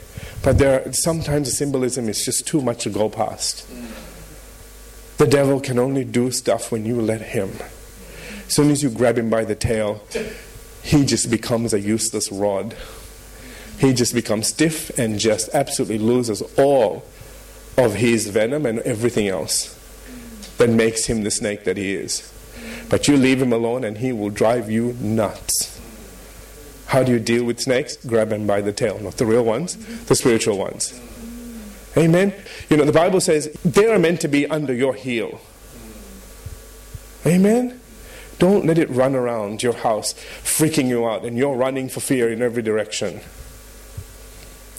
But 0.42 0.58
there 0.58 0.92
sometimes 0.92 1.48
the 1.48 1.54
symbolism 1.54 2.08
is 2.08 2.24
just 2.24 2.46
too 2.46 2.60
much 2.60 2.84
to 2.84 2.90
go 2.90 3.08
past. 3.08 3.66
The 5.18 5.26
devil 5.26 5.60
can 5.60 5.78
only 5.78 6.04
do 6.04 6.30
stuff 6.30 6.70
when 6.72 6.84
you 6.84 7.00
let 7.00 7.20
him. 7.20 7.50
As 8.46 8.54
soon 8.54 8.70
as 8.70 8.82
you 8.82 8.90
grab 8.90 9.18
him 9.18 9.30
by 9.30 9.44
the 9.44 9.54
tail, 9.54 10.02
he 10.82 11.04
just 11.04 11.30
becomes 11.30 11.74
a 11.74 11.80
useless 11.80 12.30
rod. 12.30 12.76
He 13.78 13.92
just 13.92 14.14
becomes 14.14 14.48
stiff 14.48 14.96
and 14.98 15.18
just 15.18 15.50
absolutely 15.52 15.98
loses 15.98 16.42
all 16.58 17.04
of 17.76 17.94
his 17.94 18.28
venom 18.28 18.64
and 18.64 18.78
everything 18.80 19.28
else 19.28 19.75
that 20.58 20.70
makes 20.70 21.06
him 21.06 21.22
the 21.22 21.30
snake 21.30 21.64
that 21.64 21.76
he 21.76 21.94
is. 21.94 22.32
But 22.88 23.08
you 23.08 23.16
leave 23.16 23.42
him 23.42 23.52
alone 23.52 23.84
and 23.84 23.98
he 23.98 24.12
will 24.12 24.30
drive 24.30 24.70
you 24.70 24.96
nuts. 25.00 25.80
How 26.86 27.02
do 27.02 27.12
you 27.12 27.18
deal 27.18 27.44
with 27.44 27.60
snakes? 27.60 27.96
Grab 27.96 28.28
them 28.28 28.46
by 28.46 28.60
the 28.60 28.72
tail. 28.72 28.98
Not 29.00 29.16
the 29.16 29.26
real 29.26 29.44
ones, 29.44 29.76
the 30.06 30.14
spiritual 30.14 30.56
ones. 30.56 30.98
Amen. 31.96 32.32
You 32.70 32.76
know, 32.76 32.84
the 32.84 32.92
Bible 32.92 33.20
says 33.20 33.52
they 33.64 33.86
are 33.90 33.98
meant 33.98 34.20
to 34.20 34.28
be 34.28 34.46
under 34.46 34.72
your 34.72 34.94
heel. 34.94 35.40
Amen. 37.24 37.80
Don't 38.38 38.66
let 38.66 38.78
it 38.78 38.90
run 38.90 39.14
around 39.14 39.62
your 39.62 39.72
house, 39.72 40.12
freaking 40.42 40.88
you 40.88 41.08
out, 41.08 41.24
and 41.24 41.36
you're 41.36 41.56
running 41.56 41.88
for 41.88 42.00
fear 42.00 42.30
in 42.30 42.42
every 42.42 42.62
direction. 42.62 43.20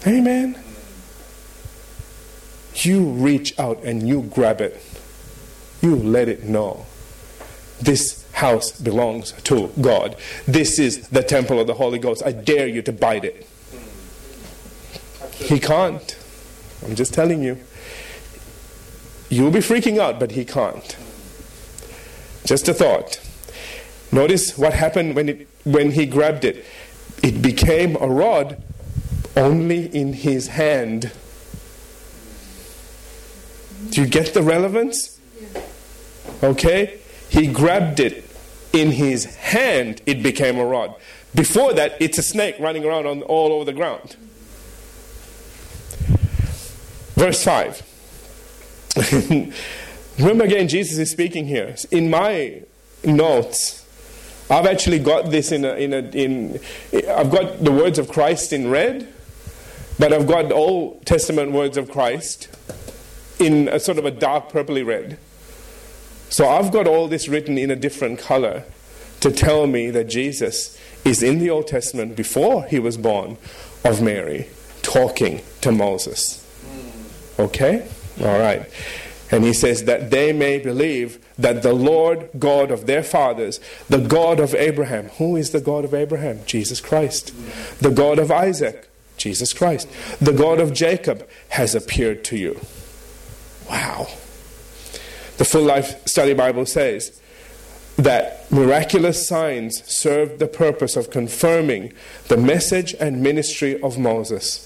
Amen. 0.06 0.58
You 2.74 3.04
reach 3.04 3.58
out 3.58 3.82
and 3.82 4.08
you 4.08 4.22
grab 4.22 4.60
it. 4.60 4.80
You 5.80 5.96
let 5.96 6.28
it 6.28 6.44
know. 6.44 6.86
This 7.80 8.28
house 8.32 8.72
belongs 8.80 9.32
to 9.32 9.70
God. 9.80 10.16
This 10.46 10.78
is 10.78 11.08
the 11.08 11.22
temple 11.22 11.60
of 11.60 11.66
the 11.66 11.74
Holy 11.74 11.98
Ghost. 11.98 12.22
I 12.24 12.32
dare 12.32 12.66
you 12.66 12.82
to 12.82 12.92
bite 12.92 13.24
it. 13.24 13.46
He 15.34 15.60
can't. 15.60 16.16
I'm 16.84 16.94
just 16.94 17.14
telling 17.14 17.42
you. 17.42 17.58
You'll 19.28 19.50
be 19.50 19.60
freaking 19.60 19.98
out, 19.98 20.18
but 20.18 20.32
he 20.32 20.44
can't. 20.44 20.96
Just 22.44 22.68
a 22.68 22.74
thought. 22.74 23.20
Notice 24.10 24.56
what 24.56 24.72
happened 24.72 25.14
when, 25.14 25.28
it, 25.28 25.48
when 25.64 25.90
he 25.92 26.06
grabbed 26.06 26.44
it. 26.44 26.64
It 27.22 27.42
became 27.42 27.96
a 27.96 28.08
rod 28.08 28.62
only 29.36 29.94
in 29.94 30.14
his 30.14 30.48
hand. 30.48 31.12
Do 33.90 34.00
you 34.00 34.06
get 34.06 34.34
the 34.34 34.42
relevance? 34.42 35.17
Okay? 36.42 37.00
He 37.28 37.46
grabbed 37.46 38.00
it 38.00 38.24
in 38.72 38.92
his 38.92 39.24
hand, 39.36 40.02
it 40.06 40.22
became 40.22 40.58
a 40.58 40.64
rod. 40.64 40.94
Before 41.34 41.72
that, 41.74 41.96
it's 42.00 42.18
a 42.18 42.22
snake 42.22 42.56
running 42.58 42.84
around 42.84 43.06
on, 43.06 43.22
all 43.22 43.52
over 43.52 43.64
the 43.64 43.72
ground. 43.72 44.16
Verse 47.14 47.42
5. 47.44 47.82
Remember 50.18 50.44
again, 50.44 50.68
Jesus 50.68 50.98
is 50.98 51.10
speaking 51.10 51.46
here. 51.46 51.74
In 51.90 52.10
my 52.10 52.62
notes, 53.04 53.86
I've 54.50 54.66
actually 54.66 54.98
got 54.98 55.30
this 55.30 55.52
in 55.52 55.64
a, 55.64 55.74
in 55.74 55.92
a, 55.92 55.98
in, 55.98 56.60
I've 57.08 57.30
got 57.30 57.62
the 57.62 57.72
words 57.72 57.98
of 57.98 58.08
Christ 58.08 58.52
in 58.52 58.70
red, 58.70 59.08
but 59.98 60.12
I've 60.12 60.26
got 60.26 60.50
Old 60.50 61.04
Testament 61.04 61.52
words 61.52 61.76
of 61.76 61.90
Christ 61.90 62.48
in 63.38 63.68
a 63.68 63.78
sort 63.78 63.98
of 63.98 64.04
a 64.04 64.10
dark 64.10 64.50
purpley 64.50 64.84
red. 64.84 65.18
So 66.28 66.48
I've 66.48 66.70
got 66.70 66.86
all 66.86 67.08
this 67.08 67.28
written 67.28 67.58
in 67.58 67.70
a 67.70 67.76
different 67.76 68.18
color 68.18 68.64
to 69.20 69.30
tell 69.30 69.66
me 69.66 69.90
that 69.90 70.08
Jesus 70.08 70.78
is 71.04 71.22
in 71.22 71.38
the 71.38 71.50
Old 71.50 71.66
Testament 71.66 72.16
before 72.16 72.64
he 72.64 72.78
was 72.78 72.96
born 72.96 73.36
of 73.84 74.02
Mary, 74.02 74.48
talking 74.82 75.42
to 75.60 75.72
Moses. 75.72 76.44
Okay? 77.38 77.88
All 78.20 78.38
right. 78.38 78.68
And 79.30 79.44
he 79.44 79.52
says 79.52 79.84
that 79.84 80.10
they 80.10 80.32
may 80.32 80.58
believe 80.58 81.24
that 81.36 81.62
the 81.62 81.72
Lord 81.72 82.30
God 82.38 82.70
of 82.70 82.86
their 82.86 83.02
fathers, 83.02 83.60
the 83.88 83.98
God 83.98 84.40
of 84.40 84.54
Abraham, 84.54 85.08
who 85.10 85.36
is 85.36 85.50
the 85.50 85.60
God 85.60 85.84
of 85.84 85.92
Abraham? 85.92 86.40
Jesus 86.46 86.80
Christ. 86.80 87.32
The 87.80 87.90
God 87.90 88.18
of 88.18 88.30
Isaac, 88.30 88.88
Jesus 89.16 89.52
Christ. 89.52 89.88
The 90.20 90.32
God 90.32 90.60
of 90.60 90.72
Jacob 90.72 91.28
has 91.50 91.74
appeared 91.74 92.24
to 92.24 92.38
you. 92.38 92.60
Wow. 93.68 94.08
The 95.38 95.44
Full 95.44 95.62
Life 95.62 96.06
Study 96.06 96.34
Bible 96.34 96.66
says 96.66 97.20
that 97.96 98.50
miraculous 98.50 99.26
signs 99.26 99.84
served 99.90 100.40
the 100.40 100.48
purpose 100.48 100.96
of 100.96 101.10
confirming 101.10 101.92
the 102.26 102.36
message 102.36 102.94
and 102.98 103.22
ministry 103.22 103.80
of 103.80 103.98
Moses. 103.98 104.64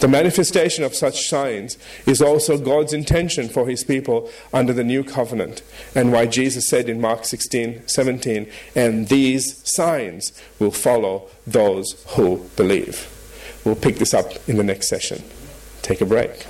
The 0.00 0.08
manifestation 0.08 0.82
of 0.82 0.94
such 0.94 1.28
signs 1.28 1.78
is 2.04 2.20
also 2.20 2.58
God's 2.58 2.92
intention 2.92 3.48
for 3.48 3.68
his 3.68 3.84
people 3.84 4.28
under 4.52 4.72
the 4.72 4.82
new 4.82 5.04
covenant, 5.04 5.62
and 5.94 6.12
why 6.12 6.26
Jesus 6.26 6.68
said 6.68 6.88
in 6.88 7.00
Mark 7.00 7.24
16 7.24 7.86
17, 7.86 8.50
and 8.74 9.06
these 9.08 9.62
signs 9.68 10.32
will 10.58 10.72
follow 10.72 11.28
those 11.46 12.04
who 12.16 12.38
believe. 12.56 13.06
We'll 13.64 13.76
pick 13.76 13.96
this 13.96 14.14
up 14.14 14.32
in 14.48 14.56
the 14.56 14.64
next 14.64 14.88
session. 14.88 15.22
Take 15.82 16.00
a 16.00 16.06
break. 16.06 16.46